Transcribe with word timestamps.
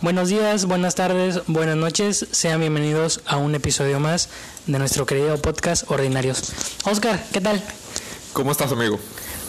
Buenos 0.00 0.28
días, 0.28 0.66
buenas 0.66 0.94
tardes, 0.94 1.40
buenas 1.48 1.76
noches. 1.76 2.26
Sean 2.30 2.60
bienvenidos 2.60 3.22
a 3.26 3.38
un 3.38 3.54
episodio 3.54 3.98
más 3.98 4.28
de 4.66 4.78
nuestro 4.78 5.04
querido 5.04 5.36
podcast 5.38 5.90
Ordinarios. 5.90 6.52
Oscar, 6.84 7.24
¿qué 7.32 7.40
tal? 7.40 7.60
¿Cómo 8.32 8.52
estás, 8.52 8.70
amigo? 8.70 9.00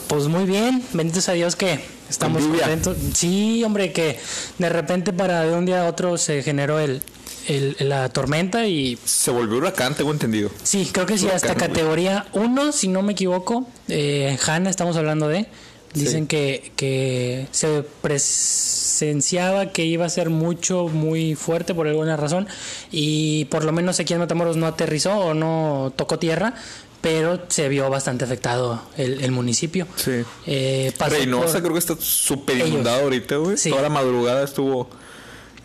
Pues 0.08 0.26
muy 0.26 0.46
bien, 0.46 0.82
benditos 0.92 1.28
a 1.28 1.32
Dios 1.32 1.54
que 1.54 1.84
estamos 2.10 2.42
contentos. 2.42 2.96
Sí, 3.14 3.62
hombre, 3.64 3.92
que 3.92 4.18
de 4.58 4.68
repente 4.68 5.12
para 5.12 5.42
de 5.42 5.54
un 5.54 5.66
día 5.66 5.86
a 5.86 5.88
otro 5.88 6.18
se 6.18 6.42
generó 6.42 6.80
el, 6.80 7.02
el- 7.48 7.76
la 7.80 8.08
tormenta 8.08 8.66
y 8.66 8.98
Se 9.04 9.30
volvió 9.30 9.58
huracán, 9.58 9.94
tengo 9.94 10.10
entendido. 10.12 10.50
sí, 10.62 10.88
creo 10.92 11.06
que 11.06 11.18
sí, 11.18 11.24
Huracán, 11.26 11.50
hasta 11.50 11.54
categoría 11.66 12.26
1, 12.32 12.72
si 12.72 12.88
no 12.88 13.02
me 13.02 13.12
equivoco. 13.12 13.66
Eh, 13.88 14.36
Hanna, 14.46 14.70
estamos 14.70 14.96
hablando 14.96 15.28
de. 15.28 15.46
Dicen 15.94 16.22
Sí. 16.22 16.26
que, 16.28 16.72
que 16.74 17.46
se 17.52 17.84
presenciaba 18.02 19.70
que 19.72 19.84
iba 19.84 20.04
a 20.06 20.08
ser 20.08 20.30
mucho, 20.30 20.88
muy 20.88 21.34
fuerte 21.36 21.74
por 21.74 21.86
alguna 21.86 22.16
razón. 22.16 22.48
Y 22.90 23.44
por 23.46 23.64
lo 23.64 23.72
menos 23.72 24.00
aquí 24.00 24.12
en 24.12 24.20
Matamoros 24.20 24.56
no 24.56 24.66
aterrizó 24.66 25.16
o 25.18 25.34
no 25.34 25.92
tocó 25.94 26.18
tierra, 26.18 26.54
pero 27.00 27.40
se 27.48 27.68
vio 27.68 27.88
bastante 27.90 28.24
afectado 28.24 28.82
el, 28.96 29.22
el 29.22 29.30
municipio. 29.30 29.86
Sí. 29.96 30.22
Eh, 30.46 30.92
Reynosa 30.98 31.52
por- 31.54 31.62
creo 31.62 31.72
que 31.74 31.78
está 31.78 31.96
súper 32.00 32.58
inundado 32.66 33.02
ahorita, 33.02 33.36
güey. 33.36 33.56
Sí. 33.56 33.70
Toda 33.70 33.82
la 33.82 33.88
madrugada 33.90 34.42
estuvo 34.44 34.88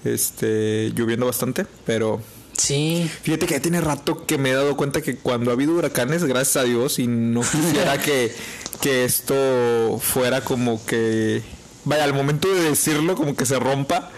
este 0.03 0.91
lloviendo 0.95 1.25
bastante, 1.25 1.65
pero 1.85 2.21
Sí, 2.59 3.09
fíjate 3.21 3.45
que 3.45 3.53
ya 3.53 3.61
tiene 3.61 3.79
rato 3.79 4.25
que 4.25 4.37
me 4.37 4.49
he 4.49 4.53
dado 4.53 4.75
cuenta 4.75 5.01
que 5.01 5.15
cuando 5.15 5.49
ha 5.49 5.53
habido 5.53 5.73
huracanes, 5.75 6.25
gracias 6.25 6.57
a 6.57 6.63
Dios, 6.63 6.99
y 6.99 7.07
no 7.07 7.39
quisiera 7.41 7.97
que, 8.01 8.33
que 8.81 9.05
esto 9.05 9.97
fuera 10.01 10.41
como 10.41 10.85
que 10.85 11.41
vaya 11.85 12.03
al 12.03 12.13
momento 12.13 12.53
de 12.53 12.63
decirlo 12.63 13.15
como 13.15 13.35
que 13.35 13.45
se 13.45 13.57
rompa, 13.59 14.11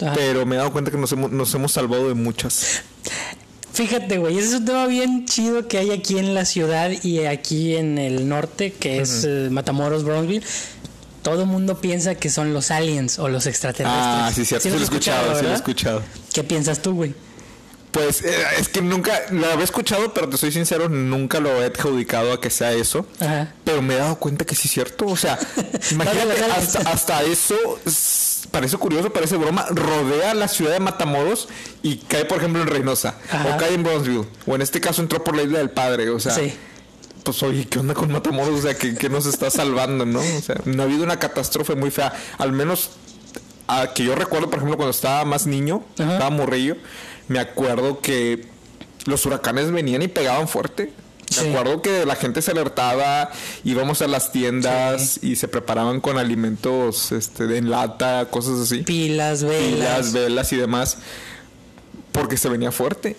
Ajá. 0.00 0.12
pero 0.14 0.44
me 0.44 0.56
he 0.56 0.58
dado 0.58 0.72
cuenta 0.72 0.90
que 0.90 0.96
nos 0.96 1.12
hemos, 1.12 1.30
nos 1.30 1.54
hemos 1.54 1.70
salvado 1.70 2.08
de 2.08 2.14
muchas. 2.14 2.82
Fíjate, 3.72 4.18
güey, 4.18 4.38
ese 4.38 4.48
es 4.48 4.54
un 4.54 4.64
tema 4.64 4.86
bien 4.86 5.24
chido 5.24 5.68
que 5.68 5.78
hay 5.78 5.90
aquí 5.92 6.18
en 6.18 6.34
la 6.34 6.44
ciudad 6.44 6.90
y 7.02 7.20
aquí 7.26 7.76
en 7.76 7.98
el 7.98 8.28
norte, 8.28 8.72
que 8.72 9.00
es 9.00 9.24
eh, 9.24 9.48
Matamoros, 9.50 10.04
Brownsville. 10.04 10.44
Todo 11.24 11.40
el 11.42 11.48
mundo 11.48 11.80
piensa 11.80 12.14
que 12.14 12.30
son 12.30 12.52
los 12.54 12.70
aliens 12.70 13.18
o 13.18 13.28
los 13.28 13.46
extraterrestres. 13.46 14.04
Ah, 14.06 14.30
sí, 14.32 14.44
cierto, 14.44 14.62
sí, 14.62 14.68
lo 14.68 14.76
lo 14.76 14.80
he 14.82 14.84
escuchado, 14.84 15.36
sí 15.36 15.44
lo 15.44 15.50
he 15.50 15.54
escuchado. 15.54 16.02
¿Qué 16.32 16.44
piensas 16.44 16.80
tú, 16.82 16.94
güey? 16.94 17.14
Pues 17.90 18.22
eh, 18.24 18.34
es 18.58 18.68
que 18.68 18.82
nunca 18.82 19.22
lo 19.30 19.46
había 19.50 19.64
escuchado, 19.64 20.12
pero 20.12 20.28
te 20.28 20.36
soy 20.36 20.52
sincero, 20.52 20.88
nunca 20.88 21.40
lo 21.40 21.62
he 21.62 21.66
adjudicado 21.66 22.32
a 22.32 22.40
que 22.40 22.50
sea 22.50 22.72
eso. 22.72 23.06
Ajá. 23.20 23.54
Pero 23.64 23.82
me 23.82 23.94
he 23.94 23.96
dado 23.98 24.16
cuenta 24.16 24.44
que 24.44 24.54
sí 24.54 24.62
es 24.68 24.72
cierto. 24.72 25.06
O 25.06 25.16
sea, 25.16 25.38
imagínate, 25.92 26.28
Dale, 26.28 26.40
dale. 26.40 26.52
hasta, 26.54 26.80
hasta 26.90 27.22
eso 27.22 27.56
parece 28.50 28.76
curioso, 28.76 29.12
parece 29.12 29.36
broma. 29.36 29.66
Rodea 29.70 30.34
la 30.34 30.48
ciudad 30.48 30.72
de 30.72 30.80
Matamoros 30.80 31.48
y 31.82 31.96
cae, 31.98 32.24
por 32.24 32.38
ejemplo, 32.38 32.60
en 32.62 32.68
Reynosa. 32.68 33.14
Ajá. 33.30 33.54
O 33.54 33.56
cae 33.58 33.74
en 33.74 33.82
Brownsville. 33.82 34.26
O 34.46 34.54
en 34.56 34.62
este 34.62 34.80
caso 34.80 35.00
entró 35.00 35.22
por 35.24 35.36
la 35.36 35.42
isla 35.44 35.58
del 35.58 35.70
padre. 35.70 36.10
O 36.10 36.18
sea, 36.20 36.34
Sí. 36.34 36.52
Pues 37.24 37.42
oye, 37.42 37.66
¿qué 37.66 37.78
onda 37.80 37.94
con 37.94 38.12
Matamoros? 38.12 38.58
O 38.60 38.62
sea, 38.62 38.74
que, 38.74 38.94
que 38.94 39.08
nos 39.08 39.26
está 39.26 39.50
salvando, 39.50 40.04
¿no? 40.06 40.20
O 40.20 40.40
sea, 40.42 40.56
no 40.64 40.82
ha 40.82 40.86
habido 40.86 41.02
una 41.02 41.18
catástrofe 41.18 41.74
muy 41.74 41.90
fea. 41.90 42.12
Al 42.38 42.52
menos 42.52 42.90
a 43.66 43.88
que 43.94 44.04
yo 44.04 44.14
recuerdo, 44.14 44.48
por 44.50 44.58
ejemplo, 44.58 44.76
cuando 44.76 44.90
estaba 44.90 45.24
más 45.24 45.46
niño, 45.46 45.82
Ajá. 45.98 46.12
estaba 46.12 46.30
morrillo, 46.30 46.76
me 47.28 47.38
acuerdo 47.38 48.00
que 48.00 48.46
los 49.06 49.24
huracanes 49.26 49.70
venían 49.72 50.02
y 50.02 50.08
pegaban 50.08 50.46
fuerte. 50.48 50.92
Me 51.30 51.42
Sí. 51.42 51.48
acuerdo 51.48 51.80
que 51.82 52.04
la 52.04 52.14
gente 52.16 52.42
se 52.42 52.50
alertaba, 52.50 53.30
íbamos 53.64 54.02
a 54.02 54.06
las 54.06 54.30
tiendas 54.30 55.18
y 55.22 55.36
se 55.36 55.48
preparaban 55.48 56.00
con 56.00 56.18
alimentos 56.18 57.10
este, 57.12 57.46
de 57.46 57.56
en 57.58 57.70
lata, 57.70 58.28
cosas 58.30 58.60
así. 58.60 58.82
Pilas, 58.82 59.42
velas. 59.42 59.62
Pilas, 59.72 60.12
velas 60.12 60.52
y 60.52 60.56
demás. 60.56 60.98
Porque 62.12 62.36
se 62.36 62.48
venía 62.50 62.70
fuerte. 62.70 63.16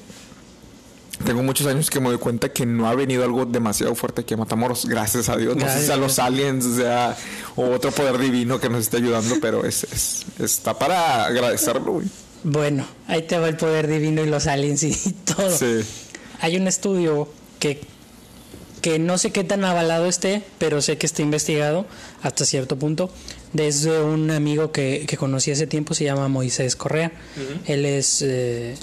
Tengo 1.24 1.42
muchos 1.44 1.66
años 1.68 1.90
que 1.90 2.00
me 2.00 2.10
doy 2.10 2.18
cuenta 2.18 2.50
que 2.50 2.66
no 2.66 2.88
ha 2.90 2.96
venido 2.96 3.24
algo 3.24 3.46
demasiado 3.46 3.96
fuerte 3.96 4.22
aquí 4.22 4.34
a 4.34 4.38
Matamoros. 4.38 4.86
Gracias 4.86 5.30
a 5.30 5.38
Dios. 5.38 5.56
No 5.56 5.62
sé 5.62 5.66
Gracias 5.68 5.86
si 5.86 5.92
a 5.92 5.98
los 5.98 6.20
aliens, 6.20 6.66
o 6.66 6.76
sea, 6.76 7.18
o 7.56 7.70
otro 7.70 7.92
poder 7.92 8.18
divino 8.18 8.60
que 8.60 8.70
nos 8.70 8.82
esté 8.82 8.98
ayudando, 8.98 9.36
pero 9.42 9.66
es, 9.66 9.84
es- 9.86 10.26
está 10.40 10.78
para 10.78 11.26
agradecerlo, 11.26 11.94
güey. 11.94 12.08
Bueno, 12.44 12.86
ahí 13.08 13.22
te 13.24 13.38
va 13.40 13.48
el 13.48 13.56
poder 13.58 13.88
divino 13.88 14.22
y 14.24 14.28
los 14.28 14.46
aliens 14.48 14.84
y 14.84 14.94
todo. 15.26 15.50
Sí. 15.56 15.82
Hay 16.42 16.58
un 16.58 16.68
estudio 16.68 17.28
que, 17.60 17.82
que 18.82 19.00
no 19.00 19.18
sé 19.18 19.32
qué 19.32 19.44
tan 19.44 19.64
avalado 19.64 20.06
esté, 20.08 20.44
pero 20.60 20.82
sé 20.82 20.98
que 20.98 21.06
está 21.06 21.22
investigado 21.22 21.86
hasta 22.22 22.46
cierto 22.46 22.78
punto. 22.78 23.10
Desde 23.54 24.02
un 24.02 24.30
amigo 24.32 24.72
que, 24.74 25.06
que 25.08 25.16
conocí 25.18 25.50
hace 25.50 25.66
tiempo, 25.66 25.94
se 25.94 26.04
llama 26.04 26.28
Moisés 26.28 26.76
Correa. 26.76 27.14
Él 27.66 27.86
es 27.86 28.22
eh, 28.22 28.76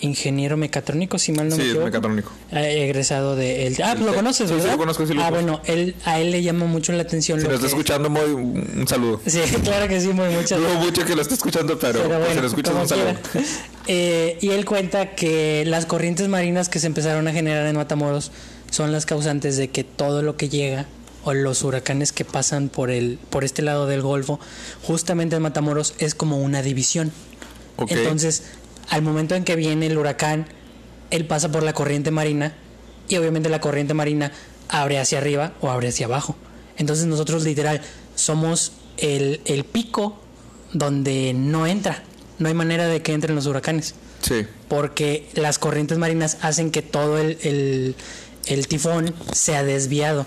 ingeniero 0.00 0.56
mecatrónico, 0.56 1.18
si 1.18 1.32
mal 1.32 1.48
no 1.48 1.56
me 1.56 1.62
Sí, 1.62 1.68
equivoco. 1.68 1.86
mecatrónico. 1.86 2.32
Eh, 2.52 2.84
egresado 2.84 3.36
de 3.36 3.66
él. 3.66 3.76
Ah, 3.84 3.94
Del 3.94 4.06
lo 4.06 4.14
conoces, 4.14 4.48
Sí, 4.50 4.56
sí, 4.60 4.66
lo 4.66 4.76
conozco, 4.78 5.06
sí 5.06 5.14
lo 5.14 5.22
ah, 5.22 5.30
bueno, 5.30 5.60
él, 5.64 5.94
a 6.04 6.20
él 6.20 6.30
le 6.30 6.42
llama 6.42 6.66
mucho 6.66 6.92
la 6.92 7.02
atención 7.02 7.38
Si 7.38 7.44
lo 7.44 7.50
lo 7.50 7.56
está 7.56 7.66
que- 7.66 7.72
escuchando, 7.72 8.10
muy 8.10 8.22
un, 8.30 8.86
saludo. 8.88 9.20
Sí, 9.26 9.40
claro 9.64 9.88
que 9.88 10.00
sí, 10.00 10.08
muy 10.08 10.28
muchas 10.34 10.58
Dudo 10.58 10.74
mucho 10.74 11.04
que 11.04 11.14
lo 11.14 11.22
esté 11.22 11.34
escuchando, 11.34 11.78
pero, 11.78 12.00
pero 12.02 12.08
pues, 12.16 12.24
bueno, 12.26 12.40
lo 12.42 12.46
escuchas, 12.48 12.74
un 12.74 12.88
saludo. 12.88 13.14
Eh, 13.86 14.38
y 14.40 14.50
él 14.50 14.64
cuenta 14.66 15.14
que 15.16 15.64
las 15.66 15.84
corrientes 15.86 16.28
marinas 16.28 16.68
que 16.68 16.78
se 16.78 16.86
empezaron 16.86 17.26
a 17.26 17.32
generar 17.32 17.66
en 17.66 17.74
Matamoros 17.76 18.30
son 18.70 18.92
las 18.92 19.04
causantes 19.06 19.56
de 19.56 19.68
que 19.68 19.82
todo 19.84 20.22
lo 20.22 20.36
que 20.36 20.48
llega 20.48 20.86
o 21.24 21.34
los 21.34 21.64
huracanes 21.64 22.12
que 22.12 22.24
pasan 22.24 22.68
por 22.68 22.90
el 22.90 23.18
por 23.30 23.42
este 23.42 23.62
lado 23.62 23.86
del 23.86 24.00
Golfo, 24.02 24.38
justamente 24.82 25.34
en 25.36 25.42
Matamoros 25.42 25.94
es 25.98 26.14
como 26.14 26.38
una 26.40 26.62
división. 26.62 27.10
Ok. 27.76 27.90
Entonces, 27.92 28.44
al 28.90 29.02
momento 29.02 29.34
en 29.34 29.44
que 29.44 29.56
viene 29.56 29.86
el 29.86 29.96
huracán, 29.98 30.46
él 31.10 31.24
pasa 31.26 31.50
por 31.50 31.62
la 31.62 31.72
corriente 31.72 32.10
marina 32.10 32.54
y 33.08 33.16
obviamente 33.16 33.48
la 33.48 33.60
corriente 33.60 33.94
marina 33.94 34.30
abre 34.68 34.98
hacia 34.98 35.18
arriba 35.18 35.52
o 35.60 35.70
abre 35.70 35.88
hacia 35.88 36.06
abajo. 36.06 36.36
Entonces 36.76 37.06
nosotros 37.06 37.44
literal 37.44 37.80
somos 38.14 38.72
el, 38.98 39.40
el 39.46 39.64
pico 39.64 40.20
donde 40.72 41.32
no 41.34 41.66
entra. 41.66 42.02
No 42.38 42.48
hay 42.48 42.54
manera 42.54 42.86
de 42.86 43.02
que 43.02 43.12
entren 43.12 43.34
los 43.34 43.46
huracanes. 43.46 43.94
Sí. 44.22 44.46
Porque 44.68 45.28
las 45.34 45.58
corrientes 45.58 45.98
marinas 45.98 46.38
hacen 46.42 46.70
que 46.70 46.82
todo 46.82 47.18
el, 47.18 47.38
el- 47.42 47.94
el 48.46 48.68
tifón 48.68 49.14
sea 49.32 49.62
desviado. 49.64 50.26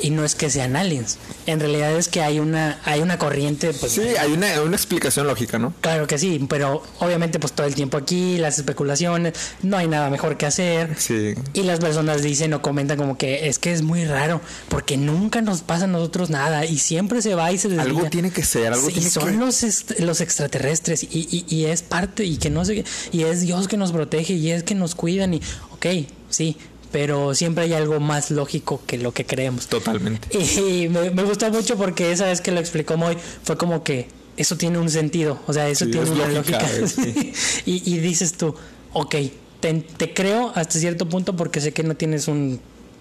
Y 0.00 0.10
no 0.10 0.24
es 0.24 0.34
que 0.34 0.50
sean 0.50 0.74
aliens. 0.74 1.18
En 1.46 1.60
realidad 1.60 1.92
es 1.96 2.08
que 2.08 2.22
hay 2.22 2.40
una, 2.40 2.80
hay 2.84 3.00
una 3.00 3.18
corriente, 3.18 3.72
pues 3.72 3.92
Sí, 3.92 4.00
hay 4.00 4.32
una, 4.32 4.60
una 4.62 4.74
explicación 4.74 5.26
lógica, 5.26 5.58
¿no? 5.58 5.74
Claro 5.80 6.06
que 6.06 6.18
sí, 6.18 6.44
pero 6.48 6.82
obviamente 6.98 7.38
pues 7.38 7.52
todo 7.52 7.66
el 7.66 7.74
tiempo 7.74 7.96
aquí, 7.98 8.38
las 8.38 8.58
especulaciones, 8.58 9.34
no 9.62 9.76
hay 9.76 9.86
nada 9.88 10.10
mejor 10.10 10.36
que 10.36 10.46
hacer. 10.46 10.96
Sí. 10.98 11.34
Y 11.52 11.62
las 11.62 11.78
personas 11.80 12.22
dicen 12.22 12.52
o 12.54 12.62
comentan 12.62 12.96
como 12.96 13.16
que 13.18 13.48
es 13.48 13.58
que 13.58 13.72
es 13.72 13.82
muy 13.82 14.04
raro, 14.04 14.40
porque 14.68 14.96
nunca 14.96 15.40
nos 15.42 15.62
pasa 15.62 15.84
a 15.84 15.88
nosotros 15.88 16.30
nada 16.30 16.64
y 16.64 16.78
siempre 16.78 17.22
se 17.22 17.34
va 17.34 17.52
y 17.52 17.58
se 17.58 17.68
desvía. 17.68 17.84
Algo 17.84 18.04
tiene 18.10 18.30
que 18.30 18.42
ser, 18.44 18.72
algo 18.72 18.86
Sí, 18.88 18.94
tiene 18.94 19.10
son 19.10 19.30
que 19.30 19.36
los, 19.36 19.84
los 20.00 20.20
extraterrestres 20.20 21.04
y, 21.04 21.08
y- 21.30 21.44
y 21.54 21.64
es 21.66 21.82
parte 21.82 22.24
y 22.24 22.38
que 22.38 22.50
no 22.50 22.64
sé, 22.64 22.84
y 23.12 23.22
es 23.22 23.42
Dios 23.42 23.68
que 23.68 23.76
nos 23.76 23.92
protege 23.92 24.32
y 24.34 24.50
es 24.50 24.62
que 24.62 24.74
nos 24.74 24.94
cuidan 24.94 25.34
y, 25.34 25.42
ok, 25.72 25.86
sí, 26.30 26.56
pero 26.92 27.34
siempre 27.34 27.64
hay 27.64 27.72
algo 27.72 27.98
más 27.98 28.30
lógico 28.30 28.80
que 28.86 28.98
lo 28.98 29.12
que 29.12 29.24
creemos. 29.26 29.66
Totalmente. 29.66 30.28
Y 30.38 30.88
me, 30.88 31.10
me 31.10 31.24
gustó 31.24 31.50
mucho 31.50 31.76
porque 31.76 32.12
esa 32.12 32.26
vez 32.26 32.40
que 32.40 32.52
lo 32.52 32.60
explicó 32.60 32.96
Moy 32.96 33.16
fue 33.42 33.56
como 33.56 33.82
que 33.82 34.08
eso 34.36 34.56
tiene 34.56 34.78
un 34.78 34.88
sentido, 34.90 35.40
o 35.46 35.52
sea, 35.52 35.68
eso 35.68 35.84
Sí, 35.86 35.90
tiene 35.90 36.06
es 36.06 36.12
una 36.12 36.28
lógica, 36.28 36.60
lógica. 36.60 36.86
sí. 36.86 37.32
y, 37.66 37.94
y 37.94 37.98
dices 37.98 38.34
tú, 38.34 38.54
ok, 38.92 39.14
te, 39.60 39.74
te 39.74 40.14
creo 40.14 40.52
hasta 40.54 40.78
cierto 40.78 41.08
punto 41.08 41.34
porque 41.36 41.60
sé 41.60 41.72
que 41.72 41.82
no 41.82 41.96
tienes 41.96 42.28
un 42.28 42.60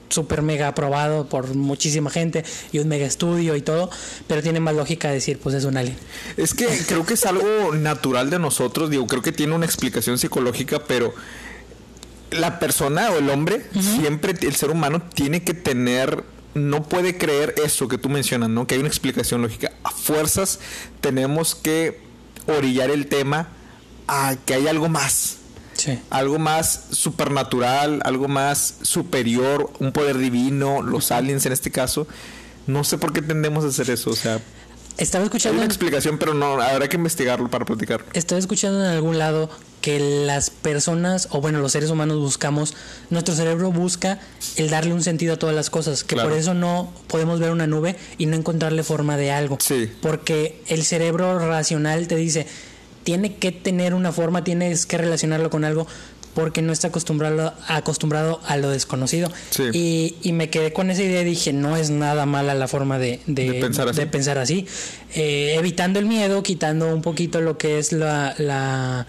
super 0.09 0.41
mega 0.41 0.67
aprobado 0.67 1.29
por 1.29 1.55
muchísima 1.55 2.09
gente 2.09 2.43
y 2.73 2.79
un 2.79 2.87
mega 2.89 3.05
estudio 3.05 3.55
y 3.55 3.61
todo, 3.61 3.89
pero 4.27 4.43
tiene 4.43 4.59
más 4.59 4.75
lógica 4.75 5.09
decir, 5.09 5.39
pues 5.39 5.55
es 5.55 5.63
un 5.63 5.77
alien. 5.77 5.95
Es 6.35 6.53
que 6.53 6.67
creo 6.85 7.05
que 7.05 7.13
es 7.13 7.25
algo 7.25 7.73
natural 7.75 8.29
de 8.29 8.37
nosotros, 8.37 8.89
digo, 8.89 9.07
creo 9.07 9.21
que 9.21 9.31
tiene 9.31 9.55
una 9.55 9.65
explicación 9.65 10.17
psicológica, 10.17 10.83
pero 10.85 11.13
la 12.31 12.59
persona 12.59 13.11
o 13.11 13.17
el 13.17 13.29
hombre, 13.29 13.65
siempre 13.79 14.33
el 14.41 14.55
ser 14.55 14.71
humano 14.71 15.01
tiene 15.13 15.43
que 15.43 15.53
tener, 15.53 16.23
no 16.53 16.83
puede 16.83 17.17
creer 17.17 17.55
eso 17.63 17.87
que 17.87 17.97
tú 17.97 18.09
mencionas, 18.09 18.49
¿no? 18.49 18.67
Que 18.67 18.75
hay 18.75 18.79
una 18.79 18.89
explicación 18.89 19.41
lógica. 19.41 19.71
A 19.83 19.91
fuerzas 19.91 20.59
tenemos 21.01 21.55
que 21.55 21.99
orillar 22.47 22.89
el 22.89 23.07
tema 23.07 23.49
a 24.07 24.35
que 24.45 24.53
hay 24.53 24.67
algo 24.67 24.89
más. 24.89 25.37
Sí. 25.73 25.99
Algo 26.09 26.37
más 26.37 26.85
supernatural, 26.91 28.01
algo 28.03 28.27
más 28.27 28.75
superior, 28.81 29.71
un 29.79 29.91
poder 29.91 30.17
divino, 30.17 30.81
los 30.81 31.11
aliens 31.11 31.45
en 31.45 31.53
este 31.53 31.71
caso. 31.71 32.07
No 32.67 32.83
sé 32.83 32.97
por 32.97 33.13
qué 33.13 33.21
tendemos 33.21 33.63
a 33.65 33.67
hacer 33.67 33.89
eso, 33.89 34.11
o 34.11 34.15
sea, 34.15 34.39
Estaba 34.97 35.23
hay 35.23 35.27
escuchando, 35.27 35.57
una 35.57 35.65
explicación, 35.65 36.17
pero 36.17 36.33
no, 36.33 36.61
habrá 36.61 36.87
que 36.87 36.97
investigarlo 36.97 37.49
para 37.49 37.65
platicar. 37.65 38.05
estaba 38.13 38.37
escuchando 38.39 38.79
en 38.83 38.91
algún 38.91 39.17
lado 39.17 39.49
que 39.81 39.99
las 39.99 40.49
personas, 40.51 41.27
o 41.31 41.41
bueno, 41.41 41.59
los 41.59 41.71
seres 41.71 41.89
humanos 41.89 42.17
buscamos, 42.19 42.75
nuestro 43.09 43.35
cerebro 43.35 43.71
busca 43.71 44.19
el 44.55 44.69
darle 44.69 44.93
un 44.93 45.01
sentido 45.03 45.33
a 45.33 45.37
todas 45.39 45.55
las 45.55 45.69
cosas, 45.69 46.03
que 46.03 46.15
Claro. 46.15 46.29
por 46.29 46.37
eso 46.37 46.53
no 46.53 46.93
podemos 47.07 47.39
ver 47.39 47.51
una 47.51 47.65
nube 47.67 47.95
y 48.17 48.27
no 48.27 48.35
encontrarle 48.35 48.83
forma 48.83 49.17
de 49.17 49.31
algo. 49.31 49.57
Sí. 49.59 49.89
Porque 50.01 50.61
el 50.67 50.83
cerebro 50.83 51.39
racional 51.39 52.07
te 52.07 52.15
dice, 52.15 52.45
tiene 53.03 53.35
que 53.35 53.51
tener 53.51 53.93
una 53.95 54.11
forma, 54.11 54.43
tienes 54.43 54.85
que 54.85 54.97
relacionarlo 54.99 55.49
con 55.49 55.65
algo, 55.65 55.87
porque 56.35 56.61
no 56.61 56.71
está 56.71 56.87
acostumbrado, 56.89 57.53
acostumbrado 57.67 58.39
a 58.47 58.55
lo 58.57 58.69
desconocido. 58.69 59.29
Sí. 59.49 59.63
Y, 59.73 60.15
y 60.21 60.31
me 60.31 60.49
quedé 60.49 60.71
con 60.71 60.89
esa 60.91 61.01
idea 61.03 61.23
y 61.23 61.25
dije, 61.25 61.51
no 61.51 61.75
es 61.75 61.89
nada 61.89 62.25
mala 62.25 62.53
la 62.53 62.67
forma 62.69 62.99
de, 62.99 63.19
de- 63.25 63.51
De 63.51 63.59
pensar 63.59 63.89
así. 63.89 63.99
de 63.99 64.05
pensar 64.07 64.37
así. 64.37 64.65
Eh, 65.13 65.55
evitando 65.57 65.99
el 65.99 66.05
miedo, 66.05 66.41
quitando 66.43 66.87
un 66.93 67.01
poquito 67.01 67.41
lo 67.41 67.57
que 67.57 67.79
es 67.79 67.91
la... 67.91 68.35
la 68.37 69.07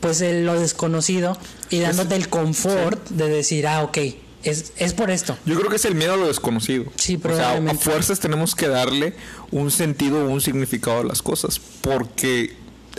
pues 0.00 0.20
el- 0.20 0.46
lo 0.46 0.58
desconocido 0.58 1.36
y 1.70 1.80
dándote 1.80 2.16
el 2.16 2.28
confort 2.28 3.08
de 3.10 3.28
decir, 3.28 3.66
ah, 3.66 3.82
ok, 3.82 3.98
es, 4.42 4.72
es 4.76 4.94
por 4.94 5.10
esto. 5.10 5.36
Yo 5.44 5.56
creo 5.58 5.68
que 5.70 5.76
es 5.76 5.84
el 5.84 5.94
miedo 5.94 6.14
a 6.14 6.16
lo 6.16 6.26
desconocido. 6.26 6.84
Sí, 6.96 7.16
O 7.16 7.20
sea, 7.20 7.30
a 7.30 7.36
probablemente. 7.36 7.84
fuerzas 7.84 8.20
tenemos 8.20 8.54
que 8.54 8.68
darle 8.68 9.14
un 9.50 9.70
sentido 9.70 10.24
o 10.24 10.28
un 10.30 10.40
significado 10.40 11.00
a 11.00 11.04
las 11.04 11.20
cosas. 11.22 11.60
Porque 11.82 12.56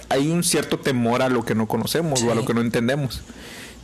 hay 0.10 0.28
un 0.30 0.44
cierto 0.44 0.78
temor 0.80 1.22
a 1.24 1.30
lo 1.30 1.44
que 1.44 1.56
no 1.56 1.68
conocemos 1.68 2.22
o 2.24 2.32
a 2.32 2.36
lo 2.36 2.46
que 2.46 2.54
no 2.54 2.62
entendemos. 2.62 3.22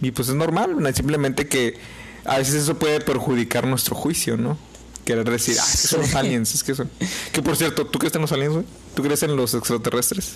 Y 0.02 0.12
pues 0.12 0.30
es 0.30 0.36
normal, 0.36 0.75
¿no? 0.78 0.94
simplemente 0.94 1.48
que 1.48 1.78
a 2.25 2.38
veces 2.38 2.54
eso 2.56 2.78
puede 2.78 3.00
perjudicar 3.02 3.66
nuestro 3.66 3.96
juicio, 3.96 4.38
¿no? 4.38 4.58
Querer 5.06 5.28
decir, 5.30 5.56
ah, 5.60 5.66
es 5.74 5.81
que 5.84 5.88
son 5.88 6.02
los 6.02 6.14
aliens, 6.16 6.54
es 6.54 6.64
que 6.64 6.75
son. 6.75 6.92
Que 7.31 7.42
por 7.42 7.56
cierto, 7.58 7.88
¿tú 7.88 7.98
crees 7.98 8.14
en 8.14 8.22
los 8.22 8.31
aliens, 8.34 8.54
güey? 8.54 8.66
¿Tú 8.94 9.02
crees 9.02 9.24
en 9.24 9.36
los 9.36 9.54
extraterrestres? 9.56 10.34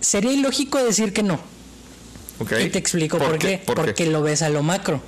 Sería 0.00 0.32
ilógico 0.32 0.78
decir 0.82 1.12
que 1.12 1.22
no. 1.22 1.40
Y 2.40 2.68
te 2.70 2.78
explico 2.78 3.18
por, 3.18 3.38
qué. 3.38 3.58
¿Por 3.64 3.76
Porque 3.76 4.06
lo 4.06 4.22
ves 4.22 4.42
a 4.42 4.48
lo 4.48 4.62
macro. 4.62 5.00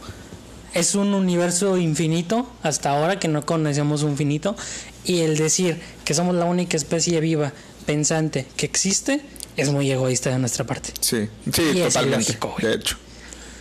Es 0.73 0.95
un 0.95 1.15
universo 1.15 1.77
infinito 1.79 2.51
hasta 2.63 2.91
ahora 2.91 3.19
que 3.19 3.29
no 3.29 3.45
conocemos 3.47 4.03
un 4.03 4.17
finito. 4.17 4.57
Y 5.05 5.21
el 5.21 5.37
decir 5.37 5.81
que 6.05 6.15
somos 6.15 6.35
la 6.35 6.45
única 6.47 6.77
especie 6.77 7.21
viva, 7.21 7.53
pensante, 7.87 8.47
que 8.57 8.67
existe, 8.67 9.21
es 9.57 9.71
muy 9.71 9.91
egoísta 9.91 10.31
de 10.31 10.39
nuestra 10.39 10.65
parte. 10.65 10.93
Sí, 11.01 11.29
sí, 11.53 11.63
Y 11.75 11.81
es 11.81 11.95
totalmente. 11.95 12.25
ilógico, 12.25 12.55
de 12.61 12.75
hecho. 12.75 12.97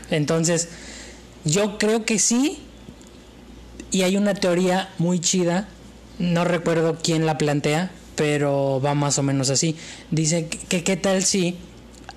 Entonces, 0.09 0.69
yo 1.45 1.77
creo 1.77 2.05
que 2.05 2.19
sí. 2.19 2.59
Y 3.91 4.01
hay 4.01 4.17
una 4.17 4.33
teoría 4.33 4.89
muy 4.97 5.19
chida. 5.19 5.67
No 6.17 6.45
recuerdo 6.45 6.97
quién 7.03 7.25
la 7.25 7.37
plantea, 7.37 7.91
pero 8.15 8.81
va 8.83 8.95
más 8.95 9.19
o 9.19 9.23
menos 9.23 9.49
así. 9.49 9.75
Dice 10.09 10.47
que 10.47 10.83
qué 10.83 10.97
tal 10.97 11.23
si 11.23 11.57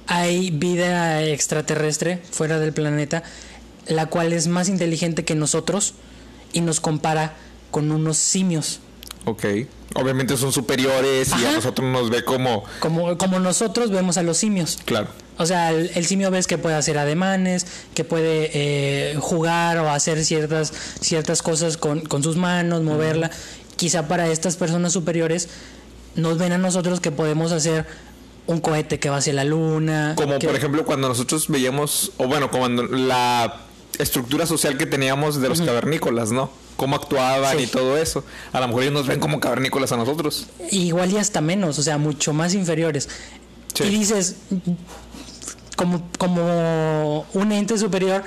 hay 0.06 0.50
vida 0.50 1.23
extraterrestre 1.23 2.20
fuera 2.31 2.58
del 2.58 2.73
planeta, 2.73 3.23
la 3.87 4.06
cual 4.06 4.32
es 4.32 4.49
más 4.49 4.69
inteligente 4.69 5.25
que 5.25 5.35
nosotros 5.35 5.94
y 6.53 6.61
nos 6.61 6.81
compara 6.81 7.35
con 7.70 7.91
unos 7.91 8.17
simios. 8.17 8.81
Ok. 9.25 9.44
Obviamente 9.94 10.37
son 10.37 10.53
superiores 10.53 11.31
y 11.38 11.44
a 11.44 11.53
nosotros 11.53 11.88
nos 11.91 12.11
ve 12.11 12.25
como. 12.25 12.64
Como, 12.81 13.19
como 13.19 13.41
nosotros 13.41 13.91
vemos 13.91 14.19
a 14.19 14.23
los 14.23 14.37
simios. 14.37 14.79
Claro. 14.85 15.08
O 15.38 15.47
sea, 15.47 15.70
el, 15.70 15.91
el 15.94 16.06
simio 16.06 16.31
ves 16.31 16.47
que 16.47 16.58
puede 16.58 16.76
hacer 16.76 16.97
ademanes, 16.97 17.67
que 17.94 18.05
puede 18.05 18.50
eh, 18.55 19.17
jugar 19.19 19.79
o 19.79 19.91
hacer 19.91 20.25
ciertas, 20.25 20.73
ciertas 21.00 21.43
cosas 21.43 21.76
con, 21.76 22.00
con 22.00 22.23
sus 22.23 22.37
manos, 22.37 22.82
moverla. 22.82 23.31
Quizá 23.76 24.06
para 24.08 24.29
estas 24.29 24.56
personas 24.56 24.93
superiores 24.93 25.49
nos 26.14 26.38
ven 26.38 26.53
a 26.53 26.58
nosotros 26.58 27.00
que 27.00 27.11
podemos 27.11 27.53
hacer 27.53 27.87
un 28.46 28.60
cohete 28.60 28.98
que 29.00 29.10
va 29.10 29.16
hacia 29.19 29.32
la 29.32 29.44
luna. 29.44 30.14
Como 30.16 30.38
que- 30.38 30.46
por 30.46 30.56
ejemplo 30.56 30.84
cuando 30.84 31.08
nosotros 31.08 31.48
veíamos, 31.48 32.12
o 32.16 32.26
bueno, 32.28 32.50
cuando 32.50 32.84
la 32.84 33.62
estructura 33.98 34.46
social 34.46 34.76
que 34.76 34.87
teníamos 34.87 35.40
de 35.40 35.48
los 35.48 35.60
cavernícolas, 35.62 36.31
¿no? 36.31 36.50
Cómo 36.76 36.96
actuaban 36.96 37.56
Sí. 37.56 37.64
y 37.64 37.66
todo 37.66 37.96
eso. 37.96 38.22
A 38.52 38.60
lo 38.60 38.69
mejor 38.69 38.82
ellos 38.82 38.94
nos 38.94 39.06
ven 39.06 39.19
como 39.20 39.40
cavernícolas 39.40 39.93
a 39.93 39.96
nosotros. 39.96 40.46
Igual 40.70 41.10
y 41.12 41.16
hasta 41.16 41.40
menos, 41.40 41.78
o 41.78 41.82
sea, 41.82 41.96
mucho 41.98 42.32
más 42.34 42.52
inferiores. 42.54 43.08
Sí. 43.75 43.84
Y 43.84 43.88
dices, 43.88 44.37
como, 45.76 46.08
como 46.19 47.26
un 47.34 47.52
ente 47.52 47.78
superior, 47.78 48.22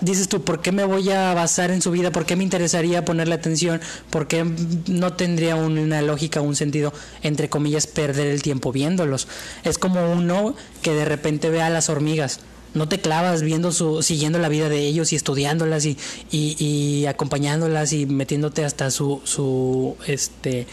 dices 0.00 0.28
tú, 0.28 0.42
¿por 0.42 0.60
qué 0.62 0.72
me 0.72 0.84
voy 0.84 1.10
a 1.10 1.34
basar 1.34 1.70
en 1.70 1.82
su 1.82 1.90
vida? 1.90 2.12
¿Por 2.12 2.26
qué 2.26 2.36
me 2.36 2.44
interesaría 2.44 3.04
ponerle 3.04 3.34
atención? 3.34 3.80
¿Por 4.10 4.26
qué 4.28 4.44
no 4.88 5.12
tendría 5.14 5.56
una 5.56 6.02
lógica, 6.02 6.40
un 6.40 6.56
sentido, 6.56 6.92
entre 7.22 7.48
comillas, 7.48 7.86
perder 7.86 8.28
el 8.28 8.42
tiempo 8.42 8.72
viéndolos? 8.72 9.28
Es 9.64 9.78
como 9.78 10.12
uno 10.12 10.54
que 10.82 10.92
de 10.92 11.04
repente 11.04 11.50
ve 11.50 11.62
a 11.62 11.70
las 11.70 11.88
hormigas. 11.88 12.40
No 12.72 12.88
te 12.88 13.00
clavas 13.00 13.42
viendo 13.42 13.72
su, 13.72 14.02
siguiendo 14.02 14.38
la 14.38 14.48
vida 14.48 14.68
de 14.68 14.86
ellos 14.86 15.12
y 15.12 15.16
estudiándolas 15.16 15.84
y, 15.86 15.98
y, 16.30 16.56
y 16.64 17.06
acompañándolas 17.06 17.92
y 17.92 18.06
metiéndote 18.06 18.64
hasta 18.64 18.90
su, 18.92 19.20
su 19.24 19.96
este 20.06 20.68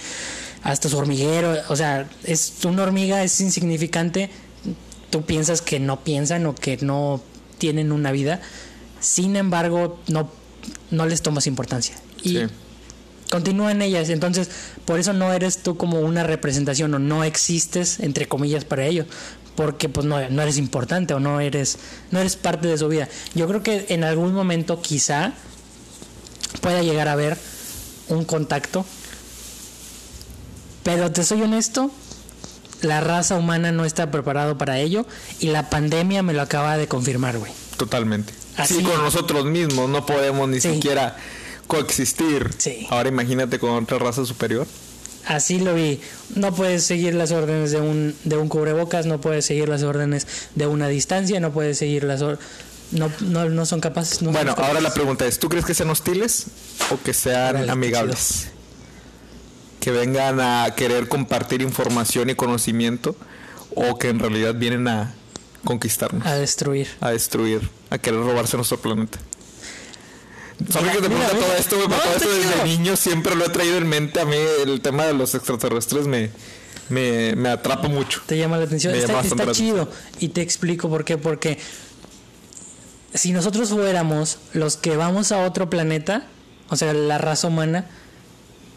hasta 0.63 0.89
su 0.89 0.97
hormiguero. 0.97 1.55
O 1.69 1.75
sea, 1.75 2.07
es 2.23 2.53
una 2.65 2.83
hormiga, 2.83 3.23
es 3.23 3.39
insignificante. 3.41 4.29
Tú 5.09 5.23
piensas 5.23 5.61
que 5.61 5.79
no 5.79 6.03
piensan 6.03 6.45
o 6.45 6.53
que 6.53 6.77
no 6.81 7.21
tienen 7.57 7.91
una 7.91 8.11
vida. 8.11 8.41
Sin 9.07 9.37
embargo, 9.37 9.97
no, 10.07 10.29
no 10.91 11.05
les 11.05 11.21
tomas 11.21 11.47
importancia. 11.47 11.95
Y 12.23 12.29
Sí. 12.29 12.39
continúan 13.31 13.81
ellas. 13.81 14.09
Entonces, 14.09 14.49
por 14.83 14.99
eso 14.99 15.13
no 15.13 15.31
eres 15.31 15.63
tú 15.63 15.77
como 15.77 16.01
una 16.01 16.23
representación 16.23 16.93
o 16.93 16.99
no 16.99 17.23
existes, 17.23 18.01
entre 18.01 18.27
comillas, 18.27 18.65
para 18.65 18.85
ellos. 18.85 19.05
Porque 19.55 19.87
pues 19.87 20.05
no, 20.05 20.29
no 20.29 20.41
eres 20.41 20.57
importante 20.57 21.13
o 21.13 21.21
no 21.21 21.39
eres, 21.39 21.77
no 22.11 22.19
eres 22.19 22.35
parte 22.35 22.67
de 22.67 22.77
su 22.77 22.89
vida. 22.89 23.07
Yo 23.33 23.47
creo 23.47 23.63
que 23.63 23.85
en 23.89 24.03
algún 24.03 24.33
momento 24.33 24.81
quizá 24.81 25.31
pueda 26.61 26.83
llegar 26.83 27.07
a 27.07 27.13
haber 27.13 27.37
un 28.09 28.25
contacto. 28.25 28.85
Pero 30.83 31.11
te 31.11 31.23
soy 31.23 31.41
honesto, 31.41 31.91
la 32.81 32.99
raza 33.01 33.35
humana 33.35 33.71
no 33.71 33.85
está 33.85 34.11
preparado 34.11 34.57
para 34.57 34.79
ello 34.79 35.05
y 35.39 35.47
la 35.47 35.69
pandemia 35.69 36.23
me 36.23 36.33
lo 36.33 36.41
acaba 36.41 36.77
de 36.77 36.87
confirmar, 36.87 37.37
güey. 37.39 37.51
Totalmente. 37.77 38.33
Así. 38.57 38.75
Sí, 38.75 38.83
con 38.83 39.01
nosotros 39.01 39.45
mismos 39.45 39.89
no 39.89 40.05
podemos 40.05 40.49
ni 40.49 40.59
Sí. 40.59 40.73
siquiera 40.73 41.15
coexistir. 41.67 42.49
Sí. 42.57 42.87
Ahora 42.89 43.09
imagínate 43.09 43.59
con 43.59 43.71
otra 43.71 43.99
raza 43.99 44.25
superior. 44.25 44.65
Así 45.25 45.59
lo 45.59 45.73
vi. 45.73 45.99
No 46.35 46.53
puedes 46.55 46.83
seguir 46.85 47.13
las 47.13 47.31
órdenes 47.31 47.71
de 47.71 47.81
un, 47.81 48.15
de 48.23 48.37
un 48.37 48.47
cubrebocas, 48.47 49.05
no 49.05 49.19
puedes 49.19 49.45
seguir 49.45 49.67
las 49.67 49.83
órdenes 49.83 50.25
de 50.55 50.67
una 50.67 50.87
distancia, 50.87 51.39
no 51.41 51.51
puedes 51.51 51.77
seguir 51.77 52.03
las 52.05 52.21
or- 52.21 52.39
no, 52.91 53.11
no, 53.19 53.49
no 53.49 53.65
son 53.65 53.81
capaces. 53.81 54.21
no 54.21 54.31
bueno, 54.31 54.55
ahora 54.57 54.79
la 54.79 54.93
pregunta 54.93 55.25
es, 55.25 55.37
¿tú 55.39 55.49
crees 55.49 55.65
que 55.65 55.73
sean 55.73 55.89
hostiles 55.89 56.45
o 56.91 56.97
que 57.03 57.13
sean 57.13 57.69
amigables? 57.69 58.47
Que 59.81 59.91
vengan 59.91 60.39
a 60.39 60.73
querer 60.75 61.09
compartir 61.09 61.61
información 61.61 62.29
y 62.29 62.35
conocimiento 62.35 63.15
o 63.75 63.97
que 63.99 64.07
en 64.09 64.19
realidad 64.19 64.55
vienen 64.55 64.87
a 64.87 65.13
conquistarnos, 65.65 66.25
A 66.25 66.35
destruir. 66.35 66.87
a 67.01 67.11
destruir, 67.11 67.69
a 67.89 67.97
querer 67.97 68.19
robarse 68.19 68.55
nuestro 68.57 68.79
planeta. 68.79 69.17
Sorry 70.71 70.89
que 70.89 71.01
te 71.01 71.09
todo 71.09 71.55
esto, 71.57 71.75
güey, 71.75 71.87
pero 71.87 71.97
No, 71.97 72.03
todo 72.03 72.13
está 72.15 72.25
esto 72.25 72.29
desde 72.29 72.63
niño 72.65 72.95
siempre 72.95 73.35
lo 73.35 73.45
he 73.45 73.49
traído 73.49 73.77
en 73.77 73.87
mente. 73.87 74.19
A 74.19 74.25
mí 74.25 74.35
el 74.65 74.81
tema 74.81 75.05
de 75.05 75.13
los 75.13 75.35
extraterrestres 75.35 76.07
me, 76.07 76.31
me, 76.89 77.35
me 77.35 77.49
atrapa 77.49 77.87
mucho. 77.87 78.21
Te 78.25 78.37
llama 78.37 78.57
la 78.57 78.63
atención. 78.65 78.93
Me 78.93 78.99
Está, 78.99 79.51
chido. 79.51 79.89
Y 80.19 80.29
te 80.29 80.41
explico 80.41 80.89
por 80.89 81.05
qué. 81.05 81.17
Porque 81.19 81.59
si 83.13 83.31
nosotros 83.33 83.69
fuéramos 83.69 84.39
los 84.53 84.77
que 84.77 84.97
vamos 84.97 85.31
a 85.31 85.45
otro 85.45 85.69
planeta, 85.69 86.25
o 86.69 86.75
sea, 86.75 86.91
la 86.93 87.19
raza 87.19 87.47
humana, 87.49 87.85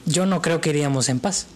yo 0.04 0.26
no 0.26 0.42
creo 0.42 0.60
que 0.60 0.70
iríamos 0.70 1.08
en 1.08 1.18
paz. 1.20 1.46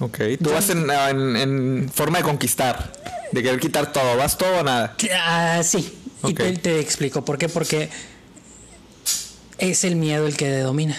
Ok, 0.00 0.18
tú 0.42 0.50
vas 0.50 0.70
en, 0.70 0.88
en- 0.88 1.36
en 1.36 1.90
forma 1.92 2.18
de 2.18 2.24
conquistar, 2.24 2.92
de 3.32 3.42
querer 3.42 3.58
quitar 3.58 3.92
todo, 3.92 4.16
vas 4.16 4.38
todo 4.38 4.60
o 4.60 4.62
nada. 4.62 4.94
Ah, 5.20 5.60
sí. 5.64 5.97
Y 6.24 6.34
te, 6.34 6.52
te 6.56 6.80
explico 6.80 7.24
por 7.24 7.38
qué. 7.38 7.48
Porque 7.48 7.88
es 9.58 9.84
el 9.84 9.96
miedo 9.96 10.26
el 10.26 10.36
que 10.36 10.58
domina. 10.58 10.96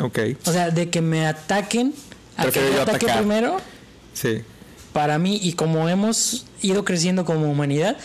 Ok, 0.00 0.18
O 0.44 0.52
sea, 0.52 0.70
de 0.70 0.90
que 0.90 1.00
me 1.00 1.26
ataquen, 1.26 1.94
a 2.36 2.46
que 2.50 2.60
me 2.60 2.80
ataque 2.80 3.06
atacar. 3.06 3.18
primero, 3.18 3.58
sí. 4.12 4.40
para 4.92 5.18
mí, 5.18 5.38
y 5.40 5.52
como 5.52 5.88
hemos 5.88 6.46
ido 6.62 6.84
creciendo 6.84 7.24
como 7.24 7.48
humanidad, 7.48 7.96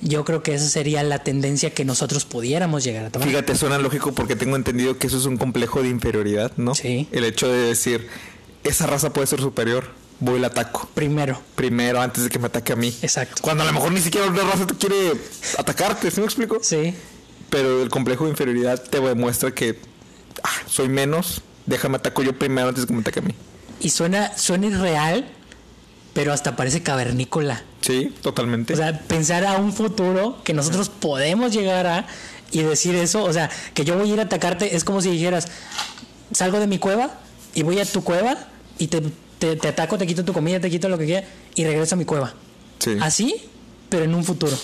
yo 0.00 0.24
creo 0.24 0.42
que 0.42 0.54
esa 0.54 0.66
sería 0.68 1.02
la 1.02 1.22
tendencia 1.22 1.70
que 1.70 1.84
nosotros 1.84 2.24
pudiéramos 2.24 2.82
llegar 2.82 3.04
a 3.06 3.10
tomar. 3.10 3.28
Fíjate, 3.28 3.54
suena 3.56 3.76
lógico 3.78 4.12
porque 4.12 4.36
tengo 4.36 4.56
entendido 4.56 4.96
que 4.98 5.06
eso 5.06 5.18
es 5.18 5.26
un 5.26 5.36
complejo 5.36 5.82
de 5.82 5.88
inferioridad, 5.90 6.52
¿no? 6.56 6.74
Sí. 6.74 7.08
El 7.12 7.24
hecho 7.24 7.46
de 7.52 7.58
decir, 7.58 8.08
esa 8.64 8.86
raza 8.86 9.12
puede 9.12 9.26
ser 9.26 9.40
superior, 9.40 9.90
voy 10.20 10.38
y 10.38 10.40
la 10.40 10.48
ataco. 10.48 10.88
Primero, 10.94 11.40
Primero, 11.54 12.00
antes 12.00 12.24
de 12.24 12.30
que 12.30 12.38
me 12.38 12.46
ataque 12.46 12.72
a 12.72 12.76
mí. 12.76 12.94
exacto. 13.02 13.42
Cuando 13.42 13.62
a 13.62 13.66
lo 13.66 13.72
mejor 13.72 13.92
ni 13.92 14.00
siquiera 14.00 14.28
otra 14.28 14.44
raza 14.44 14.66
te 14.66 14.74
quiere 14.74 15.12
atacarte, 15.58 16.10
¿sí 16.10 16.20
me 16.20 16.26
explico? 16.26 16.58
Sí, 16.62 16.94
Pero 17.50 17.82
el 17.82 17.88
complejo 17.90 18.24
de 18.24 18.30
inferioridad 18.30 18.82
te 18.82 19.00
demuestra 19.00 19.50
que 19.52 19.78
ah, 20.42 20.48
soy 20.66 20.88
menos, 20.88 21.42
déjame 21.66 21.96
ataco 21.96 22.22
yo 22.22 22.38
primero 22.38 22.68
antes 22.68 22.82
de 22.84 22.88
que 22.88 22.92
me 22.94 23.00
ataque 23.00 23.18
a 23.20 23.22
mí. 23.22 23.34
y 23.80 23.90
suena, 23.90 24.36
suena 24.36 24.66
irreal, 24.66 25.26
pero 26.14 26.32
hasta 26.32 26.56
parece 26.56 26.82
cavernícola. 26.82 27.62
Sí, 27.80 28.14
totalmente. 28.22 28.72
O 28.72 28.76
sea, 28.76 28.98
pensar 29.00 29.44
a 29.44 29.56
un 29.56 29.72
futuro 29.72 30.42
que 30.44 30.54
nosotros 30.54 30.88
podemos 30.88 31.52
llegar 31.52 31.86
a 31.86 32.06
y 32.50 32.62
decir 32.62 32.94
eso, 32.94 33.24
o 33.24 33.32
sea, 33.32 33.50
que 33.74 33.84
yo 33.84 33.96
voy 33.98 34.10
a 34.10 34.14
ir 34.14 34.20
a 34.20 34.24
atacarte, 34.24 34.76
es 34.76 34.84
como 34.84 35.02
si 35.02 35.10
dijeras, 35.10 35.48
salgo 36.32 36.60
de 36.60 36.66
mi 36.68 36.78
cueva 36.78 37.18
y 37.54 37.62
voy 37.62 37.80
a 37.80 37.84
tu 37.84 38.02
cueva 38.04 38.36
y 38.78 38.86
te, 38.86 39.02
te, 39.44 39.56
te 39.56 39.68
ataco, 39.68 39.98
te 39.98 40.06
quito 40.06 40.24
tu 40.24 40.32
comida, 40.32 40.60
te 40.60 40.70
quito 40.70 40.88
lo 40.88 40.96
que 40.98 41.04
quieras 41.06 41.24
y 41.54 41.64
regreso 41.64 41.94
a 41.94 41.98
mi 41.98 42.04
cueva. 42.04 42.32
sí. 42.78 42.96
Así, 43.00 43.36
pero 43.88 44.04
en 44.04 44.14
un 44.14 44.24
futuro. 44.24 44.56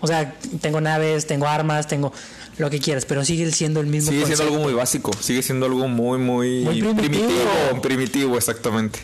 O 0.00 0.06
sea, 0.06 0.34
tengo 0.60 0.80
naves, 0.80 1.26
tengo 1.26 1.46
armas, 1.46 1.86
tengo 1.88 2.12
lo 2.58 2.68
que 2.68 2.78
quieras, 2.78 3.04
pero 3.06 3.24
sigue 3.24 3.50
siendo 3.52 3.80
el 3.80 3.86
mismo 3.86 4.10
Sigue 4.10 4.26
siendo 4.26 4.44
algo 4.44 4.58
muy 4.58 4.72
básico, 4.74 5.10
sigue 5.18 5.42
siendo 5.42 5.66
algo 5.66 5.88
muy, 5.88 6.18
muy, 6.18 6.60
Muy 6.60 6.74
primitivo. 6.82 6.94
primitivo, 6.96 7.82
primitivo, 7.82 8.36
exactamente. 8.36 8.98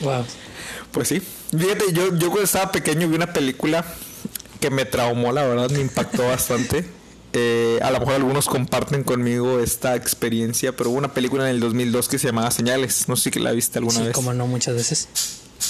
Wow. 0.00 0.24
Pues 0.90 1.08
sí. 1.08 1.22
Fíjate, 1.56 1.92
yo, 1.92 2.08
yo 2.16 2.28
cuando 2.28 2.42
estaba 2.42 2.72
pequeño 2.72 3.08
vi 3.08 3.14
una 3.14 3.32
película 3.32 3.84
que 4.60 4.70
me 4.70 4.84
traumó, 4.84 5.30
la 5.32 5.44
verdad, 5.46 5.70
me 5.70 5.80
impactó 5.80 6.26
bastante. 6.26 6.84
Eh, 7.34 7.78
a 7.82 7.90
lo 7.90 8.00
mejor 8.00 8.14
algunos 8.14 8.46
comparten 8.46 9.04
conmigo 9.04 9.60
esta 9.60 9.94
experiencia, 9.96 10.74
pero 10.74 10.90
hubo 10.90 10.98
una 10.98 11.12
película 11.12 11.44
en 11.48 11.50
el 11.56 11.60
2002 11.60 12.08
que 12.08 12.18
se 12.18 12.28
llamaba 12.28 12.50
Señales. 12.50 13.08
No 13.08 13.16
sé 13.16 13.30
si 13.30 13.38
la 13.40 13.52
viste 13.52 13.78
alguna 13.78 13.98
Sí, 13.98 14.04
vez. 14.06 14.12
como 14.14 14.32
no, 14.32 14.46
muchas 14.46 14.74
veces. 14.74 15.08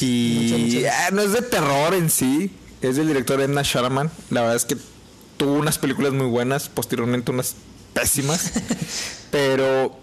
Y 0.00 0.40
Muchas, 0.42 0.60
muchas. 0.60 0.94
ah, 0.94 1.10
no 1.12 1.22
es 1.22 1.32
de 1.32 1.42
terror 1.42 1.94
en 1.94 2.10
sí, 2.10 2.52
es 2.82 2.96
del 2.96 3.08
director 3.08 3.40
Edna 3.40 3.62
Sharman. 3.64 4.10
La 4.30 4.42
verdad 4.42 4.56
es 4.56 4.64
que 4.64 4.76
tuvo 5.36 5.52
unas 5.54 5.78
películas 5.78 6.12
muy 6.12 6.26
buenas, 6.26 6.68
posteriormente 6.68 7.30
unas 7.32 7.54
pésimas. 7.92 8.52
pero 9.30 9.98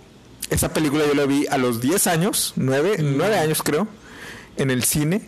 esa 0.50 0.74
película 0.74 1.06
yo 1.08 1.14
la 1.14 1.26
vi 1.26 1.46
a 1.50 1.58
los 1.58 1.80
10 1.82 2.08
años, 2.08 2.54
9, 2.58 2.98
Mm. 3.00 3.18
9 3.18 3.38
años 3.38 3.62
creo, 3.64 3.88
en 4.58 4.72
el 4.72 4.84
cine. 4.84 5.22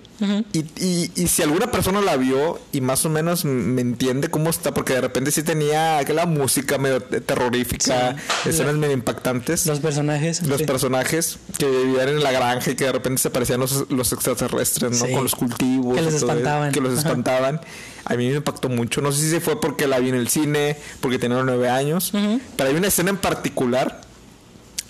y, 0.52 0.60
y- 0.84 1.12
y 1.16 1.28
si 1.28 1.44
alguna 1.44 1.70
persona 1.70 2.02
la 2.02 2.18
vio 2.18 2.60
y 2.72 2.82
más 2.82 3.06
o 3.06 3.10
menos 3.10 3.46
me 3.46 3.82
entiende 3.82 4.32
cómo 4.32 4.50
está, 4.50 4.74
porque 4.74 4.94
de 4.94 5.02
repente 5.02 5.30
sí 5.30 5.44
tenía 5.44 6.02
la 6.02 6.26
música 6.26 6.80
medio 6.80 7.02
te- 7.02 7.22
terrorífica, 7.22 8.16
Sí. 8.44 8.50
escenas 8.50 8.74
medio 8.76 8.94
impactantes 8.96 9.68
Los 9.68 9.80
personajes. 9.80 10.42
los 10.48 10.58
sí. 10.60 10.66
personajes 10.66 11.38
que 11.60 11.70
vivían 11.70 12.10
en 12.10 12.24
la 12.24 12.32
granja 12.32 12.72
y 12.72 12.76
que 12.76 12.86
de 12.86 12.94
repente 12.94 13.22
se 13.22 13.30
parecían 13.30 13.60
los, 13.60 13.86
los 13.92 14.12
extraterrestres, 14.12 15.00
¿no? 15.00 15.06
Sí. 15.06 15.14
Con 15.14 15.22
los 15.24 15.36
cultivos. 15.36 15.96
Que 15.96 16.02
los 16.02 16.14
eso, 16.16 16.26
espantaban. 16.26 16.72
Que 16.72 16.82
los 16.82 16.94
Ajá. 16.98 17.02
espantaban. 17.10 17.62
A 18.06 18.16
mí 18.16 18.28
me 18.30 18.36
impactó 18.38 18.70
mucho. 18.70 19.02
No 19.02 19.12
sé 19.12 19.30
si 19.30 19.40
fue 19.40 19.62
porque 19.62 19.86
la 19.86 20.00
vi 20.00 20.10
en 20.10 20.16
el 20.16 20.30
cine, 20.30 20.78
porque 21.02 21.20
tenía 21.20 21.44
nueve 21.44 21.70
años. 21.70 22.12
Pero 22.56 22.70
hay 22.70 22.76
una 22.76 22.88
escena 22.88 23.12
en 23.12 23.18
particular 23.18 24.02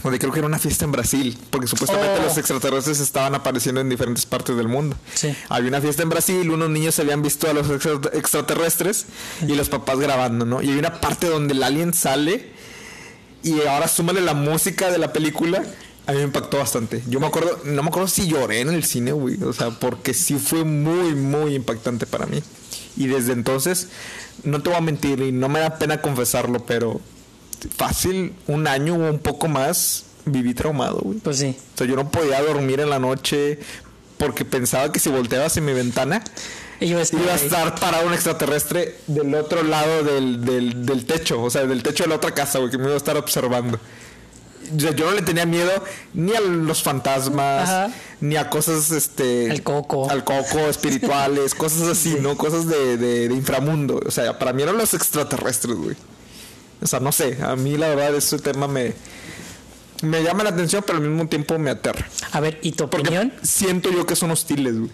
donde 0.04 0.20
creo 0.20 0.32
que 0.32 0.40
era 0.40 0.48
una 0.48 0.60
fiesta 0.60 0.86
en 0.86 0.92
Brasil, 0.92 1.38
porque 1.50 1.68
supuestamente 1.68 2.20
Oh. 2.20 2.24
los 2.24 2.38
extraterrestres 2.38 3.00
estaban 3.00 3.36
apareciendo 3.36 3.82
en 3.82 3.90
diferentes 3.90 4.26
partes 4.26 4.56
del 4.56 4.68
mundo. 4.68 4.96
Sí. 5.14 5.36
Había 5.50 5.70
una 5.70 5.82
fiesta 5.82 6.04
en 6.04 6.10
Brasil, 6.10 6.50
unos 6.50 6.70
niños 6.70 6.98
habían 7.00 7.22
visto 7.22 7.50
a 7.50 7.54
los 7.54 7.70
extra- 7.70 8.12
extraterrestres 8.14 9.06
y 9.48 9.56
los 9.56 9.70
papás 9.70 10.00
grabando, 10.00 10.46
¿no? 10.46 10.62
Y 10.62 10.70
hay 10.70 10.78
una 10.78 11.02
parte 11.02 11.28
donde 11.28 11.54
el 11.54 11.64
alien 11.64 11.94
sale 11.94 12.52
y 13.44 13.62
ahora 13.66 13.88
súmale 13.88 14.22
la 14.22 14.34
música 14.34 14.92
de 14.92 14.98
la 14.98 15.12
película. 15.14 15.64
A 16.06 16.12
mí 16.14 16.20
me 16.20 16.24
impactó 16.24 16.58
bastante. 16.60 17.04
Yo 17.10 17.20
me 17.20 17.28
acuerdo, 17.28 17.60
no 17.66 17.84
me 17.84 17.90
acuerdo 17.90 18.08
si 18.08 18.28
lloré 18.28 18.62
en 18.62 18.70
el 18.70 18.84
cine, 18.86 19.12
güey. 19.12 19.42
O 19.44 19.52
sea, 19.52 19.72
porque 19.72 20.14
sí 20.14 20.36
fue 20.40 20.64
muy, 20.64 21.16
muy 21.16 21.54
impactante 21.56 22.06
para 22.06 22.26
mí. 22.26 22.42
Y 22.96 23.08
desde 23.08 23.34
entonces, 23.34 23.90
no 24.44 24.62
te 24.64 24.70
voy 24.70 24.78
a 24.78 24.82
mentir 24.82 25.20
y 25.20 25.32
no 25.34 25.50
me 25.50 25.60
da 25.60 25.78
pena 25.78 26.02
confesarlo, 26.02 26.66
pero 26.66 27.02
fácil, 27.76 28.34
un 28.48 28.68
año 28.68 28.96
o 28.96 29.10
un 29.10 29.20
poco 29.20 29.48
más, 29.48 30.06
viví 30.26 30.54
traumado, 30.54 31.00
güey. 31.00 31.20
Pues 31.20 31.38
sí. 31.38 31.56
O 31.76 31.78
sea, 31.78 31.88
yo 31.88 31.96
no 31.96 32.10
podía 32.10 32.42
dormir 32.42 32.80
en 32.80 32.90
la 32.90 33.00
noche 33.00 33.60
porque 34.18 34.46
pensaba 34.46 34.92
que 34.92 35.00
si 35.00 35.10
volteaba 35.10 35.46
hacia 35.46 35.62
mi 35.62 35.74
ventana 35.74 36.24
Iba 36.80 37.00
a 37.00 37.04
estar 37.04 37.20
iba 37.20 37.34
a 37.34 37.36
estar 37.36 37.76
parado 37.80 38.08
un 38.08 38.14
extraterrestre 38.14 38.98
del 39.08 39.34
otro 39.34 39.64
lado 39.64 40.04
del, 40.04 40.46
del, 40.46 40.86
del 40.86 41.06
techo, 41.06 41.42
o 41.42 41.50
sea, 41.50 41.66
del 41.66 41.82
techo 41.82 42.04
de 42.04 42.10
la 42.10 42.16
otra 42.16 42.32
casa, 42.34 42.60
güey, 42.60 42.70
que 42.70 42.78
me 42.78 42.86
iba 42.86 42.94
a 42.94 42.98
estar 42.98 43.18
observando. 43.18 43.80
O 44.76 44.80
sea, 44.80 44.92
yo 44.92 45.06
no 45.06 45.16
le 45.16 45.22
tenía 45.22 45.46
miedo 45.46 45.72
ni 46.14 46.36
a 46.36 46.42
los 46.42 46.84
fantasmas, 46.84 47.70
Ajá. 47.70 47.92
ni 48.20 48.36
a 48.36 48.50
cosas, 48.50 48.92
este... 48.92 49.50
Al 49.50 49.64
coco. 49.64 50.10
Al 50.10 50.24
coco, 50.24 50.60
espirituales, 50.70 51.56
cosas 51.56 51.88
así, 51.88 52.18
¿no? 52.22 52.38
Cosas 52.38 52.68
de, 52.68 52.98
de, 52.98 53.30
de 53.30 53.34
inframundo. 53.34 54.00
O 54.06 54.12
sea, 54.12 54.38
para 54.38 54.54
mí 54.54 54.62
eran 54.62 54.78
los 54.78 54.94
extraterrestres, 54.94 55.76
güey. 55.76 55.96
O 56.82 56.88
sea, 56.88 57.00
no 57.00 57.12
sé, 57.12 57.38
a 57.44 57.56
mí 57.56 57.78
la 57.78 57.90
verdad 57.90 58.16
ese 58.16 58.38
tema 58.40 58.68
me... 58.68 58.94
Me 60.04 60.22
llama 60.22 60.44
la 60.44 60.52
atención, 60.52 60.84
pero 60.86 61.00
al 61.00 61.06
mismo 61.08 61.28
tiempo 61.28 61.58
me 61.58 61.72
aterra. 61.72 62.08
A 62.32 62.40
ver, 62.40 62.60
¿y 62.62 62.72
tu 62.74 62.88
Porque 62.88 63.08
opinión? 63.08 63.34
siento 63.42 63.90
yo 63.92 64.06
que 64.06 64.16
son 64.16 64.30
hostiles, 64.30 64.78
güey. 64.78 64.92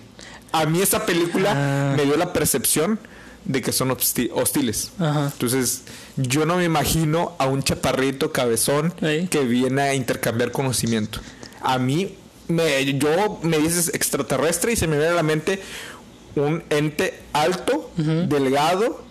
A 0.54 0.66
mí 0.66 0.82
esta 0.82 1.06
película 1.06 1.52
Ah. 1.54 1.94
me 1.98 2.06
dio 2.06 2.16
la 2.16 2.32
percepción 2.32 3.00
de 3.44 3.62
que 3.62 3.74
son 3.74 3.90
hosti- 3.90 4.32
hostiles. 4.34 4.92
Ajá. 5.00 5.26
Entonces, 5.34 5.82
yo 6.16 6.46
no 6.46 6.56
me 6.56 6.64
imagino 6.64 7.34
a 7.38 7.48
un 7.48 7.64
chaparrito 7.64 8.32
cabezón 8.32 8.92
que 9.30 9.40
viene 9.44 9.82
a 9.82 9.94
intercambiar 9.94 10.54
conocimiento. 10.54 11.20
A 11.62 11.80
mí, 11.80 12.16
me, 12.48 12.86
yo 12.98 13.40
me 13.42 13.58
dices 13.58 13.92
extraterrestre 13.94 14.72
y 14.72 14.76
se 14.78 14.88
me 14.88 14.96
viene 14.96 15.12
a 15.12 15.16
la 15.16 15.24
mente 15.24 15.62
un 16.36 16.64
ente 16.70 17.20
alto, 17.34 17.92
delgado, 17.98 19.04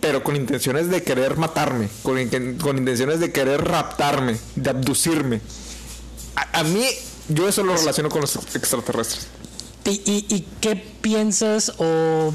pero 0.00 0.22
con 0.22 0.36
intenciones 0.36 0.88
de 0.90 1.02
querer 1.02 1.36
matarme, 1.36 1.88
con, 2.02 2.18
con 2.58 2.78
intenciones 2.78 3.20
de 3.20 3.32
querer 3.32 3.64
raptarme, 3.64 4.36
de 4.56 4.70
abducirme. 4.70 5.40
A, 6.52 6.62
mí, 6.62 6.84
yo 7.28 7.48
eso 7.48 7.62
lo 7.64 7.76
relaciono 7.76 8.08
con 8.08 8.20
los 8.20 8.36
extraterrestres. 8.54 9.26
¿Y, 9.84 9.90
y, 10.04 10.26
y 10.34 10.46
qué 10.60 10.76
piensas 10.76 11.72
o... 11.78 12.32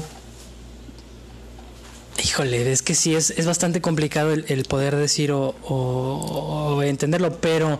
Híjole, 2.22 2.70
es 2.70 2.82
que 2.82 2.94
sí, 2.94 3.14
es, 3.14 3.30
es 3.30 3.44
bastante 3.46 3.80
complicado 3.80 4.32
el, 4.32 4.44
el 4.48 4.64
poder 4.64 4.94
decir 4.96 5.32
o, 5.32 5.54
o- 5.62 6.74
o 6.76 6.82
entenderlo, 6.82 7.38
pero, 7.40 7.78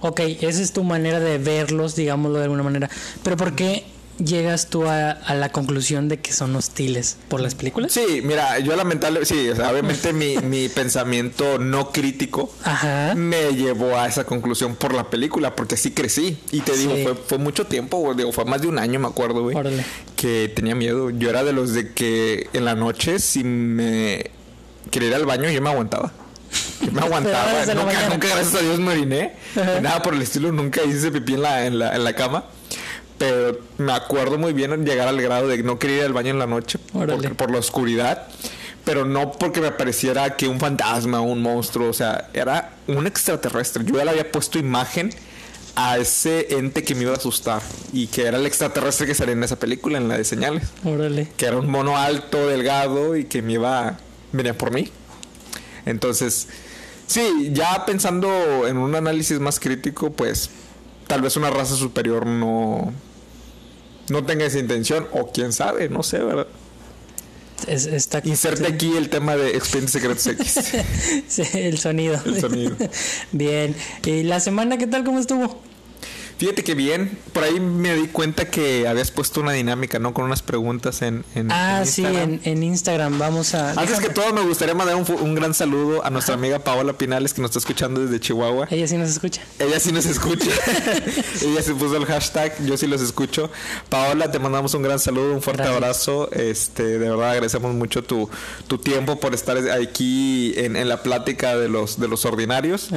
ok, 0.00 0.20
esa 0.40 0.62
es 0.62 0.72
tu 0.72 0.84
manera 0.84 1.18
de 1.20 1.38
verlos, 1.38 1.96
digámoslo 1.96 2.38
de 2.38 2.44
alguna 2.44 2.62
manera, 2.62 2.88
pero 3.24 3.36
¿por 3.36 3.54
qué 3.56 3.84
llegas 4.18 4.68
tú 4.68 4.86
a, 4.86 5.10
a 5.10 5.34
la 5.34 5.50
conclusión 5.50 6.08
de 6.08 6.20
que 6.20 6.32
son 6.32 6.54
hostiles 6.56 7.16
por 7.28 7.40
las 7.40 7.54
películas? 7.54 7.92
Sí, 7.92 8.20
mira, 8.22 8.58
yo 8.60 8.74
lamentable, 8.76 9.24
sí, 9.24 9.48
o 9.48 9.56
sea, 9.56 9.70
obviamente 9.70 10.12
mi, 10.12 10.36
mi 10.42 10.68
pensamiento 10.68 11.58
no 11.58 11.90
crítico 11.92 12.52
Ajá. 12.64 13.14
me 13.16 13.54
llevó 13.54 13.96
a 13.96 14.06
esa 14.06 14.24
conclusión 14.24 14.76
por 14.76 14.94
la 14.94 15.10
película, 15.10 15.56
porque 15.56 15.74
así 15.74 15.90
crecí. 15.92 16.38
Y 16.50 16.60
te 16.60 16.76
digo, 16.76 16.94
fue, 17.02 17.14
fue 17.14 17.38
mucho 17.38 17.66
tiempo, 17.66 17.98
güey, 17.98 18.16
digo, 18.16 18.32
fue 18.32 18.44
más 18.44 18.60
de 18.62 18.68
un 18.68 18.78
año, 18.78 19.00
me 19.00 19.08
acuerdo, 19.08 19.42
güey. 19.42 19.56
Órale. 19.56 19.84
Que 20.16 20.52
tenía 20.54 20.74
miedo. 20.74 21.10
Yo 21.10 21.30
era 21.30 21.42
de 21.42 21.52
los 21.52 21.72
de 21.72 21.92
que 21.92 22.48
en 22.52 22.64
la 22.64 22.74
noche, 22.74 23.18
si 23.18 23.42
me 23.44 24.30
quería 24.90 25.08
ir 25.08 25.14
al 25.14 25.26
baño, 25.26 25.50
yo 25.50 25.60
me 25.60 25.70
aguantaba. 25.70 26.12
Yo 26.80 26.92
me 26.92 27.00
aguantaba. 27.06 27.64
Nunca, 27.74 28.08
nunca, 28.08 28.28
gracias 28.28 28.54
a 28.54 28.60
Dios, 28.60 28.78
me 28.78 28.92
oriné. 28.92 29.34
Nada 29.80 30.02
por 30.02 30.14
el 30.14 30.22
estilo, 30.22 30.52
nunca 30.52 30.82
hice 30.84 31.10
pipí 31.10 31.34
en 31.34 31.42
la, 31.42 31.66
en 31.66 31.78
la, 31.78 31.96
en 31.96 32.04
la 32.04 32.14
cama. 32.14 32.44
Pero 33.22 33.56
me 33.78 33.92
acuerdo 33.92 34.36
muy 34.36 34.52
bien 34.52 34.72
en 34.72 34.84
llegar 34.84 35.06
al 35.06 35.22
grado 35.22 35.46
de 35.46 35.62
no 35.62 35.78
querer 35.78 35.98
ir 35.98 36.02
al 36.06 36.12
baño 36.12 36.30
en 36.30 36.40
la 36.40 36.48
noche 36.48 36.80
por, 36.80 37.36
por 37.36 37.52
la 37.52 37.58
oscuridad. 37.58 38.26
Pero 38.84 39.04
no 39.04 39.30
porque 39.30 39.60
me 39.60 39.70
pareciera 39.70 40.36
que 40.36 40.48
un 40.48 40.58
fantasma, 40.58 41.20
un 41.20 41.40
monstruo, 41.40 41.88
o 41.88 41.92
sea, 41.92 42.30
era 42.34 42.74
un 42.88 43.06
extraterrestre. 43.06 43.84
Yo 43.84 43.94
ya 43.94 44.04
le 44.04 44.10
había 44.10 44.32
puesto 44.32 44.58
imagen 44.58 45.10
a 45.76 45.98
ese 45.98 46.58
ente 46.58 46.82
que 46.82 46.96
me 46.96 47.02
iba 47.02 47.12
a 47.12 47.16
asustar 47.16 47.62
y 47.92 48.08
que 48.08 48.26
era 48.26 48.38
el 48.38 48.44
extraterrestre 48.44 49.06
que 49.06 49.14
salía 49.14 49.34
en 49.34 49.44
esa 49.44 49.54
película, 49.54 49.98
en 49.98 50.08
la 50.08 50.18
de 50.18 50.24
señales. 50.24 50.64
Órale. 50.82 51.28
Que 51.36 51.46
era 51.46 51.58
un 51.58 51.70
mono 51.70 51.96
alto, 51.96 52.48
delgado 52.48 53.16
y 53.16 53.26
que 53.26 53.40
me 53.40 53.52
iba 53.52 53.86
a 53.86 53.98
venía 54.32 54.58
por 54.58 54.72
mí. 54.72 54.90
Entonces, 55.86 56.48
sí, 57.06 57.50
ya 57.52 57.86
pensando 57.86 58.66
en 58.66 58.78
un 58.78 58.96
análisis 58.96 59.38
más 59.38 59.60
crítico, 59.60 60.10
pues 60.10 60.50
tal 61.06 61.22
vez 61.22 61.36
una 61.36 61.50
raza 61.50 61.76
superior 61.76 62.26
no 62.26 62.92
no 64.08 64.24
tenga 64.24 64.44
esa 64.44 64.58
intención 64.58 65.06
o 65.12 65.30
quién 65.32 65.52
sabe, 65.52 65.88
no 65.88 66.02
sé, 66.02 66.18
¿verdad? 66.18 66.46
Es, 67.66 67.86
está, 67.86 68.20
Inserte 68.24 68.66
aquí 68.66 68.96
el 68.96 69.08
tema 69.08 69.36
de 69.36 69.56
Expedientes 69.56 69.92
Secretos 69.92 70.26
X. 70.26 70.72
Sí, 71.28 71.42
el 71.54 71.78
sonido. 71.78 72.20
El 72.24 72.40
sonido. 72.40 72.76
Bien. 73.32 73.76
¿Y 74.04 74.24
la 74.24 74.40
semana 74.40 74.78
qué 74.78 74.86
tal? 74.86 75.04
¿Cómo 75.04 75.20
estuvo? 75.20 75.60
Fíjate 76.42 76.64
que 76.64 76.74
bien, 76.74 77.16
por 77.32 77.44
ahí 77.44 77.60
me 77.60 77.94
di 77.94 78.08
cuenta 78.08 78.50
que 78.50 78.88
habías 78.88 79.12
puesto 79.12 79.40
una 79.40 79.52
dinámica, 79.52 80.00
¿no? 80.00 80.12
Con 80.12 80.24
unas 80.24 80.42
preguntas 80.42 81.00
en, 81.02 81.24
en 81.36 81.52
Ah, 81.52 81.82
en 81.82 81.86
sí, 81.86 82.04
en, 82.04 82.40
en 82.42 82.64
Instagram. 82.64 83.16
Vamos 83.16 83.54
a. 83.54 83.70
Antes 83.70 83.90
déjame- 83.90 84.08
que 84.08 84.12
todo, 84.12 84.32
me 84.32 84.40
gustaría 84.40 84.74
mandar 84.74 84.96
un, 84.96 85.34
gran 85.36 85.54
saludo 85.54 86.04
a 86.04 86.10
nuestra 86.10 86.34
amiga 86.34 86.58
Paola 86.58 86.94
Pinales, 86.94 87.32
que 87.32 87.42
nos 87.42 87.50
está 87.52 87.60
escuchando 87.60 88.00
desde 88.04 88.18
Chihuahua. 88.18 88.66
Ella 88.72 88.88
sí 88.88 88.96
nos 88.96 89.08
escucha. 89.10 89.40
Ella 89.60 89.78
sí 89.78 89.92
nos 89.92 90.04
escucha. 90.04 90.50
Ella 91.42 91.62
se 91.62 91.74
puso 91.76 91.96
el 91.96 92.06
hashtag, 92.06 92.52
yo 92.66 92.76
sí 92.76 92.88
los 92.88 93.00
escucho. 93.02 93.48
Paola, 93.88 94.32
te 94.32 94.40
mandamos 94.40 94.74
un 94.74 94.82
gran 94.82 94.98
saludo, 94.98 95.32
un 95.34 95.42
fuerte 95.42 95.62
Gracias. 95.62 95.76
abrazo. 95.80 96.32
Este, 96.32 96.82
de 96.98 97.08
verdad 97.08 97.30
agradecemos 97.30 97.72
mucho 97.72 98.02
tu, 98.02 98.28
tu 98.66 98.78
tiempo 98.78 99.20
por 99.20 99.32
estar 99.32 99.56
aquí 99.70 100.54
en, 100.56 100.74
en 100.74 100.88
la 100.88 101.04
plática 101.04 101.56
de 101.56 101.68
los 101.68 102.00
de 102.00 102.08
los 102.08 102.24
ordinarios. 102.24 102.88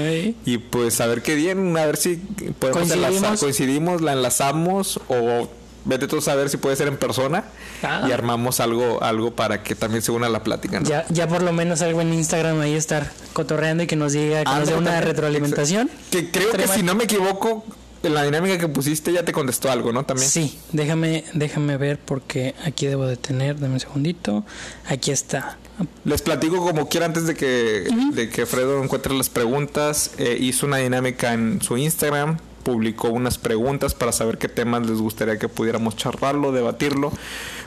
Y 0.45 0.57
pues 0.57 0.99
a 0.99 1.05
ver 1.05 1.21
qué 1.21 1.35
bien, 1.35 1.77
a 1.77 1.85
ver 1.85 1.97
si 1.97 2.15
podemos 2.15 2.89
Coincidimos. 2.89 3.34
Coincidimos, 3.39 4.01
la 4.01 4.13
enlazamos 4.13 4.99
o 5.07 5.49
vete 5.85 6.07
tú 6.07 6.17
a 6.17 6.21
saber 6.21 6.49
si 6.49 6.57
puede 6.57 6.75
ser 6.75 6.87
en 6.87 6.97
persona 6.97 7.43
Ah. 7.83 8.05
y 8.07 8.11
armamos 8.11 8.59
algo, 8.59 9.03
algo 9.03 9.35
para 9.35 9.61
que 9.61 9.75
también 9.75 10.01
se 10.01 10.11
una 10.11 10.27
a 10.27 10.29
la 10.29 10.43
plática, 10.43 10.79
¿no? 10.79 10.89
Ya, 10.89 11.05
ya 11.09 11.27
por 11.27 11.43
lo 11.43 11.51
menos 11.51 11.81
algo 11.81 12.01
en 12.01 12.13
Instagram 12.13 12.59
ahí 12.61 12.73
estar 12.73 13.11
cotorreando 13.33 13.83
y 13.83 13.87
que 13.87 13.95
nos 13.95 14.13
diga, 14.13 14.39
que 14.39 14.45
nos 14.45 14.55
dé 14.55 14.59
Ándale, 14.61 14.77
una 14.77 14.85
también. 14.91 15.03
retroalimentación. 15.07 15.89
Que 16.09 16.31
creo 16.31 16.51
que 16.53 16.67
si 16.67 16.81
no 16.81 16.95
me 16.95 17.03
equivoco, 17.03 17.63
en 18.01 18.13
la 18.13 18.23
dinámica 18.23 18.57
que 18.57 18.67
pusiste 18.67 19.11
ya 19.13 19.23
te 19.25 19.31
contestó 19.33 19.69
algo, 19.71 19.91
¿no? 19.91 20.05
También. 20.05 20.29
Sí, 20.29 20.57
déjame, 20.71 21.23
déjame 21.33 21.77
ver 21.77 21.99
porque 21.99 22.55
aquí 22.63 22.85
debo 22.87 23.05
de 23.07 23.17
tener, 23.17 23.59
dame 23.59 23.73
un 23.75 23.79
segundito. 23.79 24.45
Aquí 24.87 25.11
está. 25.11 25.57
Les 26.05 26.21
platico 26.21 26.57
como 26.65 26.87
quiera 26.87 27.05
antes 27.07 27.27
de 27.27 27.35
que, 27.35 27.87
de 28.13 28.29
que 28.29 28.45
Fredo 28.45 28.81
encuentre 28.83 29.13
las 29.13 29.29
preguntas. 29.29 30.11
Eh, 30.17 30.37
hizo 30.39 30.65
una 30.65 30.77
dinámica 30.77 31.33
en 31.33 31.61
su 31.61 31.77
Instagram, 31.77 32.37
publicó 32.65 33.09
unas 33.09 33.37
preguntas 33.37 33.93
para 33.93 34.11
saber 34.11 34.39
qué 34.39 34.49
temas 34.49 34.85
les 34.87 34.97
gustaría 34.97 35.37
que 35.37 35.47
pudiéramos 35.47 35.95
charlarlo, 35.95 36.51
debatirlo, 36.51 37.13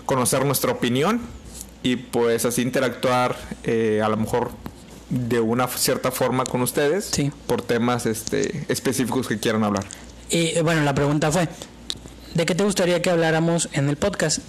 conocer 0.05 0.45
nuestra 0.45 0.73
opinión 0.73 1.21
y 1.85 1.95
pues 1.97 2.45
así 2.45 2.62
interactuar 2.62 3.37
eh, 3.62 4.02
a 4.05 4.09
lo 4.09 4.17
mejor 4.17 4.50
de 5.09 5.38
una 5.38 5.69
cierta 5.69 6.11
forma 6.11 6.45
con 6.45 6.62
ustedes 6.62 7.07
Sí. 7.12 7.31
por 7.47 7.62
temas 7.62 8.07
este, 8.07 8.67
específicos 8.69 9.28
que 9.28 9.38
quieran 9.38 9.62
hablar. 9.62 9.85
Y 10.31 10.61
bueno, 10.62 10.83
la 10.83 10.95
pregunta 10.97 11.31
fue, 11.31 11.49
¿de 12.35 12.45
qué 12.45 12.55
te 12.57 12.64
gustaría 12.64 13.00
que 13.00 13.09
habláramos 13.11 13.69
en 13.73 13.88
el 13.88 13.97
podcast? 13.97 14.40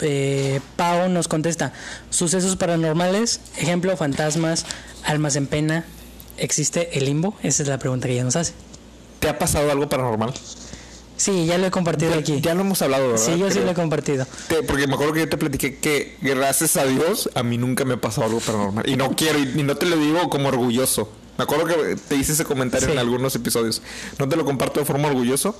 Eh, 0.00 0.60
Pau 0.76 1.10
nos 1.10 1.28
contesta, 1.28 1.74
sucesos 2.08 2.56
paranormales, 2.56 3.40
ejemplo, 3.58 3.94
fantasmas, 3.98 4.64
almas 5.04 5.36
en 5.36 5.46
pena, 5.46 5.84
¿existe 6.38 6.98
el 6.98 7.04
limbo? 7.04 7.36
Esa 7.42 7.62
es 7.62 7.68
la 7.68 7.78
pregunta 7.78 8.08
que 8.08 8.14
ella 8.14 8.24
nos 8.24 8.34
hace. 8.36 8.54
¿Te 9.22 9.28
ha 9.28 9.38
pasado 9.38 9.70
algo 9.70 9.88
paranormal? 9.88 10.34
Sí, 11.16 11.46
ya 11.46 11.56
lo 11.56 11.66
he 11.66 11.70
compartido 11.70 12.14
aquí. 12.14 12.40
Ya 12.40 12.54
lo 12.54 12.62
hemos 12.62 12.82
hablado, 12.82 13.10
¿verdad? 13.12 13.24
sí, 13.24 13.38
yo 13.38 13.46
sí 13.46 13.52
Creo. 13.52 13.66
lo 13.66 13.70
he 13.70 13.74
compartido. 13.74 14.26
Te- 14.48 14.64
porque 14.64 14.88
me 14.88 14.94
acuerdo 14.94 15.12
que 15.12 15.20
yo 15.20 15.28
te 15.28 15.36
platiqué 15.36 15.78
que 15.78 16.16
gracias 16.20 16.76
a 16.76 16.84
Dios 16.84 17.30
a 17.36 17.44
mí 17.44 17.58
nunca 17.58 17.84
me 17.84 17.94
ha 17.94 18.00
pasado 18.00 18.26
algo 18.26 18.40
paranormal. 18.40 18.88
Y 18.88 18.96
no 18.96 19.10
quiero, 19.16 19.38
y, 19.38 19.60
y 19.60 19.62
no 19.62 19.76
te 19.76 19.86
lo 19.86 19.96
digo 19.96 20.28
como 20.28 20.48
orgulloso. 20.48 21.08
Me 21.38 21.44
acuerdo 21.44 21.66
que 21.66 21.94
te 22.08 22.16
hice 22.16 22.32
ese 22.32 22.44
comentario 22.44 22.88
Sí. 22.88 22.92
en 22.92 22.98
algunos 22.98 23.34
episodios. 23.36 23.80
No 24.18 24.28
te 24.28 24.34
lo 24.36 24.44
comparto 24.44 24.80
de 24.80 24.86
forma 24.86 25.06
orgulloso, 25.08 25.56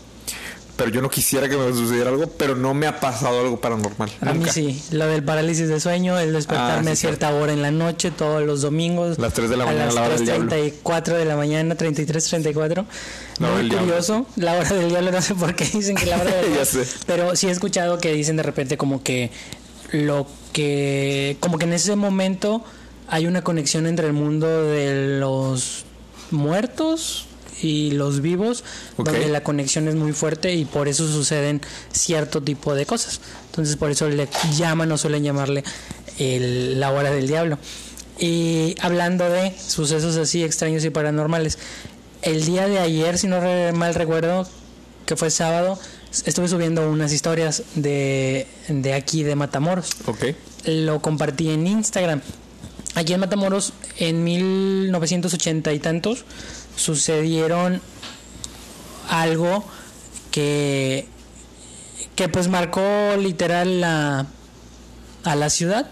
pero 0.83 0.91
yo 0.97 1.01
no 1.01 1.09
quisiera 1.09 1.49
que 1.49 1.57
me 1.57 1.73
sucediera 1.73 2.11
algo, 2.11 2.27
pero 2.27 2.57
no 2.57 2.75
me 2.75 2.89
ha 2.89 2.99
pasado 2.99 3.39
algo 3.41 3.61
paranormal. 3.61 4.11
A 4.21 4.33
mí 4.33 4.41
nunca. 4.41 4.53
sí, 4.53 4.83
lo 4.91 5.07
del 5.07 5.23
parálisis 5.23 5.69
de 5.69 5.79
sueño, 5.79 6.19
el 6.19 6.33
despertarme 6.33 6.91
Ah, 6.91 6.93
a 6.93 6.97
sí, 6.97 7.03
cierta 7.03 7.33
hora 7.33 7.53
en 7.53 7.63
la 7.63 7.71
noche, 7.71 8.11
todos 8.11 8.43
los 8.43 8.63
domingos. 8.63 9.17
Las 9.17 9.33
3 9.33 9.49
de 9.49 9.57
la 9.57 9.63
a 9.63 9.67
mañana, 9.69 9.85
las 9.87 9.95
la 9.95 10.03
hora 10.03 10.15
del 10.17 10.25
diablo. 10.25 10.51
3.34 10.51 11.03
de 11.19 11.25
la 11.25 11.37
mañana, 11.37 11.75
33, 11.77 12.25
34. 12.29 12.85
La 13.39 13.47
hora 13.47 13.55
Muy 13.55 13.63
del 13.63 13.69
diablo. 13.71 13.87
curioso, 13.87 14.27
la 14.35 14.55
hora 14.55 14.69
del 14.71 14.89
diablo, 14.89 15.13
no 15.13 15.23
sé 15.23 15.35
por 15.37 15.55
qué 15.55 15.65
dicen 15.67 15.95
que 15.95 16.07
la 16.07 16.17
hora 16.21 16.35
del 16.35 16.53
diablo. 16.53 16.81
Pero 17.07 17.37
sí 17.37 17.47
he 17.47 17.51
escuchado 17.53 17.99
que 17.99 18.13
dicen 18.13 18.37
de 18.37 18.43
repente 18.43 18.77
como 18.77 19.05
que 19.05 19.31
lo 19.93 20.27
que, 20.53 21.37
como 21.39 21.59
que 21.59 21.65
en 21.67 21.75
ese 21.75 21.95
momento 21.95 22.65
hay 23.07 23.27
una 23.27 23.43
conexión 23.45 23.87
entre 23.87 24.09
el 24.09 24.15
mundo 24.15 24.65
de 24.65 25.19
los 25.21 25.85
muertos 26.33 27.27
y 27.63 27.93
los 27.93 28.21
vivos, 28.21 28.65
donde 28.99 29.29
la 29.29 29.43
conexión 29.43 29.87
es 29.89 29.95
muy 29.95 30.13
fuerte 30.13 30.53
y 30.55 30.65
por 30.65 30.89
eso 30.89 31.07
suceden 31.07 31.61
cierto 31.93 32.43
tipo 32.43 32.75
de 32.75 32.85
cosas. 32.85 33.21
Entonces 33.47 33.77
por 33.77 33.91
eso 33.91 34.09
le 34.09 34.29
llaman 34.57 34.91
o 34.93 34.99
suelen 34.99 35.23
llamarle 35.23 35.63
el- 36.19 36.79
la 36.81 36.91
hora 36.91 37.11
del 37.13 37.27
diablo. 37.29 37.59
Y 38.19 38.75
hablando 38.81 39.29
de 39.31 39.55
sucesos 39.59 40.17
así 40.17 40.43
extraños 40.45 40.85
y 40.85 40.91
paranormales, 40.91 41.59
el 42.23 42.45
día 42.45 42.67
de 42.69 42.79
ayer, 42.79 43.17
si 43.19 43.27
no 43.27 43.41
re- 43.41 43.73
mal 43.73 43.95
recuerdo, 43.95 44.47
que 45.07 45.17
fue 45.17 45.31
sábado, 45.31 45.79
estuve 46.27 46.47
subiendo 46.49 46.89
unas 46.91 47.13
historias 47.13 47.63
de, 47.75 48.47
de 48.69 48.95
aquí 48.95 49.23
de 49.25 49.35
Matamoros 49.35 49.91
Ok. 50.07 50.27
lo 50.67 51.01
compartí 51.01 51.51
en 51.51 51.67
Instagram. 51.67 52.21
Aquí 52.95 53.15
en 53.15 53.21
Matamoros, 53.21 53.73
en 53.97 54.23
1980 54.23 55.73
y 55.73 55.79
tantos, 55.81 56.25
sucedieron 56.83 57.81
algo 59.09 59.65
que, 60.31 61.07
que 62.17 62.29
pues 62.29 62.49
marcó 62.49 63.17
literal 63.19 63.81
la, 63.81 64.27
a 65.25 65.37
la 65.37 65.51
ciudad. 65.51 65.89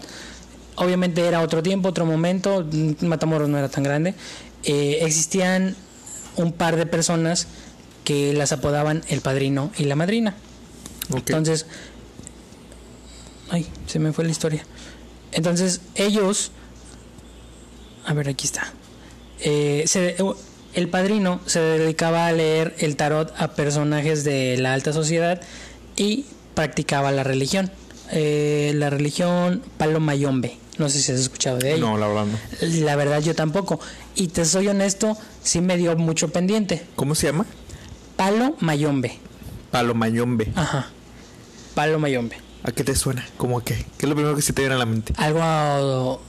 Obviamente 0.75 1.25
era 1.25 1.41
otro 1.41 1.61
tiempo, 1.63 1.89
otro 1.89 2.05
momento, 2.05 2.65
Matamoros 3.01 3.47
no 3.49 3.57
era 3.57 3.69
tan 3.69 3.83
grande. 3.83 4.15
Eh, 4.63 4.99
existían 5.01 5.75
un 6.35 6.51
par 6.53 6.75
de 6.75 6.85
personas 6.85 7.47
que 8.03 8.33
las 8.33 8.51
apodaban 8.51 9.03
el 9.09 9.21
padrino 9.21 9.71
y 9.77 9.83
la 9.85 9.95
madrina. 9.95 10.35
Entonces, 11.35 11.65
ay, 13.49 13.67
se 13.85 13.99
me 13.99 14.11
fue 14.13 14.23
la 14.25 14.31
historia. 14.31 14.65
Entonces, 15.31 15.81
ellos, 15.95 16.51
a 18.05 18.13
ver, 18.13 18.29
aquí 18.29 18.45
está. 18.47 18.73
Eh, 19.39 19.83
se- 19.87 20.15
el 20.73 20.87
padrino 20.89 21.39
se 21.45 21.59
dedicaba 21.59 22.27
a 22.27 22.31
leer 22.31 22.75
el 22.79 22.95
tarot 22.95 23.33
a 23.37 23.49
personajes 23.49 24.23
de 24.23 24.57
la 24.57 24.73
alta 24.73 24.93
sociedad 24.93 25.41
y 25.95 26.25
practicaba 26.53 27.11
la 27.11 27.23
religión. 27.23 27.71
Eh, 28.11 28.73
la 28.75 28.89
religión 28.89 29.61
Palo 29.77 29.99
Mayombe. 29.99 30.57
No 30.77 30.89
sé 30.89 30.99
si 30.99 31.11
has 31.11 31.19
escuchado 31.19 31.57
de 31.59 31.73
ella. 31.73 31.81
no, 31.81 31.97
la 31.97 32.07
verdad 32.07 32.25
no. 32.25 32.67
La 32.85 32.95
verdad, 32.95 33.21
yo 33.21 33.35
tampoco. 33.35 33.79
Y 34.15 34.29
te 34.29 34.45
soy 34.45 34.67
honesto, 34.67 35.17
sí 35.43 35.61
me 35.61 35.77
dio 35.77 35.95
mucho 35.95 36.29
pendiente. 36.29 36.85
¿Cómo 36.95 37.15
se 37.15 37.27
llama? 37.27 37.45
Palo 38.15 38.55
Mayombe. 38.59 39.19
Palomayombe. 39.71 40.51
Ajá. 40.55 40.89
Palo 41.75 41.99
Mayombe. 41.99 42.37
¿A 42.63 42.71
qué 42.71 42.83
te 42.83 42.95
suena? 42.95 43.25
¿Cómo 43.37 43.57
a 43.59 43.63
qué? 43.63 43.75
¿Qué 43.97 44.05
es 44.05 44.09
lo 44.09 44.15
primero 44.15 44.35
que 44.35 44.41
se 44.41 44.53
te 44.53 44.61
viene 44.61 44.75
a 44.75 44.77
la 44.77 44.85
mente? 44.85 45.13
algo 45.17 46.21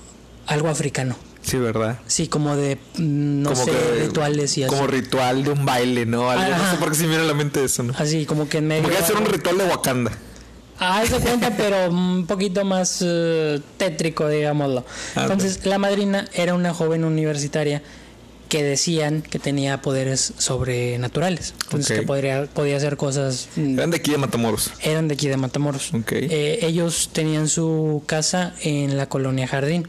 algo 0.47 0.69
africano 0.69 1.17
Sí, 1.43 1.57
¿verdad? 1.59 1.99
sí 2.07 2.29
como 2.29 2.57
de 2.57 2.77
mm, 2.97 3.43
no 3.43 3.51
Como 3.53 3.65
sé 3.65 3.71
que- 3.73 4.05
rituales 4.07 4.57
y 4.59 4.63
así 4.65 4.75
Como 4.75 4.87
ritual 4.87 5.45
de 5.45 5.51
un 5.51 5.65
baile, 5.67 6.07
¿no? 6.07 6.31
Algo, 6.31 6.57
no 6.57 6.71
sé 6.71 6.77
por 6.79 6.91
qué 6.91 6.95
se 6.97 7.07
viene 7.07 7.23
a 7.25 7.27
la 7.27 7.35
mente 7.35 7.65
eso, 7.65 7.83
¿no? 7.83 7.93
así 7.99 8.27
como 8.27 8.49
que 8.49 8.59
en 8.59 8.69
medio 8.69 8.89
que 8.89 8.97
hacer 8.97 9.17
un 9.17 9.27
ritual 9.27 9.59
de 9.59 9.65
Wakanda. 9.65 10.13
ah 10.79 11.03
se 11.07 11.19
cuenta 11.19 11.57
pero 11.57 11.91
un 11.91 12.27
poquito 12.27 12.65
más 12.65 12.99
eh, 13.05 13.61
tétrico 13.77 14.29
digámoslo 14.29 14.85
Ah, 15.17 15.23
entonces 15.23 15.67
la 15.67 15.79
madrina 15.79 16.27
era 16.33 16.55
una 16.55 16.73
joven 16.73 17.05
universitaria 17.05 17.83
que 18.49 18.63
decían 18.63 19.23
que 19.23 19.39
tenía 19.39 19.81
poderes 19.81 20.35
sobrenaturales 20.39 21.55
entonces 21.65 22.01
que 22.01 22.07
podría 22.07 22.45
podía 22.47 22.77
hacer 22.77 22.97
cosas 22.97 23.49
mm, 23.57 23.79
Eran 23.79 23.91
de 23.91 23.97
aquí 23.97 24.11
de 24.11 24.19
Matamoros. 24.19 24.71
eran 24.83 25.09
de 25.09 25.15
aquí 25.15 25.27
de 25.29 25.37
Matamoros. 25.37 25.93
Ok. 25.95 26.13
Eh, 26.13 26.59
ellos 26.63 27.11
tenían 27.13 27.49
su 27.49 28.03
casa 28.07 28.55
en 28.63 28.97
la 28.97 29.09
colonia 29.09 29.47
Jardín, 29.49 29.89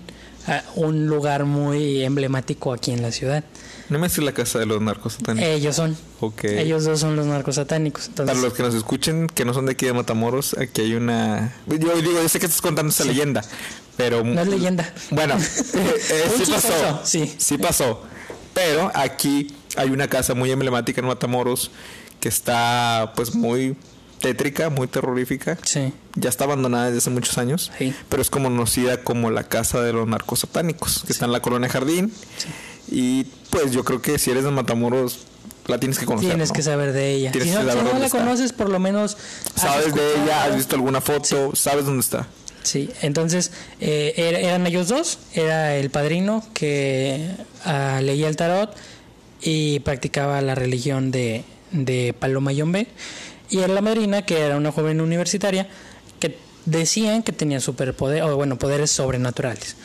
un 0.76 1.08
lugar 1.08 1.46
muy 1.46 2.04
emblemático 2.04 2.74
aquí 2.74 2.92
en 2.92 3.02
la 3.02 3.12
ciudad. 3.12 3.44
No 3.90 4.00
me 4.00 4.08
la 4.10 4.32
casa 4.32 4.60
de 4.60 4.66
los 4.66 4.82
narcos 4.82 5.14
satánicos. 5.14 5.50
Ellos 5.50 5.76
son. 5.76 5.96
ok. 6.20 6.46
Ellos 6.46 6.86
dos 6.86 7.00
son 7.00 7.16
los 7.16 7.26
narcos 7.26 7.56
satánicos. 7.56 8.08
Entonces, 8.08 8.34
Para 8.34 8.48
los 8.48 8.54
que 8.54 8.64
nos 8.64 8.74
escuchen, 8.74 9.28
que 9.28 9.46
no 9.46 9.54
son 9.54 9.66
de 9.66 9.74
aquí 9.74 9.86
de 9.86 9.94
Matamoros, 9.94 10.56
aquí 10.58 10.82
hay 10.82 10.96
una... 10.96 11.54
Yo 11.68 11.78
digo, 11.78 11.94
yo 12.02 12.30
sé 12.30 12.40
que 12.40 12.46
estás 12.46 12.62
contando 12.62 12.92
esa 12.92 13.04
leyenda, 13.04 13.44
pero... 13.98 14.24
no 14.24 14.42
es 14.42 14.48
leyenda. 14.48 14.92
Bueno, 15.12 15.36
eh, 15.74 16.02
eh, 16.10 16.32
sí 16.38 16.52
pasó. 16.52 17.02
sí. 17.04 17.36
Sí 17.38 17.58
pasó. 17.58 18.02
Pero 18.54 18.92
aquí 18.96 19.54
hay 19.76 19.90
una 19.90 20.08
casa 20.08 20.34
muy 20.34 20.50
emblemática 20.50 21.02
en 21.02 21.08
Matamoros 21.08 21.72
que 22.20 22.30
está 22.30 23.12
pues 23.16 23.36
muy 23.36 23.76
tétrica, 24.24 24.70
muy 24.70 24.88
terrorífica. 24.88 25.58
Sí. 25.64 25.92
Ya 26.16 26.30
está 26.30 26.46
abandonada 26.46 26.86
desde 26.86 27.00
hace 27.00 27.10
muchos 27.10 27.38
años, 27.38 27.72
Sí. 27.78 27.94
pero 28.10 28.22
es 28.22 28.30
como 28.30 28.48
conocida 28.50 29.04
como 29.04 29.30
la 29.30 29.44
casa 29.44 29.82
de 29.82 29.92
los 29.94 30.08
narcos 30.08 30.40
satánicos, 30.40 31.04
que 31.06 31.12
está 31.12 31.26
en 31.26 31.34
la 31.34 31.42
colonia 31.42 31.70
Jardín. 31.70 32.12
Y 32.90 33.26
pues 33.50 33.72
yo 33.72 33.84
creo 33.84 34.02
que 34.02 34.18
si 34.18 34.32
eres 34.32 34.44
de 34.46 34.52
Matamoros, 34.52 35.20
la 35.68 35.78
tienes 35.80 36.00
que 36.00 36.06
conocer. 36.06 36.30
Tienes 36.30 36.50
¿no? 36.50 36.56
que 36.56 36.62
saber 36.64 36.94
de 36.94 37.12
ella. 37.12 37.32
Tienes 37.32 37.50
si 37.50 37.56
no, 37.56 37.62
que 37.62 37.66
saber 37.68 37.78
si 37.80 37.84
no 37.84 37.90
dónde 37.90 38.00
la 38.00 38.06
está. 38.08 38.18
conoces, 38.20 38.54
por 38.54 38.70
lo 38.70 38.80
menos. 38.80 39.18
Sabes 39.56 39.94
de 39.94 40.02
ella, 40.24 40.46
has 40.46 40.56
visto 40.56 40.76
alguna 40.76 41.02
foto, 41.02 41.56
sabes 41.56 41.86
dónde 41.86 42.02
está. 42.02 42.28
Sí, 42.64 42.90
entonces 43.02 43.52
eh, 43.82 44.14
era- 44.16 44.40
eran 44.40 44.66
ellos 44.68 44.88
dos, 44.88 45.20
era 45.34 45.76
el 45.76 45.90
padrino 45.90 46.46
que 46.54 47.30
ah, 47.66 48.00
leía 48.02 48.30
el 48.30 48.38
tarot 48.38 48.74
y 49.42 49.80
practicaba 49.82 50.42
la 50.42 50.56
religión 50.56 51.12
de, 51.12 51.44
de 51.72 52.16
Paloma 52.18 52.54
Yombe 52.54 52.88
y 53.54 53.60
era 53.60 53.72
la 53.72 53.82
madrina 53.82 54.24
que 54.24 54.40
era 54.40 54.58
una 54.58 54.72
joven 54.72 55.00
universitaria 55.00 55.68
que 56.20 56.38
decían 56.66 57.22
que 57.22 57.32
tenía 57.32 57.60
superpoder 57.60 58.24
o 58.24 58.36
bueno 58.36 58.58
poderes 58.58 58.90
sobrenaturales. 58.90 59.76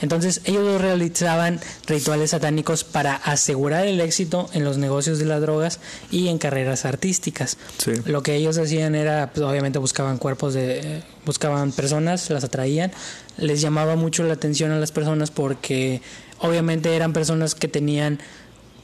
Entonces 0.00 0.40
ellos 0.44 0.80
realizaban 0.80 1.60
rituales 1.86 2.30
satánicos 2.30 2.84
para 2.84 3.16
asegurar 3.16 3.86
el 3.86 4.00
éxito 4.00 4.48
en 4.54 4.64
los 4.64 4.78
negocios 4.78 5.18
de 5.18 5.26
las 5.26 5.42
drogas 5.42 5.78
y 6.10 6.28
en 6.28 6.38
carreras 6.38 6.86
artísticas. 6.86 7.58
Sí. 7.76 7.92
Lo 8.06 8.22
que 8.22 8.34
ellos 8.36 8.56
hacían 8.56 8.94
era, 8.94 9.30
pues, 9.34 9.44
obviamente 9.44 9.78
buscaban 9.78 10.16
cuerpos 10.16 10.54
de, 10.54 11.02
buscaban 11.26 11.72
personas, 11.72 12.30
las 12.30 12.44
atraían, 12.44 12.92
les 13.36 13.60
llamaba 13.60 13.96
mucho 13.96 14.22
la 14.22 14.34
atención 14.34 14.70
a 14.70 14.78
las 14.78 14.92
personas 14.92 15.30
porque 15.30 16.00
obviamente 16.38 16.96
eran 16.96 17.12
personas 17.12 17.54
que 17.54 17.68
tenían 17.68 18.20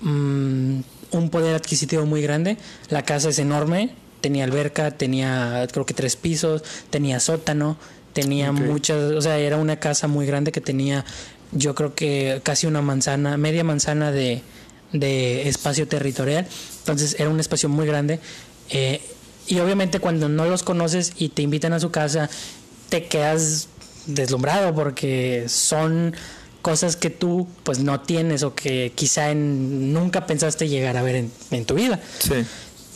mm, 0.03 0.81
un 1.13 1.31
poder 1.31 1.55
adquisitivo 1.55 2.05
muy 2.05 2.21
grande. 2.21 2.59
La 2.91 3.05
casa 3.05 3.31
es 3.31 3.39
enorme, 3.39 3.95
tenía 4.25 4.45
alberca, 4.45 4.91
tenía 4.91 5.69
creo 5.71 5.85
que 5.85 5.93
tres 5.93 6.17
pisos, 6.17 6.65
tenía 6.89 7.21
sótano, 7.21 7.77
tenía 8.15 8.53
muchas, 8.53 9.13
o 9.13 9.21
sea, 9.21 9.37
era 9.37 9.59
una 9.59 9.77
casa 9.77 10.09
muy 10.09 10.25
grande 10.25 10.51
que 10.51 10.63
tenía 10.63 11.05
yo 11.53 11.75
creo 11.75 11.95
que 11.95 12.41
casi 12.43 12.67
una 12.67 12.81
manzana, 12.81 13.37
media 13.37 13.65
manzana 13.65 14.13
de, 14.13 14.41
de 14.95 15.47
espacio 15.47 15.87
territorial. 15.87 16.47
Entonces 16.79 17.17
era 17.19 17.29
un 17.29 17.39
espacio 17.39 17.69
muy 17.69 17.87
grande. 17.87 18.19
Eh, 18.71 19.03
y 19.47 19.59
obviamente 19.59 20.01
cuando 20.01 20.31
no 20.31 20.47
los 20.47 20.63
conoces 20.63 21.13
y 21.19 21.29
te 21.29 21.43
invitan 21.43 21.75
a 21.75 21.81
su 21.81 21.91
casa, 21.91 22.31
te 22.89 23.05
quedas 23.05 23.69
deslumbrado 24.07 24.75
porque 24.75 25.45
son 25.49 26.15
cosas 26.63 26.97
que 26.97 27.11
tú 27.11 27.47
pues 27.63 27.81
no 27.81 28.01
tienes 28.01 28.43
o 28.43 28.55
que 28.55 28.91
quizá 28.95 29.31
en, 29.31 29.93
nunca 29.93 30.27
pensaste 30.27 30.67
llegar 30.67 30.97
a 30.97 31.03
ver 31.03 31.27
en, 31.51 31.65
tu 31.67 31.75
vida. 31.75 32.01
Sí. 32.21 32.37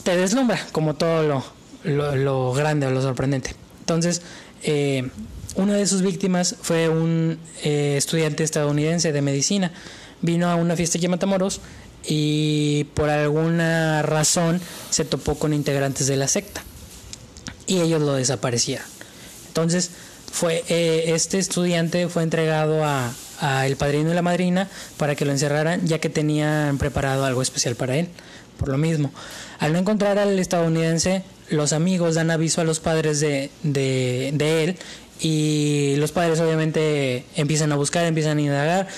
Te 0.08 0.16
deslumbra 0.16 0.58
como 0.72 0.94
todo 0.94 1.42
lo, 1.84 2.52
grande 2.54 2.86
o 2.86 2.90
lo 2.90 3.02
sorprendente. 3.02 3.54
Entonces, 3.80 4.22
eh, 4.62 5.10
una 5.54 5.74
de 5.74 5.86
sus 5.86 6.00
víctimas 6.00 6.56
fue 6.62 6.88
un 6.88 7.38
eh, 7.62 7.96
estudiante 7.98 8.42
estadounidense 8.42 9.12
de 9.12 9.20
medicina. 9.20 9.70
Vino 10.22 10.48
a 10.48 10.54
una 10.54 10.76
fiesta 10.76 10.96
aquí 10.96 11.04
en 11.04 11.10
Matamoros 11.10 11.60
y 12.06 12.84
por 12.94 13.10
alguna 13.10 14.00
razón 14.00 14.62
se 14.88 15.04
topó 15.04 15.34
con 15.34 15.52
integrantes 15.52 16.06
de 16.06 16.16
la 16.16 16.26
secta 16.26 16.62
y 17.66 17.82
ellos 17.82 18.00
lo 18.00 18.14
desaparecieron. 18.14 18.86
Entonces, 19.48 19.90
fue 20.32 20.64
eh, 20.70 21.04
este 21.08 21.36
estudiante 21.36 22.08
fue 22.08 22.22
entregado 22.22 22.82
a, 22.82 23.12
a, 23.42 23.66
el 23.66 23.76
padrino 23.76 24.10
y 24.10 24.14
la 24.14 24.22
madrina 24.22 24.70
para 24.96 25.14
que 25.16 25.26
lo 25.26 25.32
encerraran 25.32 25.86
ya 25.86 25.98
que 25.98 26.08
tenían 26.08 26.78
preparado 26.78 27.26
algo 27.26 27.42
especial 27.42 27.76
para 27.76 27.96
él 27.96 28.08
por 28.58 28.68
lo 28.68 28.76
mismo 28.76 29.10
al 29.58 29.72
no 29.72 29.78
encontrar 29.78 30.18
al 30.18 30.38
estadounidense 30.38 31.22
los 31.48 31.72
amigos 31.72 32.16
dan 32.16 32.30
aviso 32.30 32.60
a 32.60 32.64
los 32.64 32.80
padres 32.80 33.20
de, 33.20 33.50
de, 33.62 34.30
de 34.34 34.64
él 34.64 34.76
y 35.20 35.94
los 35.96 36.12
padres 36.12 36.38
obviamente 36.40 37.24
empiezan 37.34 37.72
a 37.72 37.76
buscar 37.76 38.04
empiezan 38.04 38.38
a 38.38 38.40
indagar 38.42 38.88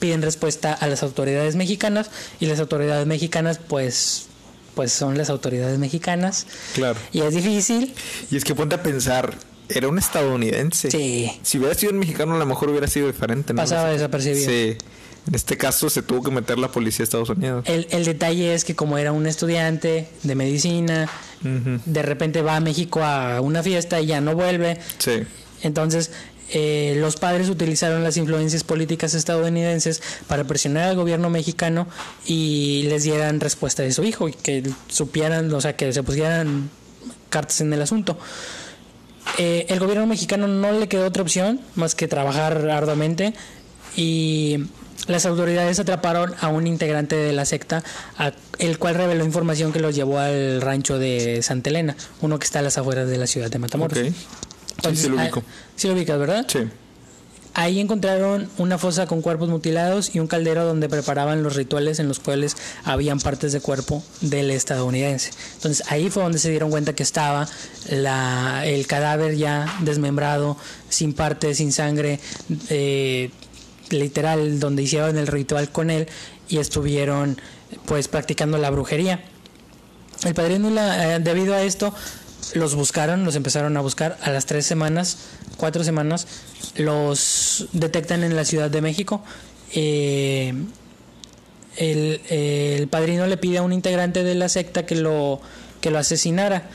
piden 0.00 0.22
respuesta 0.22 0.72
a 0.72 0.86
las 0.88 1.02
autoridades 1.02 1.54
mexicanas 1.54 2.10
y 2.40 2.46
las 2.46 2.58
autoridades 2.58 3.06
mexicanas 3.06 3.58
pues 3.58 4.26
pues 4.74 4.92
son 4.92 5.18
las 5.18 5.30
autoridades 5.30 5.78
mexicanas. 5.78 6.46
Claro. 6.74 6.98
Y 7.12 7.20
es 7.20 7.34
difícil. 7.34 7.92
Y 8.30 8.36
es 8.36 8.44
que 8.44 8.54
ponte 8.54 8.76
a 8.76 8.82
pensar, 8.82 9.34
era 9.68 9.88
un 9.88 9.98
estadounidense. 9.98 10.90
Sí. 10.90 11.30
Si 11.42 11.58
hubiera 11.58 11.74
sido 11.74 11.92
un 11.92 11.98
mexicano, 11.98 12.34
a 12.34 12.38
lo 12.38 12.46
mejor 12.46 12.70
hubiera 12.70 12.86
sido 12.86 13.06
diferente. 13.06 13.52
¿no? 13.52 13.58
Pasaba 13.58 13.90
desapercibido. 13.90 14.48
Sí. 14.48 14.76
En 15.30 15.36
este 15.36 15.56
caso 15.56 15.88
se 15.88 16.02
tuvo 16.02 16.24
que 16.24 16.32
meter 16.32 16.58
la 16.58 16.72
policía 16.72 16.98
de 16.98 17.04
Estados 17.04 17.30
Unidos. 17.30 17.64
El, 17.68 17.86
el 17.90 18.04
detalle 18.04 18.52
es 18.52 18.64
que 18.64 18.74
como 18.74 18.98
era 18.98 19.12
un 19.12 19.28
estudiante 19.28 20.08
de 20.24 20.34
medicina, 20.34 21.08
de 21.42 22.02
repente 22.02 22.42
va 22.42 22.56
a 22.56 22.60
México 22.60 23.00
a 23.04 23.40
una 23.40 23.62
fiesta 23.62 24.00
y 24.00 24.06
ya 24.06 24.20
no 24.20 24.34
vuelve. 24.34 24.80
Sí. 24.98 25.22
Entonces, 25.62 26.10
eh, 26.52 26.96
los 26.98 27.14
padres 27.14 27.48
utilizaron 27.48 28.02
las 28.02 28.16
influencias 28.16 28.64
políticas 28.64 29.14
estadounidenses 29.14 30.02
para 30.26 30.42
presionar 30.42 30.88
al 30.88 30.96
gobierno 30.96 31.30
mexicano 31.30 31.86
y 32.26 32.86
les 32.88 33.04
dieran 33.04 33.38
respuesta 33.38 33.84
de 33.84 33.92
su 33.92 34.02
hijo 34.02 34.28
y 34.28 34.32
que 34.32 34.68
supieran, 34.88 35.54
o 35.54 35.60
sea, 35.60 35.76
que 35.76 35.92
se 35.92 36.02
pusieran 36.02 36.70
cartas 37.28 37.60
en 37.60 37.72
el 37.72 37.80
asunto. 37.80 38.18
Eh, 39.38 39.66
el 39.68 39.78
gobierno 39.78 40.08
mexicano 40.08 40.48
no 40.48 40.72
le 40.72 40.88
quedó 40.88 41.06
otra 41.06 41.22
opción 41.22 41.60
más 41.76 41.94
que 41.94 42.08
trabajar 42.08 42.68
arduamente 42.68 43.32
y 43.94 44.64
las 45.06 45.26
autoridades 45.26 45.78
atraparon 45.80 46.34
a 46.40 46.48
un 46.48 46.66
integrante 46.66 47.16
de 47.16 47.32
la 47.32 47.44
secta, 47.44 47.82
el 48.58 48.78
cual 48.78 48.94
reveló 48.94 49.24
información 49.24 49.72
que 49.72 49.80
los 49.80 49.94
llevó 49.94 50.18
al 50.18 50.60
rancho 50.60 50.98
de 50.98 51.42
Santa 51.42 51.70
Elena, 51.70 51.96
uno 52.20 52.38
que 52.38 52.44
está 52.44 52.60
a 52.60 52.62
las 52.62 52.78
afueras 52.78 53.08
de 53.08 53.18
la 53.18 53.26
ciudad 53.26 53.50
de 53.50 53.58
Matamoros 53.58 53.98
sí, 54.94 55.08
lo 55.08 55.16
ubico. 55.16 55.42
sí 55.76 55.88
lo 55.88 55.94
ubicas, 55.94 56.18
¿verdad? 56.18 56.46
Sí. 56.48 56.60
Ahí 57.52 57.80
encontraron 57.80 58.48
una 58.58 58.78
fosa 58.78 59.06
con 59.06 59.22
cuerpos 59.22 59.48
mutilados 59.48 60.14
y 60.14 60.20
un 60.20 60.28
caldero 60.28 60.64
donde 60.64 60.88
preparaban 60.88 61.42
los 61.42 61.56
rituales 61.56 61.98
en 61.98 62.06
los 62.06 62.20
cuales 62.20 62.56
habían 62.84 63.18
partes 63.18 63.52
de 63.52 63.60
cuerpo 63.60 64.04
del 64.20 64.52
estadounidense. 64.52 65.32
Entonces 65.54 65.84
ahí 65.90 66.10
fue 66.10 66.22
donde 66.22 66.38
se 66.38 66.48
dieron 66.48 66.70
cuenta 66.70 66.94
que 66.94 67.02
estaba 67.02 67.48
la, 67.90 68.62
el 68.66 68.86
cadáver 68.86 69.36
ya 69.36 69.66
desmembrado, 69.80 70.56
sin 70.88 71.12
partes, 71.12 71.56
sin 71.56 71.72
sangre, 71.72 72.20
eh, 72.68 73.30
literal, 73.92 74.60
donde 74.60 74.82
hicieron 74.82 75.18
el 75.18 75.26
ritual 75.26 75.70
con 75.70 75.90
él 75.90 76.08
y 76.48 76.58
estuvieron 76.58 77.40
pues 77.86 78.08
practicando 78.08 78.58
la 78.58 78.70
brujería. 78.70 79.22
El 80.24 80.34
padrino, 80.34 80.70
la, 80.70 81.16
eh, 81.16 81.18
debido 81.20 81.54
a 81.54 81.62
esto, 81.62 81.94
los 82.54 82.74
buscaron, 82.74 83.24
los 83.24 83.36
empezaron 83.36 83.76
a 83.76 83.80
buscar 83.80 84.18
a 84.22 84.30
las 84.30 84.46
tres 84.46 84.66
semanas, 84.66 85.18
cuatro 85.56 85.84
semanas, 85.84 86.26
los 86.76 87.68
detectan 87.72 88.24
en 88.24 88.36
la 88.36 88.44
Ciudad 88.44 88.70
de 88.70 88.80
México. 88.80 89.22
Eh, 89.74 90.52
el, 91.76 92.88
padrino 92.88 93.26
le 93.26 93.36
pide 93.36 93.58
a 93.58 93.62
un 93.62 93.72
integrante 93.72 94.24
de 94.24 94.34
la 94.34 94.48
secta 94.48 94.84
que 94.84 94.96
lo, 94.96 95.40
que 95.80 95.90
lo 95.90 95.98
asesinara 95.98 96.68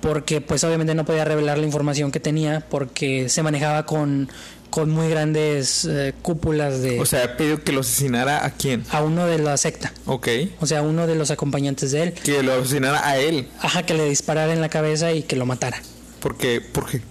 porque 0.00 0.40
pues 0.40 0.64
obviamente 0.64 0.94
no 0.94 1.04
podía 1.04 1.24
revelar 1.24 1.58
la 1.58 1.64
información 1.64 2.10
que 2.10 2.18
tenía 2.18 2.66
porque 2.68 3.28
se 3.28 3.42
manejaba 3.42 3.86
con 3.86 4.28
con 4.72 4.88
muy 4.90 5.10
grandes 5.10 5.84
eh, 5.84 6.14
cúpulas 6.22 6.80
de... 6.80 6.98
O 6.98 7.04
sea, 7.04 7.36
pidió 7.36 7.62
que 7.62 7.72
lo 7.72 7.82
asesinara 7.82 8.46
a 8.46 8.50
quién? 8.52 8.84
A 8.90 9.02
uno 9.02 9.26
de 9.26 9.38
la 9.38 9.58
secta. 9.58 9.92
Ok. 10.06 10.28
O 10.60 10.66
sea, 10.66 10.80
uno 10.80 11.06
de 11.06 11.14
los 11.14 11.30
acompañantes 11.30 11.92
de 11.92 12.04
él. 12.04 12.12
Que 12.14 12.42
lo 12.42 12.54
asesinara 12.54 13.06
a 13.06 13.18
él. 13.18 13.50
Ajá, 13.60 13.84
que 13.84 13.92
le 13.92 14.08
disparara 14.08 14.50
en 14.50 14.62
la 14.62 14.70
cabeza 14.70 15.12
y 15.12 15.24
que 15.24 15.36
lo 15.36 15.44
matara. 15.44 15.76
¿Por 16.20 16.38
qué? 16.38 16.62
¿Por 16.62 16.90
qué? 16.90 17.02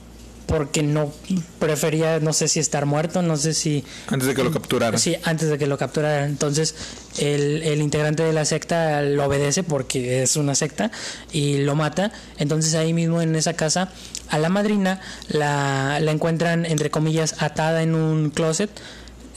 Porque 0.51 0.83
no 0.83 1.13
prefería, 1.59 2.19
no 2.19 2.33
sé 2.33 2.49
si 2.49 2.59
estar 2.59 2.85
muerto, 2.85 3.21
no 3.21 3.37
sé 3.37 3.53
si... 3.53 3.85
Antes 4.07 4.27
de 4.27 4.35
que 4.35 4.43
lo 4.43 4.51
capturaran. 4.51 4.99
Sí, 4.99 5.15
antes 5.23 5.47
de 5.49 5.57
que 5.57 5.65
lo 5.65 5.77
capturaran. 5.77 6.29
Entonces 6.29 6.75
el, 7.19 7.63
el 7.63 7.81
integrante 7.81 8.23
de 8.23 8.33
la 8.33 8.43
secta 8.43 9.01
lo 9.01 9.25
obedece 9.25 9.63
porque 9.63 10.23
es 10.23 10.35
una 10.35 10.53
secta 10.53 10.91
y 11.31 11.59
lo 11.59 11.75
mata. 11.75 12.11
Entonces 12.37 12.75
ahí 12.75 12.91
mismo 12.91 13.21
en 13.21 13.33
esa 13.37 13.53
casa 13.53 13.93
a 14.27 14.39
la 14.39 14.49
madrina 14.49 14.99
la, 15.29 15.99
la 16.01 16.11
encuentran, 16.11 16.65
entre 16.65 16.91
comillas, 16.91 17.41
atada 17.41 17.81
en 17.81 17.95
un 17.95 18.29
closet, 18.29 18.69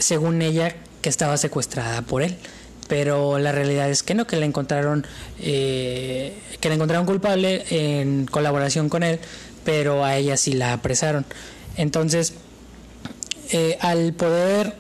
según 0.00 0.42
ella 0.42 0.74
que 1.00 1.10
estaba 1.10 1.36
secuestrada 1.36 2.02
por 2.02 2.22
él 2.22 2.36
pero 2.86 3.38
la 3.38 3.50
realidad 3.50 3.88
es 3.88 4.02
que 4.02 4.14
no, 4.14 4.26
que 4.26 4.36
la 4.36 4.44
encontraron, 4.44 5.06
eh, 5.40 6.36
que 6.60 6.68
la 6.68 6.74
encontraron 6.74 7.06
culpable 7.06 7.64
en 7.70 8.26
colaboración 8.26 8.90
con 8.90 9.02
él 9.02 9.20
pero 9.64 10.04
a 10.04 10.16
ella 10.16 10.36
sí 10.36 10.52
la 10.52 10.72
apresaron. 10.72 11.24
Entonces, 11.76 12.34
eh, 13.50 13.76
al 13.80 14.12
poder, 14.12 14.74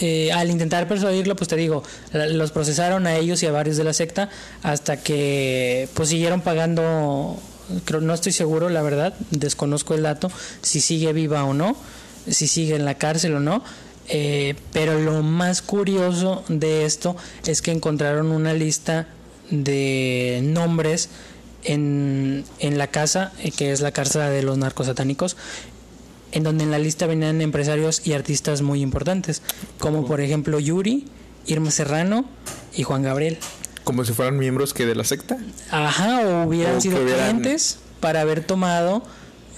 eh, 0.00 0.32
al 0.32 0.50
intentar 0.50 0.88
persuadirlo, 0.88 1.36
pues 1.36 1.48
te 1.48 1.56
digo, 1.56 1.82
los 2.12 2.52
procesaron 2.52 3.06
a 3.06 3.16
ellos 3.16 3.42
y 3.42 3.46
a 3.46 3.52
varios 3.52 3.76
de 3.76 3.84
la 3.84 3.92
secta 3.92 4.30
hasta 4.62 4.98
que 4.98 5.88
pues 5.94 6.08
siguieron 6.08 6.40
pagando, 6.40 7.38
creo, 7.84 8.00
no 8.00 8.14
estoy 8.14 8.32
seguro, 8.32 8.68
la 8.68 8.82
verdad, 8.82 9.14
desconozco 9.30 9.94
el 9.94 10.02
dato, 10.02 10.30
si 10.62 10.80
sigue 10.80 11.12
viva 11.12 11.44
o 11.44 11.54
no, 11.54 11.76
si 12.28 12.48
sigue 12.48 12.76
en 12.76 12.84
la 12.84 12.94
cárcel 12.94 13.34
o 13.34 13.40
no. 13.40 13.62
Eh, 14.10 14.54
pero 14.72 14.98
lo 14.98 15.22
más 15.22 15.60
curioso 15.60 16.42
de 16.48 16.86
esto 16.86 17.14
es 17.46 17.60
que 17.60 17.72
encontraron 17.72 18.32
una 18.32 18.54
lista 18.54 19.06
de 19.50 20.40
nombres 20.42 21.10
en, 21.64 22.44
en 22.58 22.78
la 22.78 22.88
casa, 22.88 23.32
eh, 23.42 23.50
que 23.50 23.72
es 23.72 23.80
la 23.80 23.92
casa 23.92 24.30
de 24.30 24.42
los 24.42 24.58
narcosatánicos, 24.58 25.36
en 26.32 26.42
donde 26.42 26.64
en 26.64 26.70
la 26.70 26.78
lista 26.78 27.06
venían 27.06 27.40
empresarios 27.40 28.06
y 28.06 28.12
artistas 28.12 28.62
muy 28.62 28.82
importantes, 28.82 29.42
como 29.78 30.06
por 30.06 30.20
ejemplo 30.20 30.58
Yuri, 30.58 31.06
Irma 31.46 31.70
Serrano 31.70 32.26
y 32.74 32.82
Juan 32.82 33.02
Gabriel. 33.02 33.38
Como 33.84 34.04
si 34.04 34.12
fueran 34.12 34.36
miembros 34.36 34.74
que 34.74 34.84
de 34.84 34.94
la 34.94 35.04
secta. 35.04 35.38
Ajá, 35.70 36.20
o 36.20 36.46
hubieran 36.46 36.80
sido 36.80 37.02
clientes 37.04 37.78
para 38.00 38.20
haber 38.20 38.44
tomado... 38.44 39.02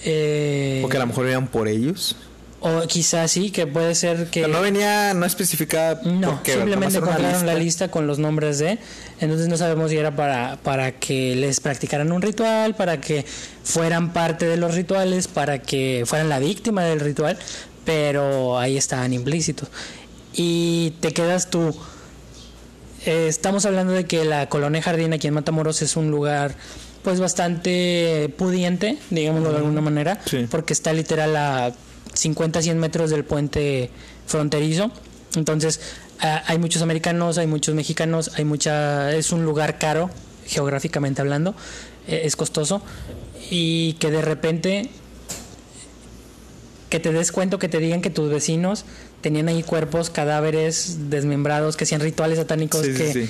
Eh, 0.05 0.83
o 0.85 0.89
que 0.89 0.97
a 0.97 1.01
lo 1.01 1.09
mejor 1.09 1.27
eran 1.27 1.49
por 1.49 1.69
ellos. 1.69 2.17
O 2.63 2.87
quizás 2.87 3.31
sí, 3.31 3.51
que 3.51 3.67
puede 3.67 3.95
ser 3.95 4.27
que... 4.27 4.47
no 4.47 4.61
venía, 4.61 5.15
no 5.15 5.25
especificada... 5.25 6.03
No, 6.05 6.43
simplemente 6.45 6.99
encontraron 6.99 7.47
la 7.47 7.55
lista. 7.55 7.91
con 7.91 8.07
los 8.07 8.19
nombres 8.19 8.59
de... 8.59 8.79
Entonces 9.19 9.49
no 9.49 9.57
sabemos 9.57 9.91
si 9.91 9.97
era 9.97 10.15
para, 10.15 10.59
para 10.63 10.93
que 10.93 11.35
les 11.37 11.61
practicaran 11.61 12.13
un 12.13 12.21
ritual, 12.21 12.75
para 12.75 13.01
que 13.01 13.25
fueran 13.65 14.13
parte 14.13 14.45
de 14.45 14.59
los 14.59 14.75
rituales, 14.75 15.27
para 15.27 15.61
que 15.61 16.05
fueran 16.05 16.29
la 16.29 16.39
víctima 16.39 16.85
del 16.85 17.01
ritual, 17.01 17.39
pero 17.87 18.59
ahí 18.59 18.77
estaban 18.77 19.15
implícitos. 19.15 19.71
Y 20.35 20.93
te 21.01 21.13
quedas 21.13 21.49
tú... 21.49 21.75
Eh, 23.07 23.27
estamos 23.29 23.65
hablando 23.65 23.95
de 23.95 24.05
que 24.05 24.27
la 24.27 24.51
colonia 24.51 24.83
Jardín 24.83 25.15
aquí 25.15 25.27
en 25.27 25.33
Matamoros 25.33 25.81
es 25.81 25.97
un 25.97 26.11
lugar 26.11 26.55
pues 27.03 27.19
bastante 27.19 28.31
pudiente, 28.37 28.99
digámoslo 29.09 29.53
de 29.53 29.57
alguna 29.57 29.81
manera, 29.81 30.21
porque 30.51 30.75
está 30.75 30.93
literal 30.93 31.35
a 31.35 31.73
50, 32.15 32.63
100 32.63 32.79
metros 32.79 33.11
del 33.11 33.25
puente 33.25 33.91
fronterizo. 34.27 34.91
Entonces, 35.37 35.81
hay 36.19 36.59
muchos 36.59 36.83
americanos, 36.83 37.39
hay 37.39 37.47
muchos 37.47 37.75
mexicanos, 37.75 38.33
hay 38.35 38.45
mucha 38.45 39.13
es 39.15 39.33
un 39.33 39.45
lugar 39.45 39.79
caro 39.79 40.11
geográficamente 40.47 41.21
hablando, 41.21 41.55
eh, 42.07 42.23
es 42.25 42.37
costoso. 42.37 42.83
Y 43.51 43.95
que 43.95 44.11
de 44.11 44.23
repente 44.23 44.91
que 46.89 47.01
te 47.01 47.13
des 47.13 47.31
cuenta, 47.33 47.59
que 47.59 47.69
te 47.69 47.79
digan 47.79 48.03
que 48.03 48.11
tus 48.11 48.29
vecinos 48.31 48.85
tenían 49.21 49.49
ahí 49.49 49.63
cuerpos, 49.63 50.11
cadáveres 50.11 51.09
desmembrados, 51.11 51.77
que 51.77 51.85
hacían 51.85 52.01
rituales 52.01 52.39
satánicos, 52.39 52.85
Sí, 52.85 52.93
sí, 52.93 52.99
que, 52.99 53.13
sí. 53.13 53.29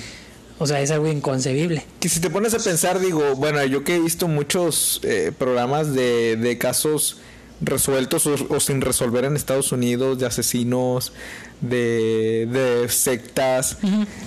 o 0.57 0.65
sea, 0.65 0.81
es 0.81 0.89
algo 0.89 1.07
inconcebible. 1.07 1.85
Que 1.99 2.09
si 2.09 2.19
te 2.19 2.29
pones 2.29 2.53
a 2.55 2.59
pensar, 2.59 2.99
digo, 2.99 3.35
bueno, 3.35 3.63
yo 3.65 3.83
que 3.83 3.95
he 3.95 3.99
visto 3.99 4.27
muchos 4.27 4.99
eh, 5.03 5.31
programas 5.37 5.93
de, 5.93 6.37
de 6.37 6.57
casos 6.57 7.17
resueltos 7.61 8.25
o, 8.27 8.35
o 8.49 8.59
sin 8.59 8.81
resolver 8.81 9.25
en 9.25 9.35
Estados 9.35 9.71
Unidos, 9.71 10.17
de 10.19 10.25
asesinos, 10.25 11.13
de, 11.61 12.47
de 12.51 12.89
sectas, 12.89 13.77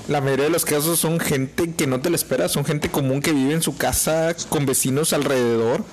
la 0.08 0.20
mayoría 0.20 0.44
de 0.44 0.50
los 0.50 0.64
casos 0.64 0.98
son 1.00 1.18
gente 1.20 1.72
que 1.74 1.86
no 1.86 2.00
te 2.00 2.10
la 2.10 2.16
esperas, 2.16 2.52
son 2.52 2.64
gente 2.64 2.90
común 2.90 3.20
que 3.20 3.32
vive 3.32 3.52
en 3.54 3.62
su 3.62 3.76
casa 3.76 4.34
con 4.48 4.66
vecinos 4.66 5.12
alrededor. 5.12 5.84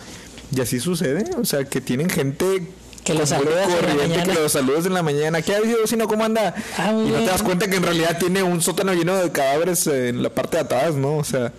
Y 0.55 0.61
así 0.61 0.79
sucede, 0.79 1.23
o 1.37 1.45
sea, 1.45 1.63
que 1.65 1.79
tienen 1.81 2.09
gente 2.09 2.67
Que 3.05 3.13
los 3.13 3.29
saludas 3.29 3.67
en 3.67 3.71
la 3.71 3.75
corriente, 3.77 4.07
mañana. 4.09 4.23
que 4.33 4.39
los 4.39 4.51
saludas 4.51 4.85
en 4.85 4.93
la 4.93 5.01
mañana. 5.01 5.41
¿Qué 5.41 5.55
ha 5.55 5.57
habido, 5.57 5.79
vecino? 5.81 6.07
¿Cómo 6.07 6.25
anda? 6.25 6.53
Ah, 6.77 6.91
y 6.91 7.09
no 7.09 7.19
te 7.19 7.25
das 7.25 7.41
cuenta 7.41 7.67
que 7.69 7.77
en 7.77 7.83
realidad 7.83 8.17
tiene 8.19 8.43
un 8.43 8.61
sótano 8.61 8.93
lleno 8.93 9.15
de 9.15 9.31
cadáveres 9.31 9.87
en 9.87 10.21
la 10.21 10.29
parte 10.29 10.57
de 10.57 10.63
atrás, 10.63 10.95
¿no? 10.95 11.15
O 11.17 11.23
sea, 11.23 11.53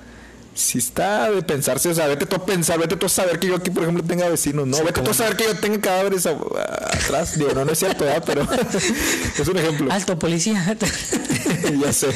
si 0.54 0.78
está 0.78 1.30
de 1.30 1.42
pensarse, 1.42 1.88
o 1.88 1.94
sea, 1.94 2.06
vete 2.08 2.26
tú 2.26 2.36
a 2.36 2.44
pensar, 2.44 2.78
vete 2.78 2.96
tú 2.96 3.06
a 3.06 3.08
saber 3.08 3.38
que 3.38 3.46
yo 3.48 3.56
aquí, 3.56 3.70
por 3.70 3.82
ejemplo, 3.84 4.04
tenga 4.04 4.28
vecinos, 4.28 4.66
¿no? 4.66 4.76
Sí, 4.76 4.82
vete 4.84 5.00
tú 5.00 5.10
a 5.10 5.14
saber 5.14 5.36
que 5.36 5.44
yo 5.44 5.56
tenga 5.56 5.80
cadáveres 5.80 6.26
a- 6.26 6.30
a- 6.30 6.96
atrás. 6.96 7.38
Digo, 7.38 7.52
no, 7.54 7.64
no 7.64 7.72
es 7.72 7.78
cierto, 7.78 8.04
¿verdad? 8.04 8.22
Pero 8.26 8.42
es 9.38 9.48
un 9.48 9.56
ejemplo. 9.58 9.90
Alto 9.92 10.18
policía. 10.18 10.76
ya 11.82 11.92
sé. 11.92 12.08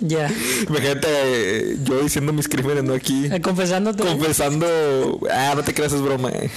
ya. 0.00 0.30
Imagínate 0.68 1.08
eh, 1.10 1.76
yo 1.82 2.00
diciendo 2.00 2.32
mis 2.32 2.48
crímenes, 2.48 2.84
¿no? 2.84 2.94
Aquí. 2.94 3.26
Eh, 3.30 3.40
Confesándote. 3.40 4.02
Confesando. 4.04 5.18
Ah, 5.30 5.54
no 5.56 5.62
te 5.64 5.74
creas, 5.74 5.92
es 5.92 6.00
broma. 6.00 6.30
eh. 6.30 6.50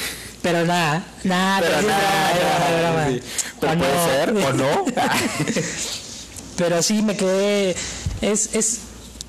pero 0.43 0.65
nada, 0.65 1.03
nada, 1.23 1.61
Pero 1.61 1.81
nada, 1.87 3.07
sí. 3.09 3.21
Pero 3.59 3.77
puede 3.77 4.05
ser, 4.05 4.29
o 4.29 4.53
no. 4.53 4.85
Pero 6.57 6.83
sí 6.83 7.01
me 7.01 7.17
quedé. 7.17 7.75
Es, 8.21 8.49
es, 8.53 8.79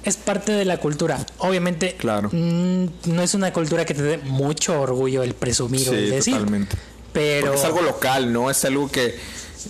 es 0.05 0.17
parte 0.17 0.53
de 0.53 0.65
la 0.65 0.79
cultura. 0.79 1.25
Obviamente, 1.39 1.95
Claro. 1.97 2.29
mm, 2.33 2.87
no 3.07 3.23
es 3.23 3.35
una 3.35 3.53
cultura 3.53 3.85
que 3.85 3.95
te 3.95 4.03
dé 4.03 4.19
mucho 4.19 4.81
orgullo 4.81 5.23
el 5.23 5.35
presumir 5.35 5.89
o 5.89 5.93
el 5.93 6.11
decir. 6.11 6.35
totalmente. 6.35 6.77
Pero. 7.13 7.47
Porque 7.47 7.59
es 7.61 7.65
algo 7.65 7.83
local, 7.83 8.33
¿no? 8.33 8.51
Es 8.51 8.65
algo 8.65 8.91
que, 8.91 9.17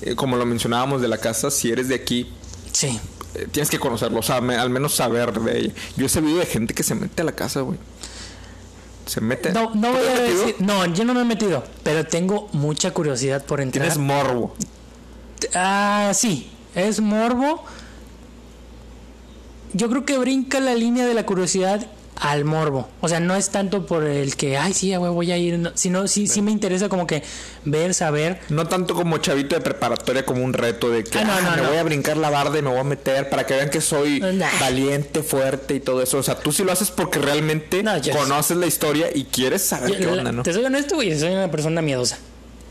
eh, 0.03 0.15
como 0.17 0.37
lo 0.37 0.47
mencionábamos 0.47 1.01
de 1.03 1.09
la 1.09 1.19
casa, 1.19 1.51
si 1.51 1.71
eres 1.71 1.89
de 1.89 1.95
aquí, 1.97 2.31
Sí. 2.73 2.99
eh, 3.35 3.47
tienes 3.51 3.69
que 3.71 3.79
conocerlo, 3.79 4.21
o 4.21 4.23
sea, 4.23 4.41
me- 4.41 4.57
al 4.57 4.71
menos 4.71 4.95
saber 4.95 5.33
de 5.41 5.59
ella. 5.61 5.73
Yo 5.97 6.07
he 6.07 6.09
sabido 6.09 6.39
de 6.39 6.47
gente 6.47 6.73
que 6.75 6.83
se 6.83 6.95
mete 6.95 7.23
a 7.23 7.25
la 7.25 7.33
casa, 7.33 7.61
güey. 7.61 7.79
Se 9.07 9.21
mete. 9.21 9.53
No, 9.53 9.75
no 9.75 9.89
¿Tú 9.93 9.99
voy 9.99 10.07
a 10.09 10.19
decir. 10.23 10.57
No, 10.61 10.87
yo 10.87 11.05
no 11.05 11.13
me 11.13 11.21
he 11.21 11.25
metido. 11.25 11.63
Pero 11.83 12.07
tengo 12.07 12.49
mucha 12.53 12.93
curiosidad 12.93 13.45
por 13.45 13.61
entrar. 13.61 13.83
Tienes 13.87 13.99
morbo. 13.99 14.55
Ah, 15.55 16.13
sí. 16.15 16.51
Es 16.75 17.01
morbo. 17.01 17.63
Yo 19.75 19.91
creo 19.91 20.05
que 20.07 20.17
brinca 20.19 20.59
la 20.61 20.75
línea 20.75 21.07
de 21.07 21.13
la 21.15 21.27
curiosidad 21.27 21.87
al 22.17 22.45
morbo. 22.45 22.89
O 23.01 23.09
sea, 23.09 23.19
no 23.19 23.35
es 23.35 23.51
tanto 23.51 23.87
por 23.87 24.05
el 24.05 24.37
que, 24.37 24.57
ay, 24.57 24.73
sí, 24.73 24.95
güey, 24.95 25.11
voy 25.11 25.33
a 25.33 25.37
ir. 25.37 25.59
no, 25.59 25.73
sino 25.75 26.07
sí, 26.07 26.29
sí 26.29 26.43
me 26.43 26.53
interesa 26.53 26.89
como 26.89 27.09
que 27.09 27.25
ver, 27.65 27.93
saber. 27.93 28.39
No 28.51 28.69
tanto 28.69 28.95
como 28.95 29.19
chavito 29.19 29.57
de 29.57 29.61
preparatoria, 29.61 30.25
como 30.25 30.45
un 30.45 30.53
reto 30.53 30.91
de 30.91 31.03
que 31.03 31.19
Ah, 31.19 31.25
no, 31.25 31.33
"Ah, 31.33 31.57
no, 31.57 31.63
me 31.65 31.69
voy 31.71 31.77
a 31.79 31.83
brincar 31.83 32.17
la 32.17 32.31
barda 32.31 32.57
y 32.57 32.63
me 32.63 32.71
voy 32.71 32.79
a 32.79 32.85
meter 32.85 33.29
para 33.31 33.45
que 33.47 33.55
vean 33.55 33.69
que 33.69 33.81
soy 33.81 34.21
Nah. 34.21 34.47
valiente, 34.61 35.25
fuerte 35.25 35.75
y 35.75 35.81
todo 35.81 36.03
eso. 36.03 36.19
O 36.19 36.23
sea, 36.23 36.39
tú 36.39 36.53
sí 36.53 36.63
lo 36.63 36.71
haces 36.71 36.93
porque 36.93 37.19
realmente 37.19 37.83
conoces 38.13 38.57
la 38.59 38.67
historia 38.67 39.09
y 39.13 39.25
quieres 39.25 39.63
saber 39.63 39.91
Yo, 39.91 39.99
qué 39.99 40.07
onda, 40.07 40.31
¿no? 40.31 40.45
Te 40.45 40.53
soy 40.53 40.65
honesto, 40.65 40.95
güey, 40.95 41.19
soy 41.19 41.33
una 41.33 41.51
persona 41.51 41.83
miedosa. 41.83 42.19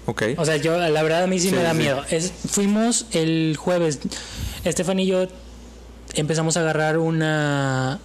Ok. 0.06 0.24
O 0.38 0.46
sea, 0.46 0.56
yo, 0.56 0.78
la 0.78 1.04
verdad, 1.04 1.24
a 1.24 1.28
mí 1.28 1.40
sí, 1.40 1.50
Sí, 1.50 1.56
me 1.56 1.64
da 1.64 1.72
sí. 1.72 1.78
miedo. 1.80 2.02
Es, 2.10 2.32
fuimos 2.50 3.08
el 3.12 3.56
jueves. 3.60 4.00
Estefan 4.64 5.00
y 5.00 5.06
yo 5.06 5.28
empezamos 6.14 6.58
a 6.58 6.62
agarrar 6.62 6.98
una. 6.98 8.00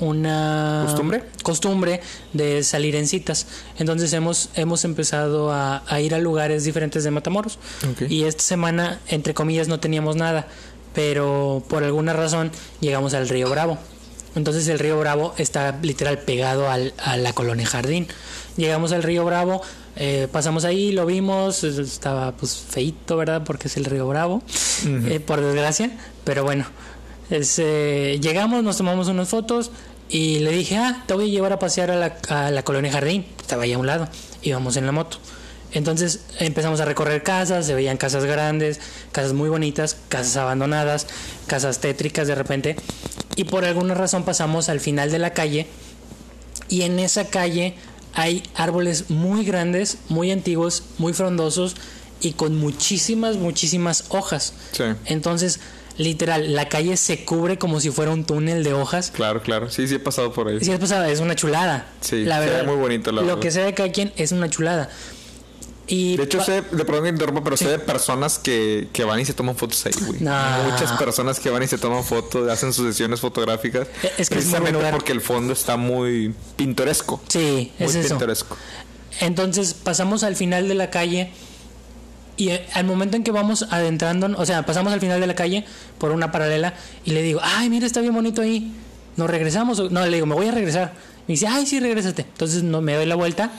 Una 0.00 0.82
¿Costumbre? 0.86 1.22
costumbre 1.44 2.00
de 2.32 2.64
salir 2.64 2.96
en 2.96 3.06
citas. 3.06 3.46
Entonces 3.78 4.12
hemos, 4.12 4.48
hemos 4.56 4.84
empezado 4.84 5.52
a, 5.52 5.84
a 5.86 6.00
ir 6.00 6.16
a 6.16 6.18
lugares 6.18 6.64
diferentes 6.64 7.04
de 7.04 7.12
Matamoros. 7.12 7.60
Y 8.08 8.24
esta 8.24 8.42
semana, 8.42 8.98
entre 9.06 9.34
comillas, 9.34 9.68
no 9.68 9.78
teníamos 9.78 10.16
nada. 10.16 10.48
Pero 10.94 11.62
por 11.68 11.84
alguna 11.84 12.12
razón 12.12 12.50
llegamos 12.80 13.14
al 13.14 13.28
río 13.28 13.48
Bravo. 13.48 13.78
Entonces 14.34 14.66
el 14.66 14.80
río 14.80 14.98
Bravo 14.98 15.32
está 15.38 15.78
literal 15.80 16.18
pegado 16.18 16.68
al- 16.68 16.92
a 16.98 17.16
la 17.16 17.32
colonia 17.32 17.64
Jardín. 17.66 18.08
Llegamos 18.56 18.90
al 18.90 19.04
río 19.04 19.24
Bravo, 19.24 19.62
eh, 19.94 20.26
pasamos 20.30 20.64
ahí, 20.64 20.90
lo 20.90 21.06
vimos, 21.06 21.62
estaba 21.62 22.32
pues 22.32 22.56
feito, 22.68 23.16
¿verdad? 23.16 23.42
Porque 23.44 23.68
es 23.68 23.76
el 23.76 23.84
río 23.84 24.08
Bravo, 24.08 24.42
eh, 24.86 25.20
por 25.24 25.40
desgracia. 25.40 25.90
Pero 26.24 26.42
bueno, 26.42 26.64
es, 27.30 27.58
eh, 27.58 28.18
llegamos, 28.20 28.62
nos 28.62 28.76
tomamos 28.76 29.08
unas 29.08 29.28
fotos 29.28 29.70
y 30.08 30.40
le 30.40 30.50
dije, 30.52 30.76
ah, 30.76 31.04
te 31.06 31.14
voy 31.14 31.30
a 31.30 31.32
llevar 31.32 31.52
a 31.52 31.58
pasear 31.58 31.90
a 31.90 31.96
la, 31.96 32.16
a 32.28 32.50
la 32.50 32.62
colonia 32.62 32.92
Jardín. 32.92 33.26
Estaba 33.40 33.64
ahí 33.64 33.72
a 33.72 33.78
un 33.78 33.86
lado, 33.86 34.08
íbamos 34.42 34.76
en 34.76 34.86
la 34.86 34.92
moto. 34.92 35.18
Entonces 35.72 36.20
empezamos 36.38 36.80
a 36.80 36.84
recorrer 36.84 37.24
casas, 37.24 37.66
se 37.66 37.74
veían 37.74 37.96
casas 37.96 38.24
grandes, 38.24 38.78
casas 39.10 39.32
muy 39.32 39.48
bonitas, 39.48 39.96
casas 40.08 40.36
abandonadas, 40.36 41.08
casas 41.48 41.80
tétricas 41.80 42.28
de 42.28 42.36
repente. 42.36 42.76
Y 43.34 43.44
por 43.44 43.64
alguna 43.64 43.94
razón 43.94 44.24
pasamos 44.24 44.68
al 44.68 44.78
final 44.78 45.10
de 45.10 45.18
la 45.18 45.32
calle 45.32 45.66
y 46.68 46.82
en 46.82 47.00
esa 47.00 47.26
calle 47.26 47.74
hay 48.12 48.44
árboles 48.54 49.10
muy 49.10 49.44
grandes, 49.44 49.98
muy 50.08 50.30
antiguos, 50.30 50.84
muy 50.98 51.12
frondosos 51.12 51.74
y 52.20 52.32
con 52.32 52.56
muchísimas, 52.56 53.36
muchísimas 53.36 54.04
hojas. 54.10 54.52
Sí. 54.70 54.84
Entonces, 55.06 55.58
literal, 55.98 56.54
la 56.54 56.68
calle 56.68 56.96
se 56.96 57.24
cubre 57.24 57.58
como 57.58 57.80
si 57.80 57.90
fuera 57.90 58.10
un 58.10 58.24
túnel 58.24 58.64
de 58.64 58.72
hojas. 58.74 59.10
Claro, 59.12 59.42
claro. 59.42 59.70
Sí, 59.70 59.86
sí 59.88 59.94
he 59.96 59.98
pasado 60.00 60.32
por 60.32 60.48
ahí. 60.48 60.60
Si 60.60 60.70
es 60.72 60.78
pasada, 60.78 61.08
es 61.08 61.20
una 61.20 61.34
chulada. 61.36 61.86
Sí, 62.00 62.24
la 62.24 62.40
se 62.40 62.46
ve 62.46 62.50
verdad. 62.50 62.66
muy 62.66 62.76
bonito, 62.76 63.12
la 63.12 63.20
Lo 63.20 63.26
verdad. 63.28 63.40
que 63.42 63.50
sea 63.50 63.64
de 63.64 63.74
cada 63.74 63.90
quien 63.92 64.12
es 64.16 64.32
una 64.32 64.48
chulada. 64.50 64.88
Y 65.86 66.16
De 66.16 66.22
hecho, 66.22 66.42
sé, 66.42 66.62
de 66.62 66.84
perdón 66.86 67.02
que 67.02 67.08
interrumpa, 67.10 67.44
pero 67.44 67.58
sé 67.58 67.68
de 67.68 67.78
personas 67.78 68.38
que, 68.38 68.88
que 68.94 69.04
van 69.04 69.20
y 69.20 69.26
se 69.26 69.34
toman 69.34 69.54
fotos 69.54 69.84
ahí, 69.84 69.92
güey. 70.06 70.18
No. 70.20 70.32
Muchas 70.70 70.92
personas 70.92 71.38
que 71.40 71.50
van 71.50 71.62
y 71.62 71.68
se 71.68 71.76
toman 71.76 72.02
fotos, 72.04 72.48
hacen 72.48 72.72
sus 72.72 72.86
sesiones 72.86 73.20
fotográficas. 73.20 73.86
Eh, 74.02 74.04
es 74.04 74.10
que 74.16 74.22
es 74.22 74.30
precisamente 74.30 74.72
lugar. 74.72 74.92
porque 74.92 75.12
el 75.12 75.20
fondo 75.20 75.52
está 75.52 75.76
muy 75.76 76.34
pintoresco. 76.56 77.20
Sí, 77.28 77.70
Muy 77.78 77.88
es 77.88 77.94
eso. 77.96 78.08
pintoresco. 78.08 78.56
Entonces 79.20 79.74
pasamos 79.74 80.24
al 80.24 80.36
final 80.36 80.68
de 80.68 80.74
la 80.74 80.88
calle 80.88 81.30
y 82.36 82.48
eh, 82.50 82.66
al 82.74 82.84
momento 82.84 83.16
en 83.16 83.22
que 83.22 83.30
vamos 83.30 83.66
adentrando, 83.70 84.28
o 84.36 84.46
sea, 84.46 84.66
pasamos 84.66 84.92
al 84.92 85.00
final 85.00 85.20
de 85.20 85.26
la 85.26 85.34
calle 85.34 85.64
por 85.98 86.10
una 86.10 86.32
paralela 86.32 86.74
y 87.04 87.12
le 87.12 87.22
digo, 87.22 87.40
ay, 87.42 87.70
mira, 87.70 87.86
está 87.86 88.00
bien 88.00 88.14
bonito 88.14 88.42
ahí. 88.42 88.72
¿Nos 89.16 89.30
regresamos? 89.30 89.78
o-?" 89.78 89.90
No, 89.90 90.04
le 90.04 90.14
digo, 90.14 90.26
me 90.26 90.34
voy 90.34 90.48
a 90.48 90.52
regresar. 90.52 90.92
Me 91.26 91.34
dice, 91.34 91.46
ay, 91.46 91.66
sí, 91.66 91.80
regrésate. 91.80 92.22
Entonces 92.22 92.62
no, 92.62 92.80
me 92.80 92.94
doy 92.94 93.06
la 93.06 93.14
vuelta, 93.14 93.50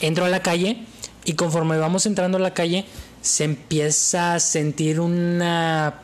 entro 0.00 0.24
a 0.24 0.28
la 0.28 0.42
calle 0.42 0.84
y 1.24 1.34
conforme 1.34 1.78
vamos 1.78 2.06
entrando 2.06 2.38
a 2.38 2.40
la 2.40 2.54
calle 2.54 2.84
se 3.20 3.44
empieza 3.44 4.34
a 4.34 4.40
sentir 4.40 5.00
una 5.00 5.94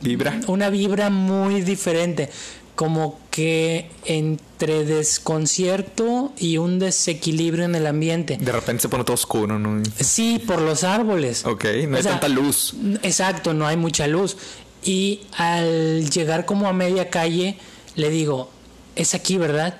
Vibra. 0.00 0.40
una 0.46 0.68
vibra 0.68 1.10
muy 1.10 1.60
diferente, 1.60 2.28
como 2.74 3.20
que 3.30 3.90
entre 4.04 4.84
desconcierto 4.84 6.32
y 6.38 6.58
un 6.58 6.78
desequilibrio 6.78 7.64
en 7.64 7.74
el 7.74 7.86
ambiente. 7.86 8.38
De 8.40 8.52
repente 8.52 8.82
se 8.82 8.88
pone 8.88 9.04
todo 9.04 9.14
oscuro, 9.14 9.58
¿no? 9.58 9.82
Sí, 10.00 10.42
por 10.46 10.60
los 10.60 10.84
árboles. 10.84 11.44
Ok, 11.44 11.64
no 11.86 11.94
O 11.94 11.96
hay 11.96 12.02
sea, 12.02 12.12
tanta 12.12 12.28
luz. 12.28 12.74
Exacto, 13.02 13.52
no 13.52 13.66
hay 13.66 13.76
mucha 13.76 14.06
luz. 14.06 14.36
Y 14.84 15.20
al 15.36 16.10
llegar 16.10 16.44
como 16.44 16.66
a 16.66 16.72
media 16.72 17.10
calle, 17.10 17.56
le 17.94 18.10
digo, 18.10 18.50
es 18.96 19.14
aquí, 19.14 19.36
¿verdad? 19.38 19.78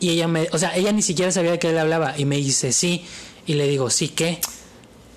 Y 0.00 0.10
ella 0.10 0.28
me, 0.28 0.48
o 0.52 0.58
sea, 0.58 0.76
ella 0.76 0.92
ni 0.92 1.02
siquiera 1.02 1.30
sabía 1.32 1.52
de 1.52 1.58
qué 1.58 1.72
le 1.72 1.80
hablaba. 1.80 2.18
Y 2.18 2.24
me 2.24 2.36
dice, 2.36 2.72
sí. 2.72 3.04
Y 3.46 3.54
le 3.54 3.68
digo, 3.68 3.90
¿sí 3.90 4.08
qué? 4.08 4.40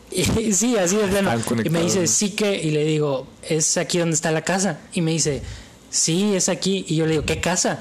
Y 0.10 0.54
sí, 0.54 0.78
así 0.78 0.96
de 0.96 1.08
plano. 1.08 1.30
Y 1.64 1.70
me 1.70 1.82
dice, 1.82 2.08
sí 2.08 2.30
que, 2.30 2.56
y 2.56 2.72
le 2.72 2.86
digo, 2.86 3.28
es 3.44 3.76
aquí 3.76 3.98
donde 3.98 4.16
está 4.16 4.32
la 4.32 4.44
casa. 4.44 4.80
Y 4.94 5.02
me 5.02 5.12
dice, 5.12 5.42
sí, 5.90 6.36
es 6.36 6.50
aquí. 6.50 6.86
Y 6.88 6.96
yo 6.96 7.06
le 7.06 7.12
digo, 7.12 7.26
¿qué 7.26 7.40
casa? 7.42 7.80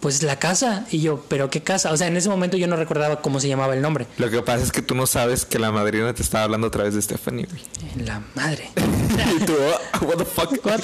Pues 0.00 0.22
la 0.22 0.38
casa. 0.38 0.86
Y 0.90 1.00
yo, 1.00 1.24
¿pero 1.28 1.50
qué 1.50 1.62
casa? 1.62 1.90
O 1.92 1.96
sea, 1.96 2.06
en 2.06 2.16
ese 2.16 2.28
momento 2.28 2.56
yo 2.56 2.66
no 2.68 2.76
recordaba 2.76 3.20
cómo 3.22 3.40
se 3.40 3.48
llamaba 3.48 3.74
el 3.74 3.80
nombre. 3.82 4.06
Lo 4.18 4.30
que 4.30 4.42
pasa 4.42 4.62
es 4.62 4.70
que 4.72 4.82
tú 4.82 4.94
no 4.94 5.06
sabes 5.06 5.44
que 5.44 5.58
la 5.58 5.72
madrina 5.72 6.12
te 6.14 6.22
estaba 6.22 6.44
hablando 6.44 6.66
a 6.68 6.70
través 6.70 6.94
de 6.94 7.02
Stephanie, 7.02 7.46
güey. 7.46 8.04
La 8.06 8.22
madre. 8.34 8.70
y 9.40 9.44
tú, 9.44 9.54
"Oh, 10.00 10.04
what 10.04 10.16
the 10.18 10.24
fuck? 10.24 10.64
What? 10.64 10.80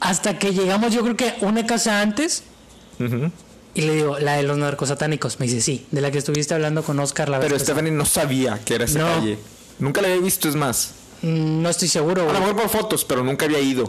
Hasta 0.00 0.38
que 0.38 0.52
llegamos, 0.52 0.92
yo 0.94 1.02
creo 1.02 1.16
que 1.16 1.34
una 1.40 1.66
casa 1.66 2.00
antes. 2.00 2.42
Y 3.74 3.80
le 3.82 3.94
digo, 3.94 4.18
la 4.18 4.36
de 4.36 4.42
los 4.42 4.56
narcosatánicos. 4.58 5.40
Me 5.40 5.46
dice, 5.46 5.60
sí, 5.60 5.86
de 5.90 6.00
la 6.00 6.10
que 6.10 6.18
estuviste 6.18 6.54
hablando 6.54 6.82
con 6.82 6.98
Oscar 7.00 7.28
la 7.28 7.38
vez 7.38 7.46
Pero 7.46 7.56
pasada". 7.56 7.64
Stephanie 7.74 7.92
no 7.92 8.04
sabía 8.04 8.60
que 8.64 8.74
era 8.74 8.84
esa 8.84 8.98
No. 9.00 9.06
calle. 9.06 9.38
Nunca 9.78 10.00
la 10.00 10.08
había 10.08 10.20
visto, 10.20 10.48
es 10.48 10.54
más. 10.54 10.92
Mm, 11.22 11.62
No 11.62 11.68
estoy 11.70 11.88
seguro, 11.88 12.28
A 12.28 12.32
lo 12.32 12.40
mejor 12.40 12.56
por 12.56 12.68
fotos, 12.68 13.04
pero 13.04 13.22
nunca 13.24 13.46
había 13.46 13.60
ido. 13.60 13.86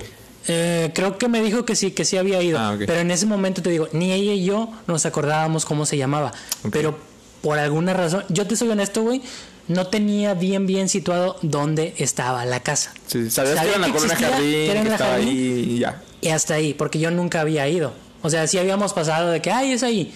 Eh, 0.47 0.91
creo 0.95 1.17
que 1.17 1.27
me 1.27 1.41
dijo 1.41 1.65
que 1.65 1.75
sí, 1.75 1.91
que 1.91 2.05
sí 2.05 2.17
había 2.17 2.41
ido. 2.41 2.57
Ah. 2.59 2.75
Pero 2.77 2.95
en 2.99 3.11
ese 3.11 3.25
momento 3.25 3.61
te 3.61 3.69
digo, 3.69 3.89
ni 3.91 4.11
ella 4.13 4.33
y 4.33 4.45
yo 4.45 4.69
nos 4.87 5.05
acordábamos 5.05 5.65
cómo 5.65 5.85
se 5.85 5.97
llamaba. 5.97 6.31
Pero 6.71 6.97
por 7.41 7.59
alguna 7.59 7.93
razón, 7.93 8.23
yo 8.29 8.47
te 8.47 8.55
soy 8.55 8.69
honesto, 8.69 9.03
güey, 9.03 9.21
no 9.67 9.87
tenía 9.87 10.33
bien, 10.33 10.65
bien 10.65 10.87
situado 10.87 11.37
dónde 11.41 11.93
estaba 11.97 12.45
la 12.45 12.61
casa. 12.61 12.93
Sí, 13.07 13.29
sabías 13.29 13.55
Sabía 13.55 13.71
que 13.73 13.75
era 13.75 13.75
en 13.75 13.81
la 13.81 13.97
colonia 13.97 14.15
Jardín, 14.15 14.51
que 14.51 14.71
era 14.71 14.81
en 14.81 14.87
estaba 14.87 15.11
Jardín. 15.11 15.27
ahí 15.27 15.65
y 15.75 15.79
ya. 15.79 16.01
Y 16.21 16.29
hasta 16.29 16.53
ahí, 16.55 16.73
porque 16.73 16.99
yo 16.99 17.11
nunca 17.11 17.41
había 17.41 17.67
ido. 17.67 17.93
O 18.21 18.29
sea, 18.29 18.47
sí 18.47 18.57
habíamos 18.57 18.93
pasado 18.93 19.29
de 19.29 19.41
que, 19.41 19.51
ay, 19.51 19.73
es 19.73 19.83
ahí. 19.83 20.13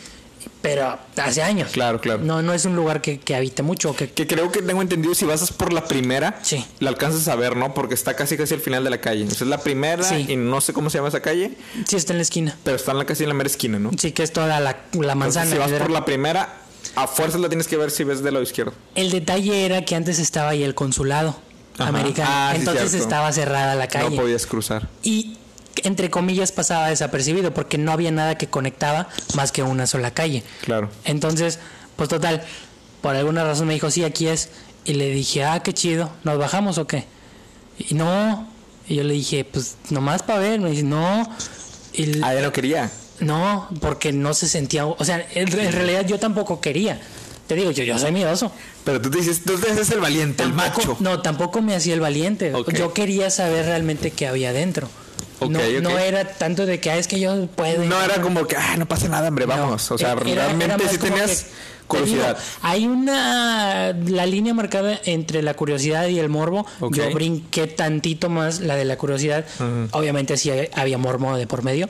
Pero 0.61 0.97
hace 1.17 1.41
años. 1.41 1.71
Claro, 1.71 1.99
claro. 2.01 2.23
No, 2.23 2.41
no 2.41 2.53
es 2.53 2.65
un 2.65 2.75
lugar 2.75 3.01
que, 3.01 3.19
que 3.19 3.35
habite 3.35 3.63
mucho. 3.63 3.95
Que, 3.95 4.09
Que 4.09 4.27
creo 4.27 4.51
que 4.51 4.61
tengo 4.61 4.81
entendido, 4.81 5.15
si 5.15 5.25
vas 5.25 5.51
por 5.51 5.73
la 5.73 5.85
primera, 5.85 6.39
Sí. 6.43 6.63
la 6.79 6.89
alcanzas 6.89 7.27
a 7.27 7.35
ver, 7.35 7.55
¿no? 7.57 7.73
Porque 7.73 7.93
está 7.95 8.15
casi 8.15 8.37
casi 8.37 8.53
al 8.53 8.59
final 8.61 8.83
de 8.83 8.89
la 8.91 9.01
calle. 9.01 9.23
O 9.25 9.29
sea, 9.29 9.37
es 9.45 9.47
la 9.47 9.57
primera 9.59 10.03
Sí. 10.03 10.25
y 10.29 10.35
no 10.35 10.61
sé 10.61 10.73
cómo 10.73 10.89
se 10.89 10.97
llama 10.99 11.07
esa 11.09 11.21
calle, 11.21 11.57
sí 11.87 11.95
está 11.95 12.13
en 12.13 12.17
la 12.17 12.23
esquina. 12.23 12.57
pero 12.63 12.75
está 12.75 12.91
en 12.91 12.97
la 12.99 13.05
casi 13.05 13.23
en 13.23 13.29
la 13.29 13.35
mera 13.35 13.49
esquina, 13.49 13.79
¿no? 13.79 13.91
Sí, 13.97 14.11
que 14.11 14.23
es 14.23 14.31
toda 14.31 14.47
la, 14.47 14.59
la 14.59 14.71
Entonces, 14.93 15.15
manzana. 15.15 15.51
si 15.51 15.57
vas 15.57 15.71
por 15.71 15.89
la 15.89 16.05
primera, 16.05 16.57
a 16.95 17.07
fuerzas 17.07 17.39
la 17.41 17.47
tienes 17.49 17.67
que 17.67 17.77
ver 17.77 17.89
si 17.91 18.03
ves 18.03 18.21
del 18.23 18.33
lado 18.33 18.43
izquierdo. 18.43 18.73
El 18.95 19.11
detalle 19.11 19.65
era 19.65 19.83
que 19.85 19.95
antes 19.95 20.19
estaba 20.19 20.49
ahí 20.49 20.63
el 20.63 20.75
consulado 20.75 21.37
Ajá. 21.77 21.89
americano. 21.89 22.29
Ah, 22.31 22.53
Entonces 22.55 22.93
estaba 22.93 23.31
cerrada 23.31 23.75
la 23.75 23.87
calle. 23.87 24.09
No 24.15 24.21
podías 24.21 24.45
cruzar. 24.45 24.87
Y 25.03 25.37
entre 25.83 26.09
comillas 26.09 26.51
pasaba 26.51 26.87
desapercibido 26.89 27.53
porque 27.53 27.77
no 27.77 27.91
había 27.91 28.11
nada 28.11 28.37
que 28.37 28.47
conectaba 28.47 29.07
más 29.35 29.51
que 29.51 29.63
una 29.63 29.87
sola 29.87 30.11
calle. 30.13 30.43
Claro. 30.63 30.89
Entonces, 31.05 31.59
pues 31.95 32.09
total, 32.09 32.43
por 33.01 33.15
alguna 33.15 33.43
razón 33.43 33.67
me 33.67 33.73
dijo, 33.73 33.89
sí, 33.91 34.03
aquí 34.03 34.27
es. 34.27 34.49
Y 34.85 34.93
le 34.93 35.09
dije, 35.11 35.43
ah, 35.43 35.61
qué 35.63 35.73
chido, 35.73 36.11
¿nos 36.23 36.37
bajamos 36.37 36.77
o 36.77 36.87
qué? 36.87 37.05
Y 37.77 37.93
no. 37.95 38.47
Y 38.87 38.95
yo 38.95 39.03
le 39.03 39.13
dije, 39.13 39.45
pues 39.45 39.75
nomás 39.89 40.23
para 40.23 40.39
ver. 40.39 40.59
Me 40.59 40.71
dice, 40.71 40.83
no. 40.83 41.29
Y 41.93 42.21
Ah, 42.23 42.33
ya 42.33 42.41
no 42.41 42.51
quería. 42.51 42.89
no, 43.19 43.67
porque 43.79 44.11
no 44.11 44.33
se 44.33 44.47
sentía. 44.47 44.85
O 44.85 45.03
sea, 45.05 45.25
en, 45.35 45.47
en 45.59 45.71
realidad 45.71 46.05
yo 46.05 46.19
tampoco 46.19 46.59
quería. 46.61 46.99
Te 47.47 47.55
digo, 47.55 47.71
yo, 47.71 47.83
yo 47.83 47.99
soy 47.99 48.11
miedoso. 48.11 48.51
Pero 48.85 49.01
tú 49.01 49.09
te 49.11 49.17
dices, 49.19 49.43
tú 49.43 49.57
te 49.57 49.69
haces 49.71 49.91
el 49.91 49.99
valiente, 49.99 50.41
el 50.43 50.53
macho. 50.53 50.95
No, 50.99 51.21
tampoco 51.21 51.61
me 51.61 51.75
hacía 51.75 51.93
el 51.93 51.99
valiente. 51.99 52.53
Yo 52.77 52.93
quería 52.93 53.29
saber 53.29 53.65
realmente 53.65 54.11
qué 54.11 54.25
había 54.27 54.53
dentro. 54.53 54.87
No, 55.49 55.97
era 55.97 56.25
tanto 56.25 56.65
de 56.65 56.79
que 56.79 56.91
ah, 56.91 56.97
es 56.97 57.07
que 57.07 57.19
yo 57.19 57.47
puedo. 57.47 57.83
No 57.85 58.01
era 58.01 58.21
como 58.21 58.45
que, 58.47 58.55
ah, 58.55 58.75
no 58.77 58.87
pasa 58.87 59.07
nada, 59.09 59.27
hombre, 59.29 59.45
No, 59.47 59.53
vamos. 59.55 59.89
o 59.91 59.97
sea, 59.97 60.11
era- 60.13 60.21
era 60.29 60.45
realmente 60.45 60.83
más 60.83 60.91
sí 60.91 60.97
tenías 60.99 61.29
que- 61.43 61.49
te 61.49 61.87
curiosidad. 61.87 62.27
digo, 62.37 62.39
hay 62.61 62.87
una 62.87 63.91
la 63.93 64.25
línea 64.25 64.53
marcada 64.53 64.99
entre 65.05 65.41
la 65.41 65.53
curiosidad 65.55 66.07
y 66.07 66.19
el 66.19 66.29
morbo. 66.29 66.65
Yo 66.91 67.11
brinqué 67.11 67.67
tantito 67.67 68.29
más 68.29 68.59
la 68.61 68.75
de 68.75 68.85
la 68.85 68.97
curiosidad. 68.97 69.45
Obviamente 69.91 70.37
sí 70.37 70.51
había 70.73 70.97
morbo 70.97 71.35
de 71.35 71.47
por 71.47 71.63
medio, 71.63 71.89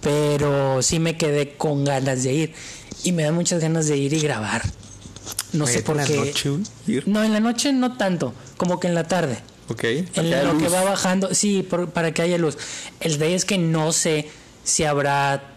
pero 0.00 0.82
sí 0.82 0.98
me 0.98 1.16
quedé 1.16 1.54
con 1.56 1.84
ganas 1.84 2.22
de 2.24 2.32
ir 2.32 2.54
y 3.04 3.12
me 3.12 3.22
da 3.22 3.32
muchas 3.32 3.60
ganas 3.60 3.86
de 3.86 3.96
ir 3.96 4.12
y 4.12 4.20
grabar. 4.20 4.62
No 5.52 5.66
sé 5.66 5.80
por 5.82 5.96
en 5.96 6.02
la 6.02 6.06
qué. 6.06 6.16
noche, 6.16 6.50
güey, 6.50 6.62
ir. 6.86 7.08
No, 7.08 7.24
en 7.24 7.32
la 7.32 7.40
noche 7.40 7.72
no 7.72 7.96
tanto, 7.96 8.34
como 8.58 8.78
que 8.80 8.88
en 8.88 8.94
la 8.94 9.04
tarde. 9.04 9.38
Ok. 9.68 9.84
En 9.84 10.46
lo 10.46 10.58
que 10.58 10.68
va 10.68 10.82
bajando, 10.84 11.34
sí, 11.34 11.62
por- 11.62 11.90
para 11.90 12.12
que 12.12 12.22
haya 12.22 12.38
luz. 12.38 12.56
El 13.00 13.12
detalle 13.12 13.34
es 13.34 13.44
que 13.44 13.58
no 13.58 13.92
sé 13.92 14.28
si 14.64 14.84
habrá 14.84 15.52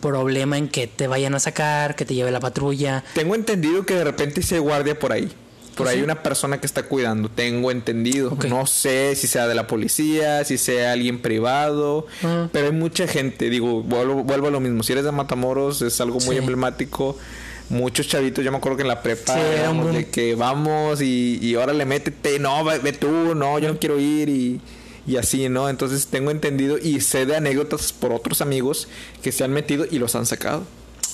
problema 0.00 0.56
en 0.56 0.68
que 0.68 0.86
te 0.86 1.06
vayan 1.06 1.34
a 1.34 1.40
sacar, 1.40 1.94
que 1.94 2.04
te 2.06 2.14
lleve 2.14 2.30
la 2.30 2.40
patrulla. 2.40 3.04
Tengo 3.14 3.34
entendido 3.34 3.84
que 3.84 3.94
de 3.94 4.04
repente 4.04 4.40
hay 4.50 4.58
guardia 4.58 4.98
por 4.98 5.12
ahí. 5.12 5.30
Por 5.76 5.88
ahí 5.88 6.02
una 6.02 6.22
persona 6.22 6.58
que 6.60 6.66
está 6.66 6.82
cuidando. 6.82 7.30
Tengo 7.30 7.70
entendido. 7.70 8.36
No 8.48 8.66
sé 8.66 9.14
si 9.16 9.26
sea 9.26 9.46
de 9.46 9.54
la 9.54 9.66
policía, 9.66 10.44
si 10.44 10.58
sea 10.58 10.92
alguien 10.92 11.22
privado. 11.22 12.06
Ah. 12.22 12.48
Pero 12.52 12.66
hay 12.66 12.72
mucha 12.72 13.06
gente. 13.06 13.48
Digo, 13.48 13.82
vuelvo, 13.82 14.22
vuelvo 14.24 14.48
a 14.48 14.50
lo 14.50 14.60
mismo. 14.60 14.82
Si 14.82 14.92
eres 14.92 15.04
de 15.04 15.12
Matamoros, 15.12 15.80
es 15.80 15.98
algo 16.02 16.18
muy 16.20 16.34
Sí. 16.36 16.38
emblemático. 16.38 17.16
Muchos 17.70 18.08
chavitos, 18.08 18.44
yo 18.44 18.50
me 18.50 18.58
acuerdo 18.58 18.76
que 18.76 18.82
en 18.82 18.88
la 18.88 19.00
prepa 19.00 19.34
Sí, 19.34 19.40
éramos 19.40 19.94
de 19.94 20.08
que 20.08 20.34
vamos 20.34 21.00
y, 21.00 21.38
y 21.40 21.54
órale, 21.54 21.84
métete. 21.84 22.38
No, 22.38 22.64
ve, 22.64 22.78
ve 22.80 22.92
tú, 22.92 23.34
no, 23.34 23.58
yo 23.58 23.68
no 23.72 23.78
quiero 23.78 23.98
ir. 23.98 24.28
Y, 24.28 24.60
y 25.06 25.16
así, 25.16 25.48
¿no? 25.48 25.68
Entonces 25.68 26.06
tengo 26.08 26.30
entendido 26.30 26.78
y 26.78 27.00
sé 27.00 27.26
de 27.26 27.36
anécdotas 27.36 27.92
por 27.92 28.12
otros 28.12 28.40
amigos 28.40 28.88
que 29.22 29.32
se 29.32 29.44
han 29.44 29.52
metido 29.52 29.86
y 29.90 29.98
los 29.98 30.14
han 30.14 30.26
sacado. 30.26 30.64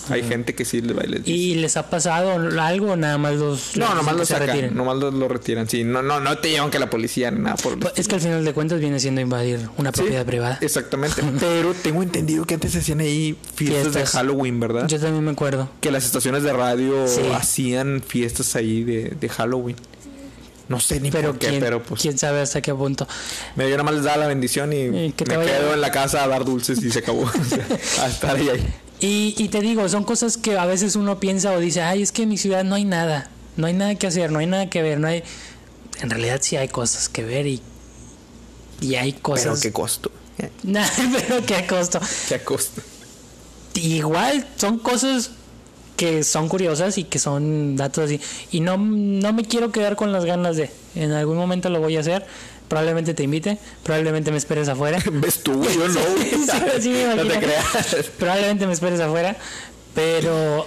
Hay 0.08 0.22
gente 0.22 0.54
que 0.54 0.64
sí 0.64 0.80
les 0.80 0.96
y 0.96 1.08
les 1.08 1.24
dice. 1.24 1.36
¿Y 1.36 1.54
les 1.56 1.76
ha 1.76 1.90
pasado 1.90 2.32
algo 2.60 2.92
o 2.92 2.96
nada 2.96 3.18
más 3.18 3.34
los, 3.36 3.76
No, 3.76 3.86
les 3.86 3.94
nomás 3.96 4.04
dicen 4.04 4.14
lo 4.16 4.18
que 4.20 4.26
se 4.26 4.32
sacan, 4.34 4.46
retiren? 4.48 4.74
nomás 4.76 4.96
lo, 4.98 5.10
lo 5.10 5.28
retiran, 5.28 5.68
sí. 5.68 5.84
No, 5.84 6.02
no, 6.02 6.20
no 6.20 6.38
te 6.38 6.50
llevan 6.50 6.70
que 6.70 6.78
la 6.78 6.88
policía 6.90 7.30
ni 7.30 7.40
nada 7.40 7.56
por 7.56 7.78
Pues 7.78 7.94
Es 7.96 8.08
que 8.08 8.14
al 8.16 8.20
final 8.20 8.44
de 8.44 8.52
cuentas 8.52 8.80
viene 8.80 8.98
siendo 9.00 9.20
invadir 9.20 9.60
una 9.76 9.90
Sí, 9.90 9.96
propiedad 10.00 10.24
privada. 10.26 10.58
Exactamente. 10.60 11.22
Pero 11.40 11.74
tengo 11.74 12.02
entendido 12.02 12.44
que 12.46 12.54
antes 12.54 12.74
hacían 12.76 13.00
ahí 13.00 13.36
fiestas, 13.54 13.94
de. 13.94 14.06
Halloween, 14.06 14.60
¿verdad? 14.60 14.86
Yo 14.88 14.98
también 15.00 15.24
me 15.24 15.30
acuerdo. 15.32 15.68
Que 15.80 15.90
las 15.90 16.04
estaciones 16.04 16.42
de 16.42 16.52
radio 16.52 17.06
Sí. 17.08 17.20
hacían 17.34 18.02
fiestas 18.06 18.54
ahí 18.56 18.84
de, 18.84 19.10
de 19.20 19.28
Halloween. 19.28 19.76
No 20.68 20.80
sé 20.80 20.98
ni 20.98 21.12
Pero, 21.12 21.30
por 21.30 21.38
qué, 21.38 21.46
quién, 21.46 21.60
pero 21.60 21.80
pues 21.80 22.02
quién 22.02 22.18
sabe 22.18 22.40
hasta 22.40 22.60
qué 22.60 22.74
punto. 22.74 23.06
me 23.54 23.66
dio 23.66 23.76
nada 23.76 23.84
más 23.84 23.94
les 23.94 24.02
daba 24.02 24.16
la 24.16 24.26
bendición 24.26 24.72
y 24.72 24.76
Eh, 24.76 24.90
me 24.90 25.12
que 25.12 25.24
te 25.24 25.36
vaya- 25.36 25.58
quedo 25.58 25.72
en 25.74 25.80
la 25.80 25.92
casa 25.92 26.24
a 26.24 26.26
dar 26.26 26.44
dulces 26.44 26.82
y 26.82 26.90
se 26.90 26.98
acabó. 26.98 27.22
O 27.22 27.30
sea, 27.48 27.64
a 28.04 28.08
estar 28.08 28.34
ahí, 28.34 28.48
ahí. 28.48 28.66
Y, 29.00 29.34
y 29.36 29.48
te 29.48 29.60
digo, 29.60 29.88
son 29.88 30.04
cosas 30.04 30.36
que 30.36 30.58
a 30.58 30.64
veces 30.64 30.96
uno 30.96 31.20
piensa 31.20 31.52
o 31.52 31.60
dice, 31.60 31.82
ay, 31.82 32.02
es 32.02 32.12
que 32.12 32.22
en 32.22 32.30
mi 32.30 32.38
ciudad 32.38 32.64
no 32.64 32.74
hay 32.74 32.84
nada, 32.84 33.30
no 33.56 33.66
hay 33.66 33.74
nada 33.74 33.94
que 33.94 34.06
hacer, 34.06 34.30
no 34.32 34.38
hay 34.38 34.46
nada 34.46 34.70
que 34.70 34.82
ver, 34.82 34.98
no 34.98 35.08
hay... 35.08 35.22
En 36.00 36.10
realidad 36.10 36.38
sí 36.42 36.56
hay 36.56 36.68
cosas 36.68 37.08
que 37.08 37.24
ver 37.24 37.46
y, 37.46 37.62
y 38.80 38.94
hay 38.96 39.12
Pero 39.12 39.22
cosas... 39.22 39.60
qué 39.60 39.72
costo. 39.72 40.10
Nah, 40.64 40.86
pero 40.96 41.44
qué 41.46 41.66
costo. 41.66 41.98
Qué 42.28 42.40
costo. 42.40 42.82
Igual 43.74 44.46
son 44.56 44.78
cosas 44.78 45.30
que 45.96 46.24
son 46.24 46.48
curiosas 46.48 46.98
y 46.98 47.04
que 47.04 47.18
son 47.18 47.76
datos 47.76 48.04
así. 48.04 48.20
Y 48.50 48.60
no, 48.60 48.76
no 48.76 49.32
me 49.32 49.44
quiero 49.44 49.72
quedar 49.72 49.96
con 49.96 50.12
las 50.12 50.24
ganas 50.24 50.56
de... 50.56 50.70
En 50.94 51.12
algún 51.12 51.36
momento 51.36 51.70
lo 51.70 51.80
voy 51.80 51.96
a 51.96 52.00
hacer. 52.00 52.26
Probablemente 52.68 53.14
te 53.14 53.22
invite, 53.22 53.58
probablemente 53.84 54.30
me 54.32 54.38
esperes 54.38 54.68
afuera. 54.68 54.98
¿Ves 55.12 55.42
tú? 55.42 55.64
Yo 55.64 55.88
no. 55.88 56.00
Sí, 56.80 56.90
me 56.90 57.14
no 57.14 57.22
te 57.26 57.38
creas. 57.38 58.10
Probablemente 58.18 58.66
me 58.66 58.72
esperes 58.72 59.00
afuera, 59.00 59.36
pero 59.94 60.66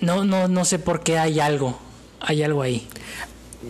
no, 0.00 0.24
no, 0.24 0.48
no 0.48 0.64
sé 0.64 0.78
por 0.78 1.02
qué 1.02 1.18
hay 1.18 1.40
algo, 1.40 1.78
hay 2.20 2.42
algo 2.42 2.62
ahí. 2.62 2.86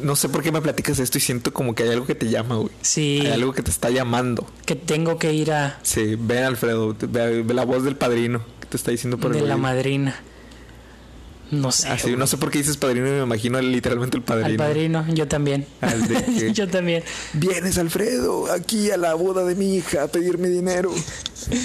No 0.02 0.16
sé 0.16 0.28
por 0.28 0.42
qué 0.42 0.50
me 0.50 0.60
platicas 0.60 0.98
esto 0.98 1.18
y 1.18 1.20
siento 1.20 1.52
como 1.52 1.74
que 1.76 1.84
hay 1.84 1.90
algo 1.90 2.04
que 2.04 2.16
te 2.16 2.28
llama, 2.28 2.56
güey. 2.56 2.70
Sí, 2.82 3.20
Hay 3.24 3.30
algo 3.32 3.52
que 3.52 3.62
te 3.62 3.70
está 3.70 3.90
llamando. 3.90 4.44
que 4.66 4.74
tengo 4.74 5.18
que 5.18 5.32
ir 5.32 5.52
a 5.52 5.78
Sí, 5.82 6.16
ven 6.18 6.42
Alfredo, 6.42 6.96
ve, 7.08 7.42
ve 7.42 7.54
la 7.54 7.64
voz 7.64 7.84
del 7.84 7.94
padrino 7.96 8.44
que 8.60 8.66
te 8.66 8.76
está 8.76 8.90
diciendo 8.90 9.18
por 9.18 9.32
de 9.32 9.38
el 9.40 9.48
la 9.48 9.56
madrina. 9.56 10.20
No 11.60 11.72
sé. 11.72 11.88
Así, 11.88 12.02
güey. 12.08 12.16
no 12.16 12.26
sé 12.26 12.36
por 12.38 12.50
qué 12.50 12.58
dices 12.58 12.76
padrino 12.76 13.06
y 13.06 13.10
me 13.10 13.22
imagino 13.22 13.60
literalmente 13.60 14.16
el 14.16 14.22
Al 14.22 14.26
padrino. 14.26 14.58
padrino, 14.64 15.06
yo 15.14 15.28
también. 15.28 15.66
Al 15.80 16.06
de 16.08 16.24
que- 16.38 16.52
yo 16.52 16.68
también. 16.68 17.02
Vienes 17.32 17.78
Alfredo 17.78 18.52
aquí 18.52 18.90
a 18.90 18.96
la 18.96 19.14
boda 19.14 19.44
de 19.44 19.54
mi 19.54 19.76
hija 19.76 20.04
a 20.04 20.08
pedirme 20.08 20.48
dinero. 20.48 20.92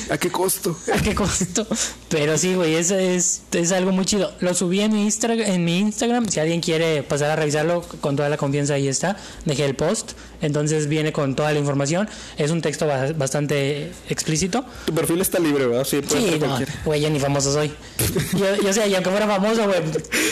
¿A 0.10 0.18
qué 0.18 0.30
costo? 0.32 0.78
¿A 0.94 1.02
qué 1.02 1.14
costo? 1.16 1.66
Pero 2.10 2.38
sí, 2.38 2.56
güey, 2.56 2.76
eso 2.76 2.98
es, 2.98 3.42
es 3.52 3.72
algo 3.72 3.92
muy 3.92 4.06
chido. 4.06 4.32
Lo 4.40 4.54
subí 4.54 4.82
en 4.82 4.94
mi, 4.94 5.06
Instra- 5.08 5.34
en 5.48 5.64
mi 5.66 5.80
Instagram. 5.80 6.28
Si 6.30 6.40
alguien 6.40 6.62
quiere 6.62 7.04
pasar 7.04 7.32
a 7.32 7.36
revisarlo 7.36 7.82
con 8.02 8.16
toda 8.16 8.30
la 8.30 8.38
confianza, 8.38 8.74
ahí 8.76 8.88
está. 8.88 9.18
Dejé 9.46 9.66
el 9.66 9.76
post. 9.76 10.12
Entonces 10.42 10.88
viene 10.88 11.12
con 11.12 11.36
toda 11.36 11.52
la 11.52 11.60
información. 11.60 12.08
Es 12.38 12.52
un 12.52 12.62
texto 12.62 12.88
ba- 12.88 13.12
bastante 13.14 13.92
explícito. 14.10 14.64
Tu 14.86 14.94
perfil 14.94 15.22
está 15.22 15.38
libre, 15.40 15.68
¿verdad? 15.68 15.84
Sí, 15.84 16.00
Sí, 16.08 16.38
no, 16.40 16.58
güey, 16.86 17.02
yo 17.02 17.10
ni 17.10 17.20
famoso 17.20 17.52
soy. 17.54 17.72
Yo, 18.38 18.56
yo 18.64 18.74
sé, 18.74 18.88
y 18.88 18.96
aunque 18.96 19.10
fuera 19.10 19.28
famoso, 19.28 19.66
güey, 19.66 19.80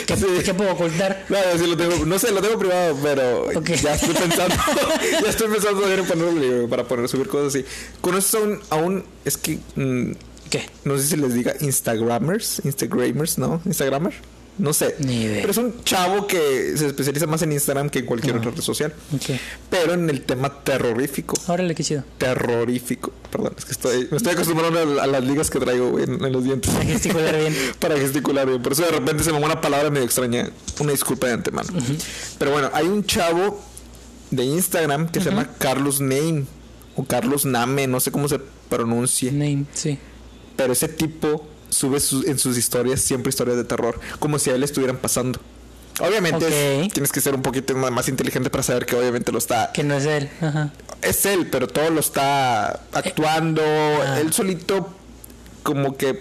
¿qué, 0.05 0.15
Sí. 0.15 0.25
qué 0.45 0.53
puedo 0.53 0.71
ocultar? 0.71 1.25
No, 1.29 1.37
yo 1.37 1.59
sí 1.59 1.67
lo 1.67 1.77
tengo, 1.77 2.05
no 2.05 2.17
sé, 2.19 2.31
lo 2.31 2.41
tengo 2.41 2.57
privado, 2.57 2.97
pero 3.03 3.43
Ok. 3.55 3.69
ya 3.71 3.93
estoy 3.95 4.13
pensando, 4.15 4.55
ya 5.23 5.29
estoy 5.29 5.47
pensando 5.49 5.91
en 5.91 6.05
ponerlo 6.05 6.69
para 6.69 6.87
poner 6.87 7.07
subir 7.09 7.27
cosas 7.27 7.53
así. 7.55 7.65
¿Conoces 8.01 8.33
a 8.35 8.39
un, 8.39 8.59
a 8.69 8.75
un 8.77 9.05
es 9.37 9.41
que 9.43 9.59
mm, 9.75 10.11
¿Qué? 10.49 10.65
no 10.85 10.97
sé 10.97 11.03
si 11.07 11.15
les 11.17 11.33
diga 11.33 11.53
Instagramers, 11.59 12.61
Instagramers, 12.63 13.37
¿no? 13.37 13.61
Instagramer, 13.65 14.13
no 14.57 14.73
sé. 14.73 14.95
Ni 14.99 15.23
idea. 15.23 15.41
Pero 15.41 15.51
es 15.51 15.57
un 15.57 15.83
chavo 15.83 16.25
que 16.25 16.73
se 16.77 16.87
especializa 16.87 17.27
más 17.27 17.41
en 17.41 17.51
Instagram 17.51 17.89
que 17.89 17.99
en 17.99 18.05
cualquier 18.05 18.37
otra 18.37 18.51
red 18.51 18.61
social. 18.61 18.93
Pero 19.69 19.93
en 19.93 20.09
el 20.09 20.21
tema 20.21 20.63
terrorífico. 20.63 21.37
Órale, 21.47 21.75
qué 21.75 21.83
chido. 21.83 22.03
Terrorífico. 22.17 23.11
Perdón, 23.29 23.53
es 23.57 23.65
que 23.65 23.71
estoy, 23.71 24.07
me 24.09 24.17
estoy 24.17 24.33
acostumbrando 24.33 24.99
a, 24.99 25.03
a 25.03 25.07
las 25.07 25.23
ligas 25.23 25.49
que 25.49 25.59
traigo 25.59 25.91
güey, 25.91 26.05
en, 26.05 26.23
en 26.23 26.31
los 26.31 26.43
dientes. 26.43 26.71
Para 26.71 26.85
gesticular 26.85 27.37
bien. 27.37 27.55
Para 27.79 27.97
gesticular 27.97 28.47
bien. 28.47 28.61
Por 28.61 28.71
eso 28.71 28.83
de 28.83 28.91
repente 28.91 29.23
se 29.23 29.31
me 29.31 29.39
va 29.39 29.45
una 29.45 29.61
palabra 29.61 29.89
medio 29.89 30.05
extraña. 30.05 30.49
Una 30.79 30.91
disculpa 30.91 31.27
de 31.27 31.33
antemano. 31.33 31.69
Pero 32.39 32.51
bueno, 32.51 32.69
hay 32.73 32.87
un 32.87 33.05
chavo 33.05 33.61
de 34.31 34.43
Instagram 34.45 35.09
que 35.09 35.19
se 35.19 35.29
llama 35.29 35.49
Carlos 35.57 35.99
Name. 35.99 36.45
O 36.95 37.03
Carlos 37.03 37.45
Name, 37.45 37.85
no 37.85 37.99
sé 37.99 38.11
cómo 38.11 38.27
se 38.27 38.39
pronuncie. 38.69 39.31
Name, 39.31 39.65
sí. 39.73 39.97
Pero 40.55 40.73
ese 40.73 40.87
tipo 40.87 41.47
sube 41.69 41.99
sus- 41.99 42.25
en 42.25 42.39
sus 42.39 42.57
historias 42.57 43.01
siempre 43.01 43.29
historias 43.29 43.57
de 43.57 43.63
terror. 43.63 43.99
Como 44.19 44.39
si 44.39 44.49
a 44.49 44.55
él 44.55 44.63
estuvieran 44.63 44.97
pasando. 44.97 45.39
Obviamente 45.99 46.83
es- 46.85 46.93
tienes 46.93 47.11
que 47.11 47.21
ser 47.21 47.33
un 47.35 47.41
poquito 47.41 47.73
más, 47.75 48.07
inteligente 48.07 48.49
para 48.49 48.63
saber 48.63 48.85
que 48.85 48.95
obviamente 48.95 49.31
lo 49.31 49.37
está... 49.39 49.71
Que 49.73 49.83
no 49.83 49.95
es 49.95 50.05
él. 50.05 50.29
Ajá. 50.41 50.71
Es 51.01 51.25
él, 51.25 51.47
pero 51.51 51.67
todo 51.67 51.89
lo 51.89 51.99
está 51.99 52.81
actuando. 52.93 53.61
ah. 53.63 54.19
Él 54.19 54.31
solito 54.33 54.93
como 55.63 55.97
que 55.97 56.19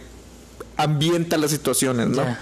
ambienta 0.76 1.36
las 1.38 1.50
situaciones, 1.50 2.08
¿no? 2.08 2.36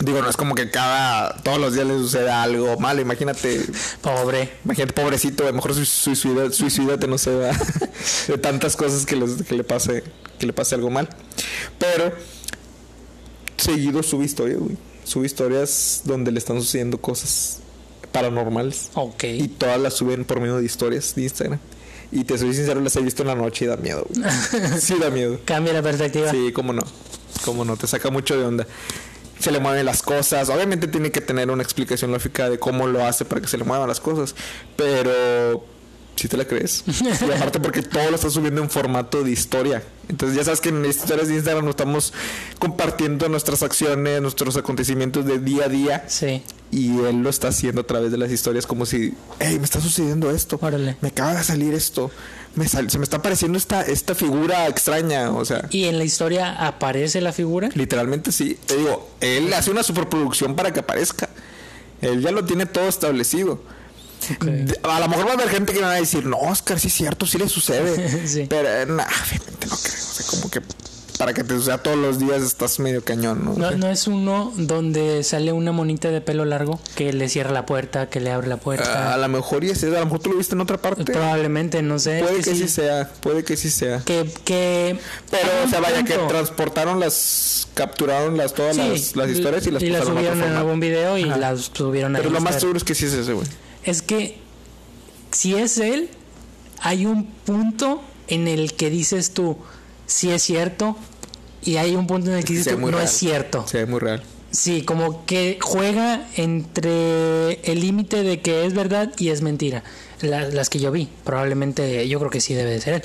Digo, 0.00 0.22
no 0.22 0.30
es 0.30 0.36
como 0.36 0.54
que 0.54 0.70
cada... 0.70 1.34
Todos 1.42 1.58
los 1.58 1.74
días 1.74 1.86
le 1.86 1.94
sucede 1.98 2.30
algo 2.30 2.78
malo. 2.78 3.00
Imagínate... 3.00 3.60
Pobre. 4.00 4.50
Imagínate, 4.64 4.92
pobrecito, 4.94 5.44
a 5.44 5.48
lo 5.48 5.52
mejor 5.54 5.74
suicida, 5.74 6.50
suicídate, 6.50 7.06
no 7.06 7.18
sé, 7.18 7.30
¿verdad? 7.34 7.60
de 8.28 8.38
tantas 8.38 8.76
cosas 8.76 9.04
que, 9.06 9.16
les- 9.16 9.42
que 9.42 9.54
le 9.54 9.64
pase, 9.64 10.02
que 10.38 10.46
le 10.46 10.52
pase 10.52 10.74
algo 10.74 10.88
mal. 10.90 11.08
Pero 11.78 12.12
seguido 13.56 14.02
sube 14.02 14.24
historias, 14.24 14.58
güey. 14.58 14.76
Sube 15.04 15.26
historias 15.26 16.02
donde 16.04 16.30
le 16.32 16.38
están 16.38 16.60
sucediendo 16.60 16.98
cosas 16.98 17.58
paranormales. 18.12 18.90
Ok. 18.94 19.24
Y 19.24 19.48
todas 19.48 19.78
las 19.80 19.94
suben 19.94 20.24
por 20.24 20.40
medio 20.40 20.56
de 20.56 20.64
historias 20.64 21.14
de 21.14 21.22
Instagram. 21.22 21.58
Y 22.12 22.24
te 22.24 22.38
soy 22.38 22.54
sincero, 22.54 22.80
las 22.80 22.96
he 22.96 23.00
visto 23.02 23.22
en 23.22 23.28
la 23.28 23.34
noche 23.34 23.64
y 23.66 23.68
da 23.68 23.76
miedo, 23.76 24.06
güey. 24.08 24.30
Sí 24.80 24.94
da 24.98 25.10
miedo. 25.10 25.38
Cambia 25.44 25.72
la 25.72 25.82
perspectiva. 25.82 26.30
Sí, 26.30 26.52
cómo 26.52 26.72
no. 26.72 26.82
Cómo 27.44 27.64
no, 27.64 27.76
te 27.76 27.86
saca 27.86 28.10
mucho 28.10 28.36
de 28.38 28.44
onda. 28.44 28.66
Se 29.40 29.50
le 29.50 29.58
mueven 29.58 29.84
las 29.84 30.02
cosas. 30.02 30.48
Obviamente 30.50 30.86
tiene 30.86 31.10
que 31.10 31.20
tener 31.20 31.50
una 31.50 31.62
explicación 31.62 32.12
lógica 32.12 32.48
de 32.48 32.58
cómo 32.58 32.86
lo 32.86 33.04
hace 33.04 33.24
para 33.24 33.40
que 33.40 33.48
se 33.48 33.58
le 33.58 33.64
muevan 33.64 33.88
las 33.88 34.00
cosas. 34.00 34.34
Pero 34.76 35.64
si 36.20 36.28
te 36.28 36.36
la 36.36 36.44
crees. 36.44 36.84
Y 37.00 37.30
aparte 37.32 37.60
porque 37.60 37.82
todo 37.82 38.10
lo 38.10 38.16
está 38.16 38.28
subiendo 38.28 38.62
en 38.62 38.68
formato 38.68 39.24
de 39.24 39.30
historia. 39.30 39.82
Entonces 40.08 40.36
ya 40.36 40.44
sabes 40.44 40.60
que 40.60 40.68
en 40.68 40.84
historias 40.84 41.28
de 41.28 41.34
Instagram 41.34 41.64
nos 41.64 41.72
estamos 41.72 42.12
compartiendo 42.58 43.28
nuestras 43.28 43.62
acciones, 43.62 44.20
nuestros 44.20 44.56
acontecimientos 44.56 45.24
de 45.24 45.38
día 45.38 45.64
a 45.64 45.68
día. 45.68 46.04
Sí. 46.08 46.42
Y 46.70 46.98
él 47.00 47.22
lo 47.22 47.30
está 47.30 47.48
haciendo 47.48 47.80
a 47.80 47.84
través 47.84 48.10
de 48.12 48.18
las 48.18 48.30
historias 48.30 48.66
como 48.66 48.86
si, 48.86 49.14
hey, 49.38 49.56
me 49.58 49.64
está 49.64 49.80
sucediendo 49.80 50.30
esto. 50.30 50.58
Órale. 50.60 50.96
Me 51.00 51.08
acaba 51.08 51.34
de 51.34 51.42
salir 51.42 51.74
esto. 51.74 52.10
Me 52.60 52.68
sal- 52.68 52.90
se 52.90 52.98
me 52.98 53.04
está 53.04 53.16
apareciendo 53.16 53.56
esta, 53.56 53.80
esta 53.82 54.14
figura 54.14 54.68
extraña. 54.68 55.30
O 55.32 55.44
sea, 55.44 55.66
¿Y 55.70 55.84
en 55.84 55.96
la 55.98 56.04
historia 56.04 56.52
aparece 56.66 57.20
la 57.22 57.32
figura? 57.32 57.70
literalmente 57.74 58.32
sí. 58.32 58.58
Te 58.66 58.76
digo, 58.76 59.08
él 59.20 59.52
hace 59.54 59.70
una 59.70 59.82
superproducción 59.82 60.54
para 60.54 60.72
que 60.72 60.80
aparezca. 60.80 61.28
Él 62.02 62.20
ya 62.22 62.30
lo 62.30 62.44
tiene 62.44 62.66
todo 62.66 62.86
establecido. 62.88 63.62
A 64.82 65.00
lo 65.00 65.08
mejor 65.08 65.26
va 65.26 65.30
a 65.30 65.34
haber 65.34 65.48
gente 65.48 65.72
que 65.72 65.80
me 65.80 65.86
va 65.86 65.92
a 65.92 66.00
decir, 66.00 66.26
no, 66.26 66.36
Oscar, 66.38 66.78
sí 66.78 66.88
es 66.88 66.94
cierto, 66.94 67.26
sí 67.26 67.38
le 67.38 67.48
sucede. 67.48 68.26
Sí. 68.28 68.46
Pero, 68.48 68.68
nah, 68.94 69.06
obviamente 69.26 69.66
no 69.66 69.76
creo. 69.76 69.94
O 69.94 70.12
sea, 70.12 70.26
como 70.26 70.50
que 70.50 70.60
para 71.20 71.34
que 71.34 71.44
te 71.44 71.54
suceda 71.54 71.76
todos 71.76 71.98
los 71.98 72.18
días 72.18 72.40
estás 72.40 72.78
medio 72.78 73.04
cañón, 73.04 73.44
¿no? 73.44 73.52
No, 73.52 73.70
no 73.72 73.88
es 73.90 74.06
uno 74.06 74.54
donde 74.56 75.22
sale 75.22 75.52
una 75.52 75.70
monita 75.70 76.08
de 76.10 76.22
pelo 76.22 76.46
largo 76.46 76.80
que 76.96 77.12
le 77.12 77.28
cierra 77.28 77.50
la 77.52 77.66
puerta, 77.66 78.08
que 78.08 78.20
le 78.20 78.30
abre 78.30 78.48
la 78.48 78.54
Ah, 78.54 78.56
a 78.56 78.60
puerta. 78.62 79.16
lo 79.18 79.28
mejor 79.28 79.62
y 79.62 79.68
ese, 79.70 79.88
a 79.94 80.00
lo 80.00 80.06
mejor 80.06 80.20
tú 80.20 80.30
lo 80.32 80.38
viste 80.38 80.54
en 80.54 80.62
otra 80.62 80.78
parte. 80.78 81.04
Probablemente, 81.04 81.82
no 81.82 81.98
sé. 81.98 82.20
Puede 82.20 82.38
es 82.38 82.46
que 82.46 82.54
sí 82.54 82.68
sea, 82.68 83.12
puede 83.20 83.44
que 83.44 83.58
sí 83.58 83.68
sea. 83.68 83.98
Que, 84.00 84.30
que 84.46 84.98
Pero, 85.30 85.48
o 85.66 85.68
sea, 85.68 85.80
vaya 85.80 86.02
que 86.04 86.14
transportaron 86.14 86.98
las, 87.00 87.68
capturaron 87.74 88.38
las 88.38 88.54
todas 88.54 88.76
Sí, 88.76 88.80
las, 88.88 89.14
las 89.14 89.28
historias 89.28 89.66
y 89.66 89.70
las 89.72 89.82
a 89.82 89.86
otro 90.02 90.14
subieron 90.14 90.42
en 90.42 90.52
algún 90.54 90.80
video 90.80 91.18
y 91.18 91.24
Ajá. 91.24 91.36
las 91.36 91.70
subieron 91.74 92.16
a 92.16 92.18
Pero 92.20 92.30
lo 92.30 92.40
más 92.40 92.58
seguro 92.58 92.78
es 92.78 92.84
que 92.84 92.94
sí 92.94 93.04
es 93.04 93.12
ese, 93.12 93.34
güey. 93.34 93.46
Es 93.84 94.00
que 94.00 94.38
si 95.32 95.54
es 95.54 95.76
él, 95.76 96.08
hay 96.80 97.04
un 97.04 97.26
punto 97.26 98.00
en 98.28 98.48
el 98.48 98.72
que 98.72 98.88
dices 98.88 99.32
tú, 99.34 99.58
sí 100.06 100.30
es 100.30 100.42
cierto, 100.42 100.96
y 101.62 101.76
hay 101.76 101.94
un 101.96 102.06
punto 102.06 102.30
en 102.30 102.38
el 102.38 102.44
que 102.44 102.54
dices 102.54 102.78
no 102.78 102.88
real. 102.88 103.04
es 103.04 103.10
cierto. 103.10 103.66
Se 103.66 103.78
ve 103.78 103.86
muy 103.86 104.00
real. 104.00 104.22
Sí, 104.50 104.82
como 104.82 105.24
que 105.26 105.58
juega 105.60 106.26
entre 106.36 107.60
el 107.70 107.80
límite 107.80 108.22
de 108.22 108.40
que 108.40 108.64
es 108.66 108.74
verdad 108.74 109.12
y 109.18 109.28
es 109.28 109.42
mentira. 109.42 109.84
La- 110.22 110.48
las 110.48 110.68
que 110.68 110.80
yo 110.80 110.90
vi, 110.90 111.08
probablemente 111.24 112.06
yo 112.08 112.18
creo 112.18 112.30
que 112.30 112.40
sí 112.40 112.54
debe 112.54 112.70
de 112.70 112.80
ser 112.80 112.94
él. 112.94 113.02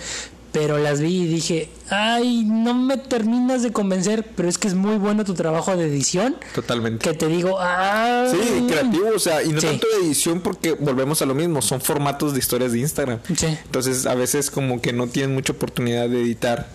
Pero 0.51 0.77
las 0.77 1.01
vi 1.01 1.23
y 1.23 1.27
dije, 1.27 1.69
ay, 1.89 2.45
no 2.45 2.73
me 2.73 2.95
terminas 2.97 3.61
de 3.61 3.73
convencer, 3.73 4.25
pero 4.37 4.47
es 4.47 4.57
que 4.57 4.69
es 4.69 4.73
muy 4.73 4.95
bueno 4.95 5.25
tu 5.25 5.33
trabajo 5.33 5.75
de 5.75 5.85
edición. 5.85 6.37
Totalmente. 6.55 7.09
Que 7.09 7.13
te 7.13 7.27
digo, 7.27 7.57
ah, 7.59 8.25
Sí, 8.31 8.65
creativo, 8.65 9.09
o 9.13 9.19
sea, 9.19 9.43
y 9.43 9.49
no 9.49 9.59
Sí. 9.59 9.67
tanto 9.67 9.85
de 9.99 10.07
edición 10.07 10.39
porque 10.39 10.71
volvemos 10.71 11.21
a 11.21 11.25
lo 11.25 11.35
mismo, 11.35 11.61
son 11.61 11.81
formatos 11.81 12.31
de 12.31 12.39
historias 12.39 12.71
de 12.71 12.79
Instagram. 12.79 13.19
Sí. 13.35 13.47
Entonces, 13.65 14.05
a 14.05 14.15
veces 14.15 14.49
como 14.49 14.81
que 14.81 14.93
no 14.93 15.07
tienen 15.07 15.35
mucha 15.35 15.51
oportunidad 15.51 16.07
de 16.07 16.21
editar. 16.21 16.69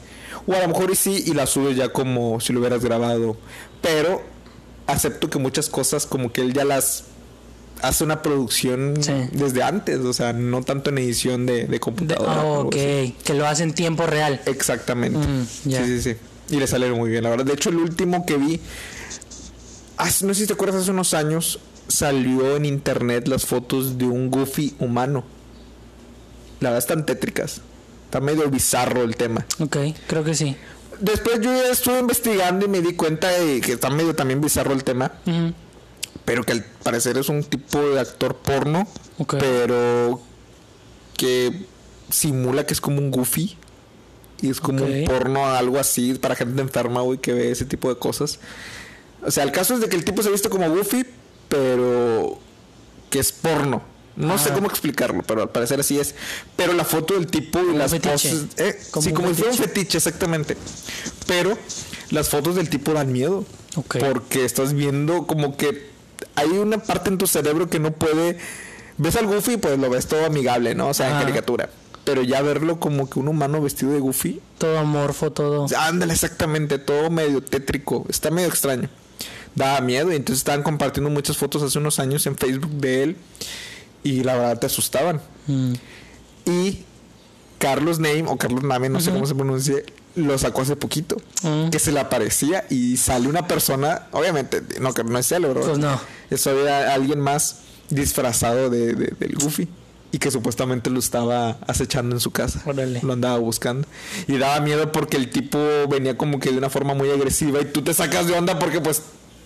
O 0.47 0.55
a 0.55 0.61
lo 0.61 0.69
mejor 0.69 0.91
y 0.91 0.97
sí, 0.97 1.23
y 1.27 1.35
la 1.35 1.47
subes 1.47 1.77
ya 1.77 1.91
como 1.93 2.41
si 2.41 2.53
lo 2.53 2.61
hubieras 2.61 2.85
grabado. 2.85 3.37
Pero 3.83 4.23
acepto 4.87 5.31
que 5.31 5.39
muchas 5.39 5.69
cosas 5.69 6.07
como 6.07 6.33
que 6.33 6.41
él 6.41 6.53
ya 6.53 6.65
las 6.65 7.05
hace 7.83 8.05
una 8.05 8.21
producción 8.23 8.95
Sí. 9.03 9.13
desde 9.33 9.63
antes, 9.63 10.01
o 10.01 10.13
sea, 10.13 10.33
no 10.35 10.63
tanto 10.63 10.91
en 10.91 10.99
edición 10.99 11.47
de, 11.47 11.67
de 11.67 11.81
computadora. 11.81 12.43
ok, 12.45 12.73
que 12.73 13.35
lo 13.35 13.47
hace 13.47 13.63
en 13.63 13.73
tiempo 13.73 14.07
real. 14.07 14.41
Exactamente. 14.47 15.19
Mm. 15.19 15.47
Sí, 15.47 15.77
sí, 15.87 16.03
sí. 16.03 16.17
Y 16.51 16.57
le 16.59 16.67
salieron 16.67 16.99
muy 16.99 17.11
bien, 17.11 17.23
la 17.25 17.31
verdad. 17.31 17.45
De 17.47 17.53
hecho, 17.55 17.71
el 17.71 17.77
último 17.77 18.27
que 18.27 18.37
vi, 18.37 18.61
hace- 19.97 20.27
no 20.27 20.35
sé 20.35 20.43
si 20.43 20.47
te 20.47 20.53
acuerdas, 20.55 20.83
hace 20.83 20.91
unos 20.91 21.15
años 21.15 21.61
salió 21.89 22.57
en 22.57 22.65
internet 22.67 23.29
las 23.29 23.47
fotos 23.47 23.97
de 23.99 24.05
un 24.07 24.31
Goofy 24.31 24.75
humano. 24.79 25.25
La 26.61 26.71
verdad 26.71 26.79
están 26.79 27.07
tétricas. 27.07 27.63
Está 28.11 28.19
medio 28.19 28.51
bizarro 28.51 29.05
el 29.05 29.15
tema. 29.15 29.47
Ok, 29.61 29.77
creo 30.09 30.25
que 30.25 30.35
sí. 30.35 30.57
Después 30.99 31.37
yo 31.41 31.53
ya 31.53 31.71
estuve 31.71 32.01
investigando 32.01 32.67
y 32.67 32.69
me 32.69 32.81
di 32.81 32.95
cuenta 32.95 33.29
de 33.29 33.61
que 33.61 33.75
está 33.75 33.89
medio 33.89 34.17
también 34.17 34.41
bizarro 34.41 34.73
el 34.73 34.83
tema. 34.83 35.13
Pero 36.25 36.43
que 36.43 36.51
al 36.51 36.65
parecer 36.83 37.19
es 37.19 37.29
un 37.29 37.45
tipo 37.45 37.79
de 37.79 38.01
actor 38.01 38.35
porno. 38.35 38.89
Ok. 39.19 39.37
Pero 39.39 40.21
que 41.17 41.67
simula 42.11 42.67
que 42.67 42.75
es 42.75 42.81
como 42.81 42.99
un 42.99 43.13
goofy. 43.13 43.57
Y 44.43 44.51
es 44.51 44.61
como 44.61 44.85
un 44.85 45.05
porno, 45.05 45.47
algo 45.47 45.79
así, 45.79 46.15
para 46.15 46.35
gente 46.35 46.61
enferma, 46.61 47.03
güey, 47.03 47.19
que 47.19 47.33
ve 47.33 47.53
ese 47.53 47.65
tipo 47.65 47.91
de 47.91 47.97
cosas. 47.97 48.41
O 49.25 49.31
sea, 49.31 49.45
el 49.45 49.53
caso 49.53 49.75
es 49.75 49.81
de 49.81 49.89
que 49.89 49.95
el 49.95 50.05
tipo 50.05 50.21
se 50.25 50.31
viste 50.31 50.49
como 50.49 50.69
goofy, 50.69 51.07
pero 51.49 52.41
que 53.09 53.21
es 53.21 53.31
porno. 53.31 53.83
No 54.17 54.37
sé 54.39 54.51
Ah. 54.51 54.55
cómo 54.55 54.69
explicarlo, 54.69 55.23
pero 55.23 55.43
al 55.43 55.51
parecer 55.51 55.81
así 55.81 55.99
es. 55.99 56.15
Pero 56.57 56.73
la 56.73 56.85
foto 56.85 57.15
del 57.15 57.27
tipo 57.27 57.61
y 57.63 57.77
las 57.77 57.95
poses. 57.95 58.45
eh, 58.57 58.79
Como 58.91 59.03
sí, 59.05 59.13
como 59.13 59.29
si 59.29 59.35
fuera 59.35 59.53
un 59.53 59.59
fetiche. 59.59 59.99
exactamente. 59.99 60.57
Pero 61.27 61.57
las 62.11 62.29
fotos 62.29 62.57
del 62.57 62.69
tipo 62.69 62.93
dan 62.93 63.13
miedo. 63.13 63.45
Ok. 63.77 63.97
Porque 63.99 64.45
estás 64.45 64.75
viendo 64.75 65.27
como 65.27 65.57
que 65.57 65.89
hay 66.35 66.49
una 66.51 66.79
parte 66.79 67.09
en 67.11 67.19
tu 67.19 67.27
cerebro 67.27 67.71
que 67.71 67.79
no 67.79 67.93
puede. 67.93 68.39
Ves 68.99 69.17
al 69.17 69.27
Goofy, 69.27 69.57
pues 69.57 69.79
lo 69.79 69.89
ves 69.89 70.07
todo 70.07 70.27
amigable, 70.27 70.75
¿no? 70.75 70.89
O 70.89 70.95
sea, 70.95 71.07
en 71.09 71.13
Ajá. 71.15 71.23
caricatura. 71.23 71.71
Pero 72.05 72.23
ya 72.23 72.43
verlo 72.43 72.81
como 72.81 73.09
que 73.09 73.19
un 73.19 73.29
humano 73.29 73.63
vestido 73.63 73.93
de 73.93 74.01
Goofy. 74.01 74.41
Todo 74.59 74.79
amorfo, 74.79 75.31
todo. 75.33 75.67
Ándale, 75.79 76.13
exactamente, 76.13 76.79
todo 76.79 77.11
medio 77.11 77.43
tétrico. 77.43 78.05
Está 78.09 78.31
medio 78.31 78.49
extraño. 78.49 78.89
Daba 79.55 79.81
miedo 79.81 80.13
y 80.13 80.17
entonces 80.17 80.39
estaban 80.41 80.63
compartiendo 80.63 81.11
muchas 81.11 81.37
fotos 81.37 81.63
hace 81.63 81.79
unos 81.79 81.99
años 81.99 82.27
en 82.27 82.37
Facebook 82.37 82.71
de 82.73 83.03
él. 83.05 83.17
Y 84.03 84.23
la 84.25 84.35
verdad 84.37 84.59
te 84.59 84.67
asustaban. 84.67 85.21
Mm. 85.47 85.73
Y 86.47 86.85
Carlos 87.59 87.99
Name, 87.99 88.25
o 88.29 88.37
Carlos 88.37 88.63
Name, 88.65 88.89
no 88.89 89.01
sé 89.01 89.11
cómo 89.11 89.27
se 89.27 89.35
pronuncia, 89.35 89.77
lo 90.15 90.37
sacó 90.39 90.63
hace 90.63 90.77
poquito. 90.77 91.17
Mm. 91.43 91.71
Que 91.71 91.79
se 91.79 91.93
le 91.93 92.01
aparecía 92.01 92.65
y 92.71 92.97
sale 92.97 93.29
una 93.29 93.47
persona, 93.47 94.07
obviamente, 94.13 94.63
no, 94.81 94.95
que 94.95 95.05
no 95.05 95.19
es 95.19 95.31
él, 95.33 95.43
¿verdad? 95.47 95.67
Pues 95.67 95.79
no. 95.79 96.01
Eso 96.31 96.51
era 96.59 96.95
alguien 96.95 97.21
más 97.21 97.61
disfrazado 97.91 98.71
de, 98.71 98.95
de- 98.95 99.15
del 99.19 99.35
Goofy. 99.35 99.69
Y 100.13 100.19
que 100.19 100.33
supuestamente 100.33 100.91
lo 100.91 100.99
estaba 100.99 101.59
acechando 101.69 102.17
en 102.17 102.21
su 102.21 102.33
casa. 102.33 102.61
Órale. 102.67 103.01
Lo 103.03 103.13
andaba 103.13 103.39
buscando. 103.39 103.87
Y 104.27 104.39
daba 104.39 104.59
miedo 104.61 104.91
porque 104.91 105.17
el 105.17 105.31
tipo 105.31 105.59
venía 105.89 106.17
como 106.17 106.41
que 106.41 106.51
de 106.51 106.59
una 106.59 106.69
forma 106.69 106.95
muy 106.95 107.09
agresiva. 107.11 107.61
Y 107.61 107.67
tú 107.67 107.83
te 107.83 107.95
sacas 107.95 108.27
de 108.27 108.33
onda 108.33 108.59
porque 108.59 108.81
pues... 108.81 109.03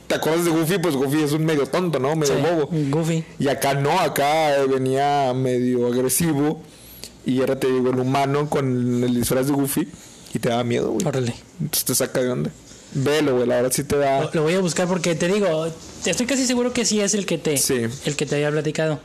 ¿Te 0.07 0.15
acuerdas 0.17 0.45
de 0.45 0.51
Goofy? 0.51 0.79
Pues 0.79 0.95
Goofy 0.97 1.23
es 1.23 1.33
un 1.33 1.45
medio 1.45 1.67
tonto, 1.67 1.99
¿no? 1.99 2.15
Medio 2.15 2.35
Sí, 2.37 2.43
bobo. 2.43 2.69
Goofy. 2.91 3.25
Y 3.39 3.49
acá 3.49 3.75
no, 3.75 3.99
acá 3.99 4.53
venía 4.69 5.33
medio 5.35 5.87
agresivo. 5.87 6.61
Y 7.27 7.41
era, 7.41 7.59
te 7.59 7.69
digo, 7.71 7.91
el 7.91 7.99
humano 7.99 8.51
con 8.51 9.03
el 9.03 9.15
disfraz 9.15 9.47
de 9.47 9.53
Goofy. 9.53 9.89
Y 10.35 10.39
te 10.39 10.49
daba 10.51 10.65
miedo, 10.65 10.91
güey. 10.91 11.07
Órale. 11.07 11.35
Entonces 11.61 11.85
te 11.85 11.95
saca 11.95 12.21
de 12.21 12.31
onda. 12.31 12.51
Velo, 12.95 13.35
güey, 13.37 13.47
la 13.47 13.57
verdad 13.57 13.73
sí 13.73 13.85
te 13.85 13.97
da. 13.97 14.23
Lo, 14.23 14.31
lo 14.33 14.43
voy 14.45 14.55
a 14.55 14.61
buscar 14.61 14.87
porque 14.89 15.15
te 15.15 15.27
digo, 15.29 15.67
estoy 16.05 16.27
casi 16.27 16.47
seguro 16.47 16.73
que 16.73 16.85
sí 16.85 17.01
es 17.01 17.15
el 17.15 17.27
que 17.27 17.39
te, 17.39 17.57
Sí. 17.57 17.87
el 18.05 18.17
que 18.17 18.27
te 18.27 18.37
había 18.37 18.51
platicado. 18.51 19.01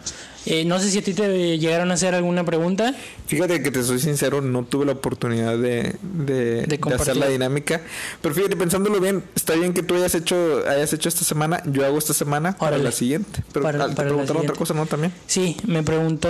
Eh, 0.46 0.64
no 0.64 0.80
sé 0.80 0.90
si 0.90 1.00
a 1.00 1.04
ti 1.04 1.14
te 1.14 1.60
llegaron 1.60 1.92
a 1.92 1.96
hacer 1.96 2.16
alguna 2.16 2.46
pregunta. 2.46 2.96
Fíjate 3.28 3.62
que 3.62 3.72
te 3.72 3.84
soy 3.84 4.00
sincero, 4.00 4.40
no 4.40 4.64
tuve 4.64 4.86
la 4.86 4.94
oportunidad 4.94 5.58
de, 5.58 5.96
de, 6.02 6.66
de 6.66 6.80
compartir. 6.80 7.02
hacer 7.12 7.18
la 7.18 7.28
dinámica. 7.28 7.82
Pero 8.22 8.34
fíjate, 8.34 8.56
pensándolo 8.56 9.02
bien, 9.02 9.22
está 9.36 9.54
bien 9.56 9.74
que 9.74 9.84
tú 9.84 9.96
hayas 9.96 10.16
hecho, 10.16 10.64
hayas 10.66 10.94
hecho 10.94 11.10
esta 11.10 11.26
semana, 11.26 11.62
yo 11.66 11.86
hago 11.86 11.98
esta 11.98 12.14
semana 12.14 12.54
para 12.58 12.70
Órale. 12.78 12.86
la 12.86 12.92
siguiente. 12.94 13.44
Pero 13.52 13.64
Para- 13.64 13.88
te 13.90 13.96
para 13.96 14.08
preguntaron 14.08 14.44
otra 14.44 14.56
cosa, 14.56 14.74
¿no? 14.74 14.86
También. 14.86 15.12
Sí, 15.28 15.58
me 15.68 15.84
preguntó 15.84 16.30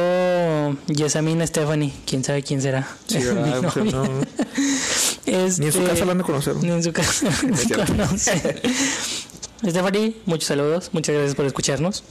Yesamina 0.88 1.46
Stephanie. 1.46 1.94
¿Quién 2.08 2.24
sabe 2.24 2.42
quién 2.42 2.62
será? 2.64 2.88
Sí, 3.08 3.20
¿verdad? 3.20 3.62
Pues 3.74 3.94
no. 3.94 4.04
Este, 5.30 5.62
Ni 5.62 5.68
en 5.68 5.74
su 5.74 5.84
casa 5.84 6.06
lo 6.06 6.12
han 6.12 6.18
de 6.18 6.24
conocer. 6.24 6.56
Ni 6.56 6.72
en 6.72 6.84
su 6.84 6.92
casa. 6.92 7.30
Stephanie, 9.66 10.16
muchos 10.26 10.48
saludos, 10.48 10.90
muchas 10.94 11.14
gracias 11.16 11.36
por 11.36 11.46
escucharnos. 11.46 12.04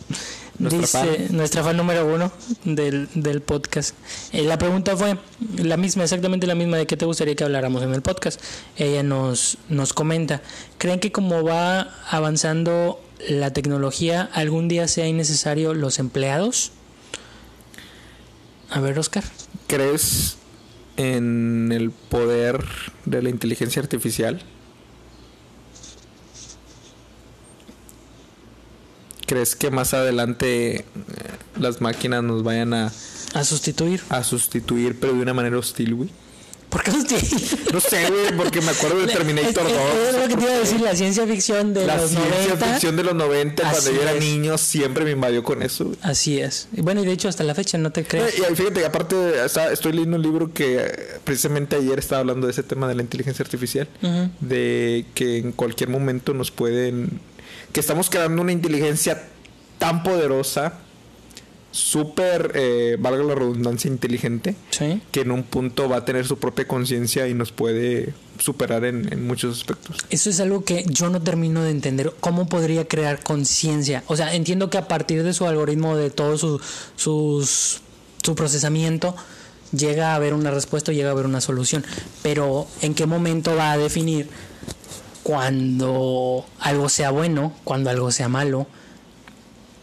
Nuestra 0.59 0.81
Dice 1.05 1.27
fan. 1.27 1.37
nuestra 1.37 1.65
fan 1.65 1.77
número 1.77 2.07
uno 2.07 2.31
del, 2.65 3.09
del 3.15 3.41
podcast. 3.41 3.95
Eh, 4.33 4.43
la 4.43 4.59
pregunta 4.59 4.97
fue 4.97 5.17
la 5.57 5.77
misma, 5.77 6.05
exactamente 6.05 6.47
la 6.47 6.55
misma 6.55 6.77
de 6.77 6.87
qué 6.87 6.97
te 6.97 7.07
gustaría 7.07 7.35
que 7.37 7.45
habláramos 7.45 7.83
en 7.83 7.95
el 7.95 8.03
podcast. 8.03 8.41
Ella 8.77 9.03
nos, 9.03 9.57
nos 9.69 9.93
comenta, 9.95 10.43
¿creen 10.77 11.01
que 11.01 11.11
como 11.11 11.43
va 11.43 11.89
avanzando 12.11 13.01
la 13.29 13.53
tecnología, 13.53 14.29
algún 14.35 14.69
día 14.69 14.87
sea 14.87 15.07
innecesario 15.07 15.75
los 15.75 15.99
empleados? 15.99 16.73
A 18.71 18.81
ver, 18.81 18.99
Oscar. 18.99 19.25
¿Crees 19.69 20.38
en 20.99 21.71
el 21.73 21.91
poder 21.91 22.63
de 23.07 23.23
la 23.23 23.31
inteligencia 23.31 23.81
artificial? 23.81 24.43
¿Crees 29.27 29.57
que 29.57 29.71
más 29.71 29.95
adelante 29.95 30.77
eh, 30.77 30.85
las 31.59 31.81
máquinas 31.81 32.23
nos 32.25 32.43
vayan 32.43 32.75
a, 32.75 32.93
A 33.35 33.45
sustituir. 33.45 34.03
a 34.09 34.25
sustituir, 34.25 34.99
pero 34.99 35.13
de 35.13 35.21
una 35.21 35.35
manera 35.35 35.59
hostil, 35.59 35.95
güey? 35.95 36.11
¿Por 36.69 36.83
qué 36.83 36.91
sustituir? 36.91 37.73
No 37.73 37.81
sé, 37.81 38.11
güey, 38.11 38.37
porque 38.37 38.61
me 38.61 38.71
acuerdo 38.73 39.01
de 39.01 39.07
Terminator 39.13 39.67
Es- 39.67 39.73
es- 39.73 39.79
es 39.79 40.13
2. 40.13 40.23
lo 40.23 40.29
que 40.29 40.37
te 40.37 40.43
iba 40.45 40.53
a 40.53 40.59
decir, 40.59 40.81
la 40.83 40.95
ciencia 40.95 41.27
ficción 41.27 41.73
de 41.73 41.87
La 41.87 41.97
los 41.97 42.11
ciencia 42.11 42.31
90. 42.55 42.67
ficción 42.67 42.97
de 42.97 43.05
los 43.05 43.15
90, 43.15 43.63
cuando 43.71 43.91
yo 43.93 44.03
era 44.03 44.13
es. 44.13 44.21
niño, 44.21 44.59
siempre 44.59 45.05
me 45.05 45.13
invadió 45.13 45.43
con 45.43 45.63
eso. 45.63 45.85
güey. 45.87 45.97
Así 46.03 46.39
es. 46.41 46.69
Y 46.77 46.83
Bueno, 46.83 47.03
y 47.03 47.07
de 47.07 47.13
hecho 47.13 47.29
hasta 47.29 47.43
la 47.45 47.55
fecha, 47.55 47.79
¿no 47.79 47.91
te 47.91 48.05
crees? 48.05 48.35
Y 48.39 48.55
fíjate, 48.55 48.85
aparte, 48.85 49.45
está- 49.45 49.73
estoy 49.73 49.93
leyendo 49.93 50.17
un 50.17 50.23
libro 50.23 50.53
que 50.53 50.77
eh, 50.79 50.93
precisamente 51.25 51.77
ayer 51.77 51.99
estaba 51.99 52.21
hablando 52.21 52.47
de 52.47 52.53
ese 52.53 52.63
tema 52.63 52.87
de 52.87 52.95
la 52.95 53.03
inteligencia 53.03 53.43
artificial. 53.43 53.89
De 54.41 55.07
que 55.15 55.39
en 55.39 55.53
cualquier 55.53 55.89
momento 55.89 56.35
nos 56.35 56.51
pueden. 56.51 57.21
Que 57.73 57.81
estamos 57.81 58.11
creando 58.11 58.43
una 58.43 58.53
inteligencia 58.53 59.23
tan 59.79 60.03
poderosa, 60.03 60.75
súper, 61.79 62.53
eh, 62.55 62.97
valga 62.99 63.23
la 63.23 63.35
redundancia, 63.35 63.89
inteligente, 63.89 64.57
Sí. 64.71 65.01
que 65.13 65.21
en 65.21 65.31
un 65.31 65.45
punto 65.45 65.89
va 65.89 65.99
a 65.99 66.05
tener 66.05 66.27
su 66.27 66.39
propia 66.39 66.67
conciencia 66.67 67.29
y 67.29 67.35
nos 67.35 67.53
puede 67.53 68.15
superar 68.39 68.85
en, 68.85 69.13
en 69.13 69.27
muchos 69.27 69.59
aspectos. 69.59 69.97
Eso 70.11 70.29
es 70.31 70.41
algo 70.41 70.65
que 70.65 70.85
yo 70.89 71.09
no 71.11 71.21
termino 71.23 71.63
de 71.63 71.71
entender. 71.71 72.13
¿Cómo 72.21 72.49
podría 72.49 72.87
crear 72.87 73.23
conciencia? 73.23 74.03
O 74.09 74.17
sea, 74.17 74.35
entiendo 74.35 74.71
que 74.71 74.79
a 74.79 74.89
partir 74.89 75.23
de 75.23 75.33
su 75.33 75.47
algoritmo, 75.47 75.97
de 75.97 76.11
todo 76.11 76.37
su, 76.39 76.61
sus, 76.97 77.81
su 78.23 78.35
procesamiento, 78.35 79.15
llega 79.73 80.13
a 80.13 80.15
haber 80.17 80.35
una 80.35 80.51
respuesta, 80.51 80.93
llega 80.93 81.09
a 81.11 81.13
haber 81.13 81.27
una 81.27 81.41
solución. 81.41 81.85
Pero 82.23 82.67
¿en 82.83 82.95
qué 82.95 83.07
momento 83.07 83.55
va 83.57 83.73
a 83.73 83.79
definir 83.79 84.29
cuando 85.23 86.45
algo 86.61 86.89
sea 86.89 87.11
bueno, 87.11 87.53
cuando 87.65 87.91
algo 87.91 88.11
sea 88.11 88.29
malo? 88.29 88.67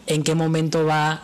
¿En 0.08 0.24
qué 0.24 0.36
momento 0.36 0.86
va... 0.86 1.24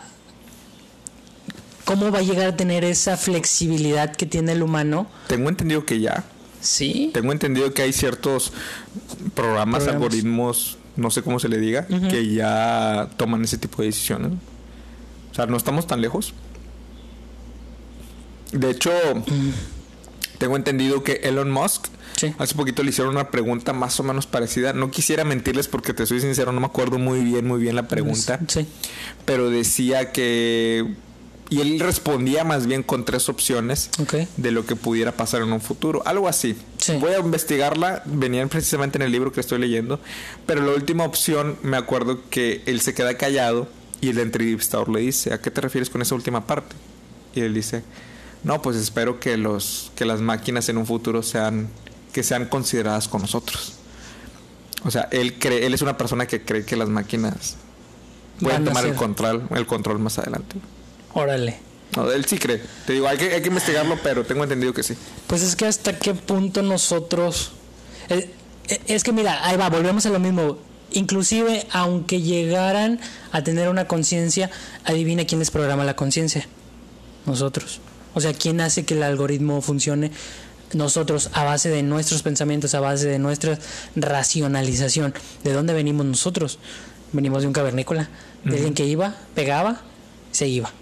¿Cómo 1.92 2.10
va 2.10 2.20
a 2.20 2.22
llegar 2.22 2.46
a 2.46 2.56
tener 2.56 2.84
esa 2.84 3.16
flexibilidad 3.16 4.14
que 4.16 4.24
tiene 4.26 4.52
el 4.52 4.62
humano? 4.62 5.06
Tengo 5.26 5.48
entendido 5.50 5.84
que 5.84 6.00
ya. 6.00 6.24
Sí. 6.60 7.10
Tengo 7.12 7.32
entendido 7.32 7.74
que 7.74 7.82
hay 7.82 7.92
ciertos 7.92 8.52
programas, 9.34 9.82
Programas. 9.82 9.88
algoritmos, 9.88 10.78
no 10.96 11.10
sé 11.10 11.22
cómo 11.22 11.38
se 11.38 11.48
le 11.48 11.58
diga, 11.58 11.86
que 11.86 12.32
ya 12.32 13.10
toman 13.16 13.44
ese 13.44 13.58
tipo 13.58 13.82
de 13.82 13.88
decisiones. 13.88 14.32
O 15.30 15.34
sea, 15.34 15.46
no 15.46 15.56
estamos 15.56 15.86
tan 15.86 16.00
lejos. 16.00 16.32
De 18.52 18.70
hecho, 18.70 18.90
tengo 20.38 20.56
entendido 20.56 21.02
que 21.04 21.20
Elon 21.24 21.50
Musk 21.50 21.86
Sí. 22.16 22.32
hace 22.38 22.54
poquito 22.54 22.82
le 22.82 22.90
hicieron 22.90 23.14
una 23.14 23.30
pregunta 23.30 23.72
más 23.72 23.98
o 23.98 24.02
menos 24.02 24.26
parecida. 24.26 24.72
No 24.74 24.90
quisiera 24.90 25.24
mentirles 25.24 25.66
porque 25.68 25.92
te 25.94 26.06
soy 26.06 26.20
sincero, 26.20 26.52
no 26.52 26.60
me 26.60 26.66
acuerdo 26.66 26.98
muy 26.98 27.20
bien, 27.24 27.46
muy 27.46 27.58
bien 27.60 27.74
la 27.74 27.88
pregunta. 27.88 28.38
Sí. 28.48 28.66
Pero 29.24 29.50
decía 29.50 30.12
que... 30.12 30.94
Y 31.52 31.60
él 31.60 31.80
respondía 31.80 32.44
más 32.44 32.66
bien 32.66 32.82
con 32.82 33.04
tres 33.04 33.28
opciones 33.28 33.90
de 34.38 34.50
lo 34.52 34.64
que 34.64 34.74
pudiera 34.74 35.12
pasar 35.12 35.42
en 35.42 35.52
un 35.52 35.60
futuro. 35.60 36.02
Algo 36.06 36.26
así. 36.26 36.56
Sí. 36.78 36.94
Voy 36.94 37.12
a 37.12 37.18
investigarla. 37.18 38.02
Venían 38.06 38.48
precisamente 38.48 38.96
en 38.96 39.02
el 39.02 39.12
libro 39.12 39.32
que 39.32 39.40
estoy 39.40 39.58
leyendo. 39.58 40.00
Pero 40.46 40.64
la 40.64 40.72
última 40.72 41.04
opción, 41.04 41.58
me 41.62 41.76
acuerdo 41.76 42.20
que 42.30 42.62
él 42.64 42.80
se 42.80 42.94
queda 42.94 43.18
callado 43.18 43.68
y 44.00 44.08
el 44.08 44.18
entrevistador 44.18 44.88
le 44.88 45.00
dice, 45.00 45.34
¿a 45.34 45.42
qué 45.42 45.50
te 45.50 45.60
refieres 45.60 45.90
con 45.90 46.00
esa 46.00 46.14
última 46.14 46.46
parte? 46.46 46.74
Y 47.34 47.40
él 47.40 47.52
dice, 47.52 47.84
no, 48.44 48.62
pues 48.62 48.78
espero 48.78 49.20
que 49.20 49.36
los 49.36 49.92
que 49.94 50.06
las 50.06 50.22
máquinas 50.22 50.70
en 50.70 50.78
un 50.78 50.86
futuro 50.86 51.22
sean 51.22 51.68
que 52.14 52.22
sean 52.22 52.46
consideradas 52.46 53.08
con 53.08 53.20
nosotros. 53.20 53.74
O 54.84 54.90
sea, 54.90 55.06
él 55.10 55.38
cree, 55.38 55.66
él 55.66 55.74
es 55.74 55.82
una 55.82 55.98
persona 55.98 56.26
que 56.26 56.40
cree 56.40 56.64
que 56.64 56.76
las 56.76 56.88
máquinas 56.88 57.56
pueden 58.40 58.64
tomar 58.64 58.86
el 58.86 58.94
control, 58.94 59.46
el 59.54 59.66
control 59.66 59.98
más 59.98 60.18
adelante. 60.18 60.56
Órale. 61.14 61.58
No, 61.96 62.10
él 62.10 62.24
sí 62.24 62.38
cree. 62.38 62.62
Te 62.86 62.94
digo, 62.94 63.06
hay 63.06 63.18
que, 63.18 63.34
hay 63.34 63.42
que 63.42 63.48
investigarlo, 63.48 63.98
pero 64.02 64.24
tengo 64.24 64.42
entendido 64.44 64.72
que 64.72 64.82
sí. 64.82 64.94
Pues 65.26 65.42
es 65.42 65.56
que 65.56 65.66
hasta 65.66 65.98
qué 65.98 66.14
punto 66.14 66.62
nosotros... 66.62 67.52
eh, 68.08 68.30
eh, 68.68 68.80
Es 68.86 69.04
que 69.04 69.12
mira, 69.12 69.46
ahí 69.46 69.56
va, 69.58 69.68
volvemos 69.68 70.06
a 70.06 70.10
lo 70.10 70.18
mismo. 70.18 70.58
Inclusive, 70.92 71.66
aunque 71.70 72.20
llegaran 72.22 72.98
a 73.30 73.42
tener 73.44 73.68
una 73.68 73.86
conciencia, 73.86 74.50
adivina 74.84 75.24
quién 75.26 75.38
les 75.38 75.50
programa 75.50 75.84
la 75.84 75.94
conciencia. 75.96 76.46
Nosotros. 77.26 77.80
O 78.14 78.20
sea, 78.20 78.32
quién 78.34 78.60
hace 78.60 78.84
que 78.84 78.94
el 78.94 79.02
algoritmo 79.02 79.60
funcione. 79.62 80.10
Nosotros, 80.74 81.28
a 81.34 81.44
base 81.44 81.68
de 81.68 81.82
nuestros 81.82 82.22
pensamientos, 82.22 82.74
a 82.74 82.80
base 82.80 83.06
de 83.06 83.18
nuestra 83.18 83.58
racionalización. 83.96 85.14
¿De 85.44 85.52
dónde 85.52 85.74
venimos 85.74 86.06
nosotros? 86.06 86.58
Venimos 87.12 87.42
de 87.42 87.48
un 87.48 87.52
cavernícola. 87.52 88.08
De 88.44 88.56
alguien 88.56 88.74
que 88.74 88.86
iba, 88.86 89.14
pegaba, 89.34 89.82
se 90.30 90.48
iba. 90.48 90.72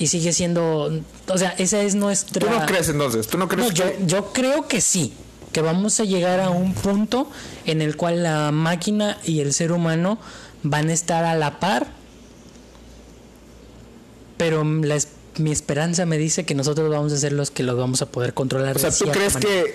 Y 0.00 0.08
sigue 0.08 0.32
siendo... 0.32 0.90
O 1.28 1.38
sea, 1.38 1.50
esa 1.58 1.80
es 1.82 1.94
nuestra... 1.94 2.40
¿Tú 2.48 2.52
no 2.58 2.66
crees 2.66 2.88
entonces? 2.88 3.28
¿Tú 3.28 3.38
no 3.38 3.46
crees 3.48 3.68
No, 3.68 3.74
que.? 3.74 3.98
yo 4.06 4.32
creo 4.32 4.66
que 4.66 4.80
sí, 4.80 5.12
que 5.52 5.60
vamos 5.62 6.00
a 6.00 6.04
llegar 6.04 6.40
a 6.40 6.50
un 6.50 6.74
punto 6.74 7.30
en 7.66 7.82
el 7.82 7.96
cual 7.96 8.22
la 8.24 8.50
máquina 8.50 9.18
y 9.24 9.40
el 9.40 9.52
ser 9.52 9.70
humano 9.72 10.18
van 10.62 10.88
a 10.88 10.92
estar 10.94 11.24
a 11.24 11.36
la 11.36 11.60
par, 11.60 11.86
pero 14.36 14.64
la 14.64 14.94
es- 14.96 15.08
mi 15.36 15.52
esperanza 15.52 16.06
me 16.06 16.18
dice 16.18 16.44
que 16.44 16.54
nosotros 16.54 16.90
vamos 16.90 17.12
a 17.12 17.16
ser 17.18 17.32
los 17.32 17.50
que 17.50 17.62
los 17.62 17.76
vamos 17.76 18.02
a 18.02 18.06
poder 18.06 18.34
controlar. 18.34 18.76
O 18.76 18.78
sea, 18.78 18.90
¿tú 18.90 19.06
crees 19.10 19.34
manera. 19.34 19.50
que 19.52 19.74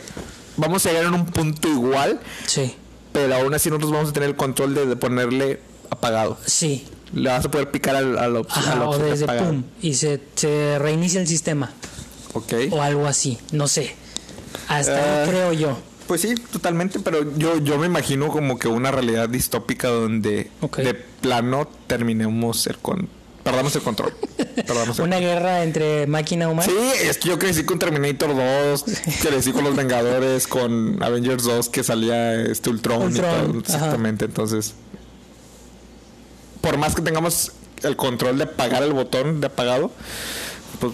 vamos 0.57 0.85
a 0.85 0.89
llegar 0.89 1.05
en 1.05 1.13
un 1.13 1.25
punto 1.27 1.67
igual, 1.67 2.19
Sí, 2.45 2.75
pero 3.13 3.35
aún 3.35 3.53
así 3.53 3.69
nosotros 3.69 3.91
vamos 3.91 4.09
a 4.09 4.13
tener 4.13 4.29
el 4.29 4.35
control 4.35 4.73
de 4.75 4.95
ponerle 4.95 5.59
apagado? 5.89 6.37
sí. 6.45 6.85
Le 7.15 7.29
vas 7.29 7.45
a 7.45 7.49
poder 7.49 7.71
picar 7.71 7.95
al, 7.95 8.17
a 8.19 8.27
la 8.27 8.39
op- 8.41 8.47
Ajá, 8.51 8.87
o 8.87 8.97
desde 8.99 9.25
pum, 9.25 9.63
y 9.81 9.95
se, 9.95 10.19
se 10.35 10.77
reinicia 10.77 11.19
el 11.19 11.27
sistema, 11.27 11.71
Ok. 12.33 12.53
o 12.71 12.81
algo 12.81 13.07
así, 13.07 13.37
no 13.51 13.67
sé. 13.67 13.95
Hasta 14.67 15.23
ahí 15.23 15.29
creo 15.29 15.53
yo. 15.53 15.77
Pues 16.07 16.21
sí, 16.21 16.35
totalmente, 16.35 16.99
pero 16.99 17.35
yo, 17.35 17.57
yo 17.57 17.79
me 17.79 17.87
imagino 17.87 18.27
como 18.27 18.59
que 18.59 18.67
una 18.67 18.91
realidad 18.91 19.27
distópica 19.27 19.87
donde 19.87 20.51
de 20.77 20.93
plano 20.93 21.67
terminemos 21.87 22.67
el 22.67 22.77
con 22.77 23.09
perdamos 23.43 23.75
el 23.75 23.81
control. 23.83 24.13
Perdamos 24.67 24.97
el- 24.99 25.05
Una 25.05 25.19
guerra 25.19 25.63
entre 25.63 26.07
máquina 26.07 26.47
humana. 26.49 26.67
Sí, 26.71 26.77
es 27.07 27.17
que 27.17 27.29
yo 27.29 27.39
crecí 27.39 27.63
con 27.63 27.77
Terminator 27.79 28.35
2, 28.35 28.85
crecí 29.21 29.51
con 29.51 29.63
los 29.63 29.75
Vengadores, 29.75 30.47
con 30.47 31.01
Avengers 31.03 31.43
2 31.43 31.69
que 31.69 31.83
salía 31.83 32.33
este 32.41 32.69
Ultron, 32.71 33.11
y 33.15 33.19
todo, 33.19 33.27
ajá. 33.29 33.51
exactamente, 33.59 34.25
entonces 34.25 34.73
por 36.65 36.77
más 36.79 36.95
que 36.95 37.03
tengamos 37.03 37.51
el 37.83 37.95
control 37.95 38.39
de 38.39 38.45
apagar 38.45 38.81
el 38.81 38.93
botón 38.93 39.39
de 39.39 39.45
apagado, 39.47 39.91
pues 40.79 40.93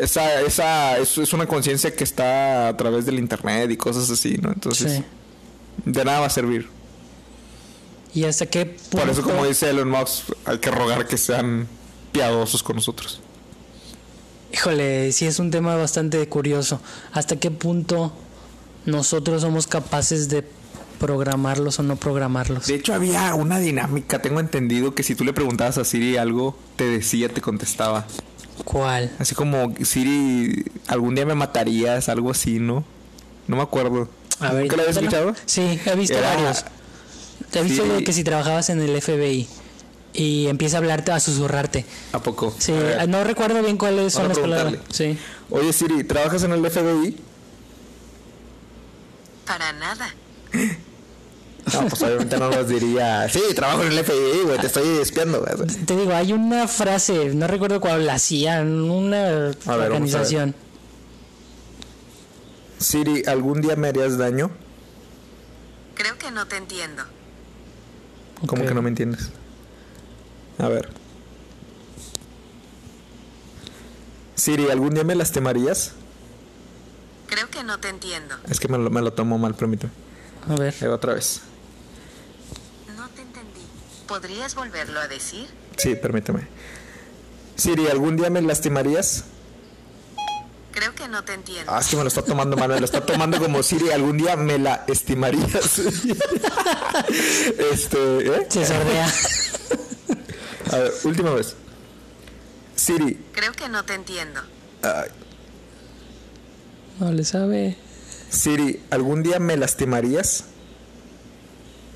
esa 0.00 0.40
esa 0.42 0.96
es, 0.98 1.18
es 1.18 1.32
una 1.32 1.46
conciencia 1.46 1.92
que 1.96 2.04
está 2.04 2.68
a 2.68 2.76
través 2.76 3.04
del 3.04 3.18
internet 3.18 3.68
y 3.72 3.76
cosas 3.76 4.08
así, 4.10 4.38
¿no? 4.40 4.52
Entonces, 4.52 4.92
Sí. 4.98 5.04
de 5.84 6.04
nada 6.04 6.20
va 6.20 6.26
a 6.26 6.30
servir. 6.30 6.68
¿Y 8.14 8.24
hasta 8.24 8.46
qué 8.46 8.64
punto? 8.66 8.98
Por 8.98 9.08
eso 9.10 9.22
como 9.22 9.44
dice 9.44 9.68
Elon 9.70 9.90
Musk, 9.90 10.30
hay 10.44 10.58
que 10.58 10.70
rogar 10.70 11.08
que 11.08 11.16
sean 11.18 11.66
piadosos 12.12 12.62
con 12.62 12.76
nosotros. 12.76 13.20
Híjole, 14.52 15.10
sí 15.10 15.26
es 15.26 15.40
un 15.40 15.50
tema 15.50 15.74
bastante 15.74 16.26
curioso. 16.28 16.80
¿Hasta 17.12 17.36
qué 17.36 17.50
punto 17.50 18.12
nosotros 18.86 19.42
somos 19.42 19.66
capaces 19.66 20.28
de 20.28 20.44
programarlos 20.98 21.78
o 21.78 21.82
no 21.82 21.96
programarlos? 21.96 22.66
De 22.66 22.74
hecho, 22.74 22.94
había 22.94 23.34
una 23.34 23.58
dinámica. 23.58 24.20
Tengo 24.20 24.40
entendido 24.40 24.94
que 24.94 25.02
si 25.02 25.14
tú 25.14 25.24
le 25.24 25.32
preguntabas 25.32 25.78
a 25.78 25.84
Siri 25.84 26.16
algo, 26.16 26.56
te 26.76 26.84
decía, 26.84 27.28
te 27.28 27.40
contestaba. 27.40 28.06
¿Cuál? 28.64 29.10
Así 29.18 29.34
como, 29.34 29.74
Siri, 29.84 30.64
algún 30.88 31.14
día 31.14 31.24
me 31.24 31.34
matarías, 31.34 32.08
algo 32.08 32.30
así, 32.30 32.58
¿no? 32.58 32.84
No 33.46 33.56
me 33.56 33.62
acuerdo. 33.62 34.08
A 34.40 34.52
ver, 34.52 34.62
¿Nunca 34.62 34.76
lo 34.76 34.82
habías 34.82 34.96
escuchado? 34.96 35.34
Sí, 35.46 35.80
he 35.84 35.94
visto 35.96 36.16
Era- 36.18 36.34
varios. 36.34 36.64
He 37.54 37.62
visto 37.62 37.84
Sí. 37.98 38.04
que 38.04 38.12
si 38.12 38.24
trabajabas 38.24 38.68
en 38.68 38.80
el 38.80 39.00
FBI 39.00 39.48
y 40.12 40.48
empieza 40.48 40.76
a 40.76 40.80
hablarte, 40.80 41.12
a 41.12 41.20
susurrarte. 41.20 41.86
¿A 42.12 42.18
poco? 42.20 42.54
Sí, 42.58 42.72
A 42.72 42.76
ver. 42.76 43.08
no 43.08 43.24
recuerdo 43.24 43.62
bien 43.62 43.76
cuáles 43.78 44.12
son 44.12 44.28
las 44.28 44.38
palabras. 44.38 44.74
Sí. 44.92 45.16
Oye, 45.50 45.72
Siri, 45.72 46.04
¿trabajas 46.04 46.42
en 46.42 46.52
el 46.52 46.60
FBI? 46.68 47.16
Para 49.46 49.72
nada. 49.72 50.14
No, 51.82 51.88
pues 51.88 52.02
obviamente 52.02 52.38
no 52.38 52.50
nos 52.50 52.68
diría, 52.68 53.28
sí, 53.28 53.40
trabajo 53.54 53.82
en 53.82 53.92
el 53.92 54.04
FBI, 54.04 54.42
güey, 54.44 54.58
te 54.58 54.66
estoy 54.66 54.86
espiando. 54.98 55.40
güey". 55.40 55.66
Te 55.84 55.96
digo, 55.96 56.12
hay 56.14 56.32
una 56.32 56.66
frase, 56.68 57.34
no 57.34 57.46
recuerdo 57.46 57.80
cuál 57.80 58.06
la 58.06 58.14
hacía, 58.14 58.60
en 58.60 58.90
una 58.90 59.26
A 59.26 59.30
ver, 59.30 59.56
vamos 59.56 59.66
a 59.68 59.76
ver. 59.76 59.86
organización. 59.92 60.54
Siri, 62.78 63.24
¿algún 63.26 63.60
día 63.60 63.76
me 63.76 63.88
harías 63.88 64.18
daño? 64.18 64.50
Creo 65.94 66.16
que 66.18 66.30
no 66.30 66.46
te 66.46 66.56
entiendo. 66.56 67.02
¿Cómo 68.46 68.64
que 68.64 68.72
no 68.74 68.82
me 68.82 68.88
entiendes? 68.88 69.30
A 70.58 70.68
ver. 70.68 70.88
Siri, 74.36 74.70
¿algún 74.70 74.94
día 74.94 75.02
me 75.04 75.14
lastimarías? 75.16 75.92
Creo 77.26 77.50
que 77.50 77.62
no 77.64 77.78
te 77.78 77.88
entiendo. 77.88 78.36
Es 78.48 78.60
que 78.60 78.68
me 78.68 78.78
lo, 78.78 78.90
me 78.90 79.02
lo 79.02 79.12
tomo 79.12 79.38
mal, 79.38 79.54
permíteme. 79.54 79.92
A 80.48 80.54
ver. 80.54 80.74
Va 80.84 80.94
otra 80.94 81.14
vez. 81.14 81.40
¿Podrías 84.08 84.54
volverlo 84.54 84.98
a 85.00 85.06
decir? 85.06 85.46
Sí, 85.76 85.94
permíteme. 85.94 86.48
Siri, 87.56 87.86
¿algún 87.88 88.16
día 88.16 88.30
me 88.30 88.40
lastimarías? 88.42 89.24
Creo 90.72 90.94
que 90.94 91.08
no 91.08 91.22
te 91.24 91.34
entiendo. 91.34 91.70
Ah, 91.72 91.80
es 91.80 91.88
que 91.88 91.96
me 91.96 92.02
lo 92.02 92.08
está 92.08 92.22
tomando 92.22 92.56
mal, 92.56 92.68
me 92.68 92.78
lo 92.78 92.84
está 92.84 93.04
tomando 93.04 93.38
como 93.38 93.62
Siri, 93.62 93.90
¿algún 93.90 94.16
día 94.16 94.36
me 94.36 94.58
la 94.58 94.84
estimarías? 94.86 95.78
este, 97.72 98.26
¿eh? 98.36 98.46
Se 98.48 98.64
sordea. 98.64 99.12
A 100.72 100.76
ver, 100.78 100.92
última 101.04 101.30
vez. 101.34 101.56
Siri, 102.76 103.18
Creo 103.32 103.52
que 103.52 103.68
no 103.68 103.84
te 103.84 103.94
entiendo. 103.94 104.40
ay, 104.82 105.10
No 107.00 107.12
le 107.12 107.24
sabe. 107.24 107.76
Siri, 108.30 108.82
¿algún 108.90 109.22
día 109.22 109.38
me 109.40 109.56
lastimarías? 109.56 110.44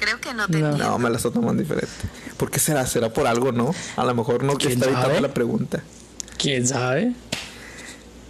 Creo 0.02 0.20
que 0.20 0.34
no 0.34 0.46
te 0.48 0.58
No. 0.58 0.70
entiendo. 0.70 0.90
No, 0.90 0.98
me 0.98 1.08
la 1.10 1.16
está 1.16 1.30
tomando 1.30 1.62
diferente. 1.62 1.88
¿Por 2.36 2.50
qué 2.50 2.58
será? 2.58 2.84
¿Será 2.86 3.12
por 3.12 3.26
algo, 3.28 3.52
no? 3.52 3.72
A 3.96 4.04
lo 4.04 4.14
mejor 4.16 4.42
no 4.42 4.54
que 4.56 4.66
¿Quién 4.66 4.78
está 4.80 4.90
evitando 4.90 5.20
la 5.20 5.32
pregunta. 5.32 5.82
¿Quién 6.38 6.66
sabe? 6.66 7.12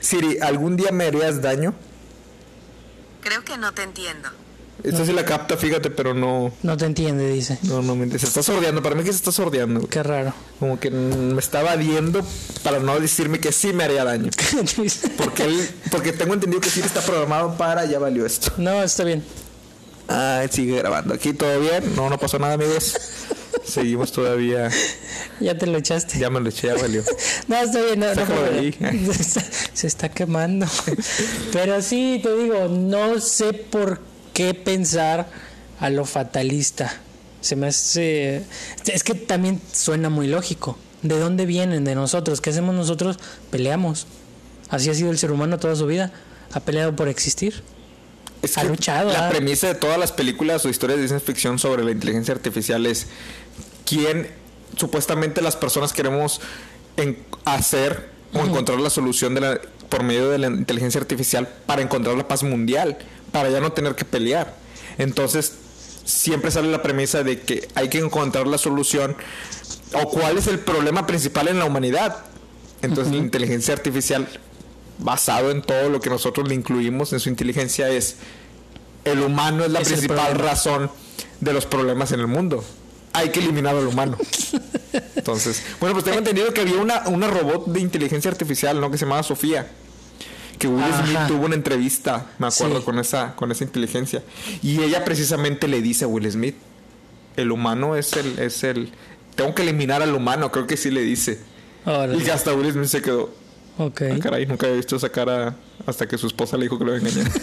Siri, 0.01 0.39
¿algún 0.41 0.77
día 0.77 0.93
me 0.93 1.05
harías 1.07 1.41
daño? 1.41 1.75
Creo 3.23 3.43
que 3.45 3.57
no 3.57 3.73
te 3.73 3.83
entiendo. 3.85 4.29
Esta 4.83 5.07
sí 5.07 5.13
la 5.13 5.25
capta, 5.25 5.57
fíjate, 5.57 5.91
pero 5.91 6.13
no. 6.13 6.53
No 6.63 6.77
te 6.77 6.85
entiende, 6.87 7.29
dice. 7.31 7.59
No, 7.63 7.83
no, 7.83 7.95
me- 7.95 8.11
se 8.19 8.27
está 8.27 8.43
sordeando. 8.43 8.83
Para 8.83 8.97
mí 8.97 9.05
que 9.05 9.11
se 9.13 9.17
está 9.19 9.31
sordeando. 9.31 9.81
güey. 9.81 9.89
Qué 9.91 10.03
raro. 10.03 10.35
Como 10.59 10.81
que 10.81 10.91
me 10.91 11.39
está 11.39 11.61
evadiendo 11.61 12.21
para 12.65 12.81
no 12.81 12.99
decirme 12.99 13.39
que 13.39 13.53
sí 13.53 13.73
me 13.73 13.85
haría 13.85 14.05
daño. 14.05 14.31
Porque 15.17 15.45
él, 15.45 15.71
porque 15.91 16.13
tengo 16.13 16.35
entendido 16.35 16.61
que 16.61 16.69
Siri 16.69 16.87
está 16.87 17.01
programado 17.01 17.57
para 17.57 17.85
ya 17.87 17.99
valió 18.01 18.27
esto. 18.27 18.53
no, 18.59 18.83
está 18.83 19.05
bien. 19.05 19.23
Ah, 20.09 20.45
sigue 20.51 20.77
grabando. 20.79 21.15
Aquí 21.15 21.33
todo 21.33 21.61
bien. 21.61 21.95
No, 21.97 22.11
no 22.11 22.19
pasó 22.19 22.39
nada, 22.39 22.55
amigos. 22.55 22.95
Seguimos 23.65 24.13
todavía. 24.13 24.71
Ya 25.41 25.57
te 25.57 25.67
lo 25.67 25.79
echaste. 25.79 26.19
Ya 26.19 26.31
me 26.31 26.41
lo 26.41 26.49
eché, 26.49 26.69
ya 26.69 26.75
valió. 26.75 27.03
No, 27.49 27.57
está 27.57 27.81
bien, 27.81 28.01
no, 28.01 28.15
no 28.15 28.23
ahí. 28.59 28.75
Se 29.73 29.87
está 29.87 30.09
quemando. 30.09 30.67
Pero 31.53 31.81
sí, 31.83 32.21
te 32.23 32.37
digo, 32.37 32.69
no 32.69 33.21
sé 33.21 33.53
por 33.53 34.01
qué 34.33 34.55
pensar 34.55 35.29
a 35.81 35.91
lo 35.91 36.05
fatalista. 36.05 36.93
Se 37.41 37.57
me 37.57 37.69
hace. 37.69 38.45
Es 38.87 39.03
que 39.05 39.15
también 39.15 39.61
suena 39.73 40.09
muy 40.11 40.29
lógico. 40.29 40.79
¿De 41.03 41.19
dónde 41.19 41.47
vienen? 41.47 41.85
De 41.85 41.95
nosotros. 41.95 42.41
¿Qué 42.41 42.51
hacemos 42.51 42.75
nosotros? 42.75 43.19
Peleamos. 43.51 44.07
Así 44.71 44.89
ha 44.91 44.95
sido 44.95 45.11
el 45.11 45.19
ser 45.19 45.33
humano 45.33 45.59
toda 45.59 45.75
su 45.77 45.87
vida. 45.87 46.13
Ha 46.53 46.61
peleado 46.61 46.95
por 46.95 47.09
existir. 47.09 47.63
Es 48.43 48.59
Ha 48.59 48.63
que 48.63 48.69
luchado, 48.69 49.13
La 49.13 49.29
premisa 49.31 49.69
de 49.69 49.75
todas 49.77 49.99
las 49.99 50.13
películas 50.13 50.65
o 50.65 50.69
historias 50.69 50.99
de 51.01 51.09
ciencia 51.09 51.25
ficción 51.27 51.59
sobre 51.59 51.85
la 51.85 51.93
inteligencia 51.93 52.35
artificial 52.35 52.85
es 52.87 53.07
quién 53.87 54.29
supuestamente 54.77 55.41
las 55.43 55.55
personas 55.57 55.93
queremos 55.93 56.41
en- 56.97 57.19
hacer 57.45 58.11
o 58.35 58.41
encontrar 58.41 58.81
la 58.81 58.91
solución 58.91 59.35
de 59.35 59.41
la, 59.43 59.61
por 59.89 60.03
medio 60.03 60.31
de 60.31 60.39
la 60.39 60.47
inteligencia 60.49 61.01
artificial 61.01 61.49
para 61.67 61.83
encontrar 61.83 62.17
la 62.17 62.27
paz 62.27 62.43
mundial, 62.43 62.99
para 63.31 63.51
ya 63.51 63.61
no 63.61 63.73
tener 63.73 63.95
que 63.95 64.05
pelear. 64.05 64.55
Entonces, 64.99 65.53
siempre 66.05 66.51
sale 66.51 66.71
la 66.71 66.83
premisa 66.83 67.23
de 67.23 67.41
que 67.43 67.69
hay 67.75 67.89
que 67.89 67.99
encontrar 67.99 68.47
la 68.47 68.59
solución 68.59 69.15
o 69.93 70.09
cuál 70.09 70.39
es 70.39 70.47
el 70.49 70.59
problema 70.59 71.07
principal 71.07 71.49
en 71.49 71.59
la 71.59 71.65
humanidad. 71.67 72.17
Entonces, 72.81 73.13
la 73.13 73.19
inteligencia 73.19 73.75
artificial 73.75 74.27
basado 75.03 75.51
en 75.51 75.63
todo 75.63 75.89
lo 75.89 76.01
que 76.01 76.11
nosotros 76.11 76.49
le 76.49 76.55
incluimos 76.55 77.13
en 77.13 77.21
su 77.21 77.29
inteligencia 77.29 77.89
es 77.89 78.17
el 79.05 79.21
humano 79.21 79.65
es 79.65 79.71
la 79.71 79.81
Es 79.81 79.89
principal 79.89 80.35
razón 80.37 80.91
de 81.41 81.53
los 81.53 81.67
problemas 81.67 82.13
en 82.13 82.21
el 82.21 82.27
mundo. 82.29 82.65
Hay 83.13 83.31
que 83.31 83.41
eliminar 83.41 83.77
al 83.77 83.87
humano. 83.87 84.17
Entonces, 85.17 85.63
bueno, 85.81 85.95
pues 85.95 86.05
tengo 86.05 86.19
entendido 86.19 86.53
que 86.55 86.61
había 86.63 86.77
una, 86.77 87.09
una 87.09 87.27
robot 87.29 87.67
de 87.67 87.81
inteligencia 87.81 88.31
artificial, 88.31 88.81
¿no? 88.81 88.91
Que 88.91 88.99
se 88.99 89.05
llamaba 89.05 89.23
Sofía. 89.23 89.71
Que 90.59 90.69
Will. 90.69 90.85
Smith 91.05 91.19
tuvo 91.29 91.47
una 91.47 91.55
entrevista, 91.57 92.27
me 92.39 92.47
acuerdo, 92.47 92.79
Sí. 92.79 92.85
con 92.85 92.99
esa, 92.99 93.35
con 93.35 93.51
esa 93.51 93.65
inteligencia. 93.65 94.23
Y 94.63 94.81
ella 94.83 95.05
precisamente 95.05 95.67
le 95.69 95.83
dice 95.83 96.05
a 96.05 96.09
Will 96.09 96.31
Smith, 96.31 96.55
el 97.37 97.51
humano 97.51 97.97
es 97.97 98.13
el, 98.13 98.39
es 98.39 98.63
el, 98.63 98.93
tengo 99.35 99.55
que 99.55 99.63
eliminar 99.63 100.03
al 100.03 100.15
humano, 100.15 100.53
creo 100.53 100.67
que 100.67 100.77
sí 100.77 100.91
le 100.91 101.01
dice. 101.03 101.41
Órale. 101.85 102.23
Y 102.23 102.31
hasta 102.31 102.55
Will 102.55 102.71
Smith 102.73 102.87
se 102.87 103.03
quedó, 103.03 103.35
Ok. 103.79 104.03
Ah, 104.13 104.19
caray, 104.21 104.47
nunca 104.47 104.67
había 104.67 104.77
visto 104.77 104.97
esa 104.97 105.09
cara 105.09 105.57
hasta 105.87 106.07
que 106.07 106.19
su 106.19 106.27
esposa 106.27 106.57
le 106.57 106.65
dijo 106.65 106.79
que 106.79 106.85
lo 106.85 106.97
engañar. 106.97 107.31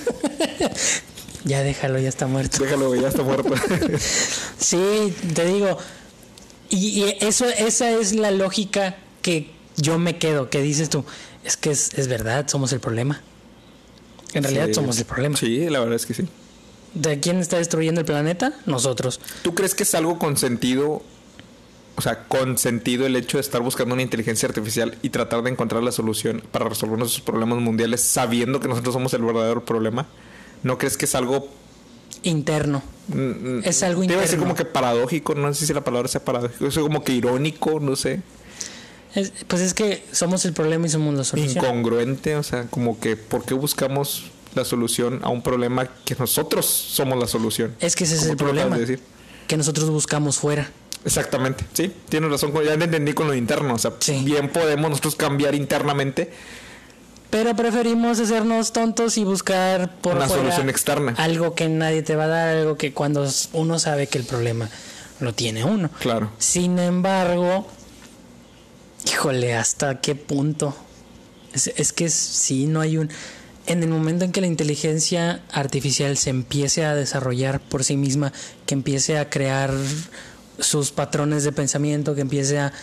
Ya 1.46 1.64
déjalo, 1.64 2.00
ya 2.00 2.10
está 2.10 2.28
muerto. 2.28 2.62
Déjalo, 2.62 2.94
ya 2.96 3.08
está 3.08 3.24
muerto. 3.24 3.54
Sí, 4.60 5.14
te 5.34 5.46
digo. 5.46 5.78
Y, 6.70 7.02
y 7.02 7.16
eso, 7.22 7.46
esa 7.46 7.90
es 7.92 8.14
la 8.14 8.30
lógica 8.32 8.98
que 9.22 9.50
yo 9.78 9.98
me 9.98 10.18
quedo, 10.18 10.50
que 10.50 10.62
dices 10.62 10.90
tú, 10.90 11.06
es 11.46 11.56
que 11.58 11.72
es, 11.72 11.94
es 11.98 12.08
verdad, 12.10 12.48
somos 12.50 12.74
el 12.74 12.80
problema. 12.82 13.22
En 14.34 14.44
realidad 14.44 14.68
Sí. 14.68 14.74
somos 14.76 15.00
el 15.00 15.06
problema. 15.06 15.38
Sí, 15.38 15.70
la 15.70 15.80
verdad 15.80 15.96
es 15.96 16.06
que 16.06 16.14
sí. 16.14 16.28
¿De 16.94 17.20
quién 17.20 17.40
está 17.40 17.58
destruyendo 17.58 18.02
el 18.02 18.06
planeta? 18.06 18.54
Nosotros. 18.66 19.20
¿Tú 19.42 19.56
crees 19.56 19.74
que 19.74 19.84
es 19.84 19.96
algo 19.96 20.20
consentido? 20.20 21.02
O 22.00 22.02
sea, 22.02 22.24
consentido 22.30 23.06
el 23.06 23.18
hecho 23.18 23.36
de 23.36 23.42
estar 23.42 23.62
buscando 23.62 23.94
una 23.94 24.02
inteligencia 24.02 24.48
artificial 24.48 24.98
y 25.02 25.10
tratar 25.10 25.44
de 25.44 25.50
encontrar 25.50 25.84
la 25.84 25.92
solución 25.92 26.42
para 26.50 26.70
resolver 26.70 26.98
nuestros 26.98 27.20
problemas 27.22 27.60
mundiales 27.60 28.00
sabiendo 28.00 28.62
que 28.62 28.70
nosotros 28.70 28.94
somos 28.94 29.14
el 29.14 29.22
verdadero 29.22 29.66
problema? 29.66 30.08
¿No 30.64 30.78
crees 30.78 30.96
que 30.96 31.04
es 31.04 31.14
algo... 31.14 31.50
Interno. 32.24 32.82
mm, 33.10 33.18
mm, 33.20 33.62
Es 33.66 33.84
algo 33.84 34.00
te 34.00 34.06
iba 34.08 34.16
a 34.16 34.22
decir 34.22 34.36
interno. 34.36 34.44
como 34.46 34.56
que 34.56 34.64
paradójico, 34.64 35.36
no 35.36 35.54
sé 35.54 35.66
si 35.66 35.74
la 35.74 35.84
palabra 35.84 36.08
sea 36.08 36.24
paradójico, 36.24 36.68
es 36.68 36.78
como 36.78 37.04
que 37.04 37.12
irónico, 37.12 37.82
no 37.82 37.98
sé, 37.98 38.22
Es- 39.14 39.34
pues 39.48 39.62
es 39.62 39.74
que 39.74 40.02
somos 40.14 40.46
el 40.46 40.54
problema 40.54 40.86
y 40.86 40.90
somos 40.90 41.14
la 41.16 41.26
solución. 41.26 41.66
incongruente, 41.66 42.38
o 42.38 42.44
sea, 42.44 42.64
como 42.70 42.98
que 43.02 43.18
¿por 43.18 43.44
qué 43.44 43.56
buscamos 43.56 44.32
la 44.56 44.64
solución 44.64 45.20
a 45.24 45.28
un 45.30 45.42
problema 45.42 45.90
que 46.06 46.16
nosotros 46.16 46.66
somos 46.66 47.20
la 47.20 47.28
solución? 47.28 47.76
Es 47.82 47.98
que 47.98 48.06
ese 48.06 48.16
es 48.16 48.24
el 48.24 48.38
problema. 48.38 48.76
de 48.76 48.82
decir. 48.86 49.00
Que 49.48 49.58
nosotros 49.58 49.90
buscamos 49.90 50.38
fuera. 50.38 50.70
Exactamente, 51.06 51.66
sí, 51.74 51.94
tienes 52.10 52.30
razón, 52.30 52.54
ya 52.66 52.78
te 52.78 52.84
entendí 52.84 53.14
con 53.14 53.28
lo 53.28 53.34
interno, 53.34 53.76
o 53.76 53.80
sea, 53.80 53.94
Sí. 54.00 54.22
bien 54.26 54.50
podemos 54.50 54.90
nosotros 54.90 55.16
cambiar 55.16 55.56
internamente 55.56 56.32
Pero 57.30 57.56
preferimos 57.56 58.20
hacernos 58.20 58.74
tontos 58.74 59.18
y 59.18 59.24
buscar 59.24 59.96
por 60.02 60.16
Una 60.16 60.26
fuera 60.28 60.42
solución 60.42 60.68
externa. 60.70 61.14
Algo 61.18 61.54
que 61.54 61.70
nadie 61.70 62.02
te 62.02 62.16
va 62.16 62.24
a 62.24 62.28
dar, 62.28 62.48
algo 62.58 62.76
que 62.76 62.92
cuando 62.92 63.28
uno 63.54 63.78
sabe 63.78 64.08
que 64.08 64.18
el 64.18 64.24
problema 64.26 64.68
lo 65.20 65.34
tiene 65.34 65.64
uno. 65.64 65.92
Claro. 66.00 66.32
Sin 66.40 66.80
embargo, 66.80 67.68
híjole, 69.06 69.54
¿hasta 69.56 70.02
qué 70.02 70.16
punto? 70.16 70.76
Es, 71.54 71.68
es 71.68 71.94
que 71.94 72.10
sí, 72.10 72.66
no 72.66 72.82
hay 72.82 72.98
un... 72.98 73.10
En 73.68 73.84
el 73.84 73.90
momento 73.90 74.26
en 74.26 74.32
que 74.32 74.42
la 74.42 74.48
inteligencia 74.48 75.44
artificial 75.52 76.18
se 76.18 76.32
empiece 76.32 76.84
a 76.84 76.96
desarrollar 76.96 77.60
por 77.60 77.84
sí 77.84 77.96
misma, 77.96 78.34
que 78.66 78.74
empiece 78.74 79.20
a 79.20 79.30
crear 79.30 79.72
sus 80.60 80.92
patrones 80.92 81.44
de 81.44 81.52
pensamiento, 81.52 82.16
que 82.16 82.22
empiece 82.22 82.60
a... 82.60 82.74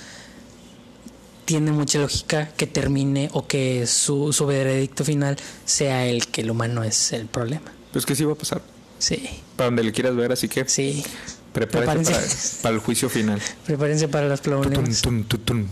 Tiene 1.44 1.70
mucha 1.70 2.00
lógica 2.00 2.48
que 2.56 2.66
termine 2.66 3.30
o 3.32 3.46
que 3.46 3.86
su, 3.86 4.32
su 4.32 4.46
veredicto 4.46 5.04
final 5.04 5.36
sea 5.64 6.04
el 6.06 6.26
que 6.26 6.40
el 6.40 6.50
humano 6.50 6.82
es 6.82 7.12
el 7.12 7.26
problema. 7.26 7.70
Pues 7.92 8.04
que 8.04 8.16
sí 8.16 8.24
va 8.24 8.32
a 8.32 8.36
pasar. 8.36 8.62
Sí, 8.98 9.22
Para 9.56 9.66
donde 9.68 9.84
le 9.84 9.92
quieras 9.92 10.16
ver, 10.16 10.32
así 10.32 10.48
que 10.48 10.68
sí. 10.68 11.04
prepárense 11.52 12.10
para, 12.12 12.20
Prepárense. 12.22 12.62
para 12.62 12.74
el 12.74 12.80
juicio 12.80 13.08
final. 13.08 13.40
Prepárense 13.66 14.08
para 14.08 14.26
las 14.26 14.40
problemas. 14.40 15.02
tun, 15.02 15.24
tutun. 15.24 15.68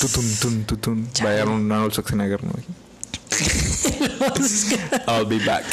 Tutun, 0.00 0.36
tun, 0.36 0.64
tutun. 0.64 1.08
Vaya 1.22 1.44
un 1.46 1.72
Arnold 1.72 1.92
Schwarzenegger, 1.92 2.44
¿no? 2.44 2.52
I'll 5.08 5.24
be 5.26 5.38
back. 5.44 5.64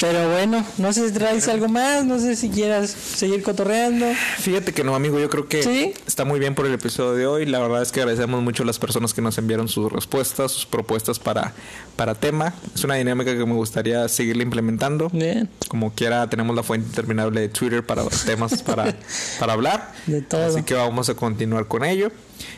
Pero 0.00 0.30
bueno, 0.30 0.64
no 0.78 0.92
sé 0.92 1.08
si 1.08 1.14
traes 1.14 1.46
algo 1.48 1.68
más, 1.68 2.04
no 2.04 2.18
sé 2.18 2.36
si 2.36 2.50
quieras 2.50 2.90
seguir 2.90 3.42
cotorreando. 3.42 4.06
Fíjate 4.38 4.72
que 4.72 4.84
no, 4.84 4.94
amigo, 4.94 5.18
yo 5.20 5.30
creo 5.30 5.48
que 5.48 5.62
¿Sí? 5.62 5.94
está 6.06 6.24
muy 6.24 6.40
bien 6.40 6.54
por 6.54 6.66
el 6.66 6.74
episodio 6.74 7.12
de 7.12 7.26
hoy. 7.26 7.46
La 7.46 7.60
verdad 7.60 7.82
es 7.82 7.92
que 7.92 8.00
agradecemos 8.00 8.42
mucho 8.42 8.64
a 8.64 8.66
las 8.66 8.78
personas 8.78 9.14
que 9.14 9.22
nos 9.22 9.38
enviaron 9.38 9.68
sus 9.68 9.90
respuestas, 9.90 10.52
sus 10.52 10.66
propuestas 10.66 11.18
para, 11.18 11.52
para 11.96 12.14
tema. 12.14 12.54
Es 12.74 12.84
una 12.84 12.96
dinámica 12.96 13.36
que 13.36 13.46
me 13.46 13.54
gustaría 13.54 14.08
seguirle 14.08 14.42
implementando. 14.42 15.08
Bien. 15.10 15.48
Como 15.68 15.92
quiera, 15.94 16.28
tenemos 16.28 16.54
la 16.56 16.62
fuente 16.62 16.88
interminable 16.88 17.40
de 17.40 17.48
Twitter 17.48 17.84
para 17.84 18.04
temas 18.26 18.62
para, 18.64 18.96
para 19.38 19.52
hablar. 19.52 19.92
De 20.06 20.22
todo. 20.22 20.44
Así 20.44 20.62
que 20.62 20.74
vamos 20.74 21.08
a 21.08 21.14
continuar 21.14 21.66
con 21.66 21.84
ello. 21.84 22.10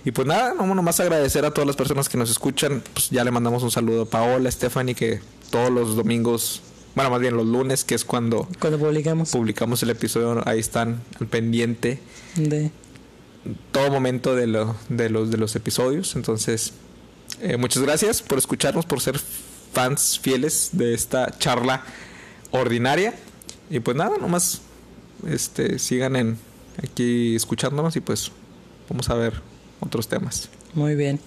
Y 0.05 0.11
pues 0.13 0.27
nada, 0.27 0.55
vamos 0.55 0.75
nomás 0.75 1.01
a 1.01 1.03
agradecer 1.03 1.45
a 1.45 1.51
todas 1.53 1.67
las 1.67 1.77
personas 1.77 2.09
que 2.09 2.17
nos 2.17 2.31
escuchan. 2.31 2.83
Pues 2.93 3.11
ya 3.11 3.25
le 3.25 3.31
mandamos 3.31 3.63
un 3.63 3.71
saludo 3.71 4.03
a 4.03 4.07
Paola, 4.07 4.49
a 4.49 4.53
Stephanie, 4.53 4.95
que 4.95 5.21
todos 5.51 5.71
los 5.71 5.97
domingos, 5.97 6.63
bueno, 6.97 7.11
más 7.11 7.21
bien 7.21 7.37
los 7.37 7.47
lunes, 7.47 7.85
que 7.85 7.95
es 7.95 8.05
cuando 8.05 8.49
Cuando 8.59 8.79
publicamos. 8.79 9.31
publicamos 9.31 9.83
el 9.85 9.91
episodio, 9.91 10.43
ahí 10.49 10.59
están 10.59 11.01
al 11.21 11.29
pendiente 11.29 12.01
De... 12.35 12.71
todo 13.71 13.91
momento 13.91 14.35
de, 14.35 14.49
lo- 14.49 14.75
de, 14.89 15.09
los, 15.11 15.31
de 15.31 15.37
los 15.37 15.55
episodios. 15.55 16.17
Entonces, 16.17 16.73
eh, 17.41 17.57
muchas 17.57 17.83
gracias 17.85 18.21
por 18.23 18.39
escucharnos, 18.39 18.85
por 18.87 19.01
ser 19.01 19.21
fans 19.73 20.19
fieles 20.19 20.71
de 20.73 20.95
esta 20.95 21.39
charla 21.39 21.85
ordinaria. 22.51 23.15
Y 23.71 23.81
pues 23.81 23.97
nada, 23.97 24.17
nomás 24.19 24.63
este, 25.29 25.79
sigan 25.79 26.17
en, 26.17 26.39
aquí 26.83 27.37
escuchándonos 27.37 27.95
y 27.97 28.01
pues 28.01 28.31
vamos 28.89 29.11
a 29.11 29.15
ver 29.15 29.35
otros 29.81 30.09
temas. 30.09 30.49
Muy 30.75 30.95
bien. 30.95 31.21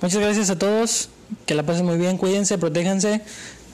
Muchas 0.00 0.20
gracias 0.20 0.50
a 0.50 0.58
todos. 0.58 1.08
Que 1.46 1.54
la 1.54 1.64
pasen 1.64 1.84
muy 1.86 1.96
bien. 1.98 2.16
Cuídense, 2.16 2.58
protéjanse. 2.58 3.22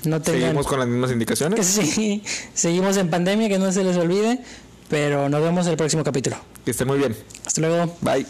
No 0.05 0.21
tengan. 0.23 0.41
Seguimos 0.41 0.67
con 0.67 0.79
las 0.79 0.89
mismas 0.89 1.11
indicaciones. 1.11 1.67
Sí, 1.67 2.23
seguimos 2.55 2.97
en 2.97 3.11
pandemia, 3.11 3.49
que 3.49 3.59
no 3.59 3.73
se 3.73 3.85
les 3.85 3.97
olvide. 3.97 4.41
Pero 4.89 5.29
nos 5.29 5.43
vemos 5.43 5.67
en 5.67 5.73
el 5.73 5.77
próximo 5.77 6.05
capítulo. 6.05 6.37
Que 6.65 6.71
estén 6.71 6.87
muy 6.87 6.99
bien. 6.99 7.17
Hasta 7.45 7.61
luego. 7.61 7.97
Bye. 8.01 8.27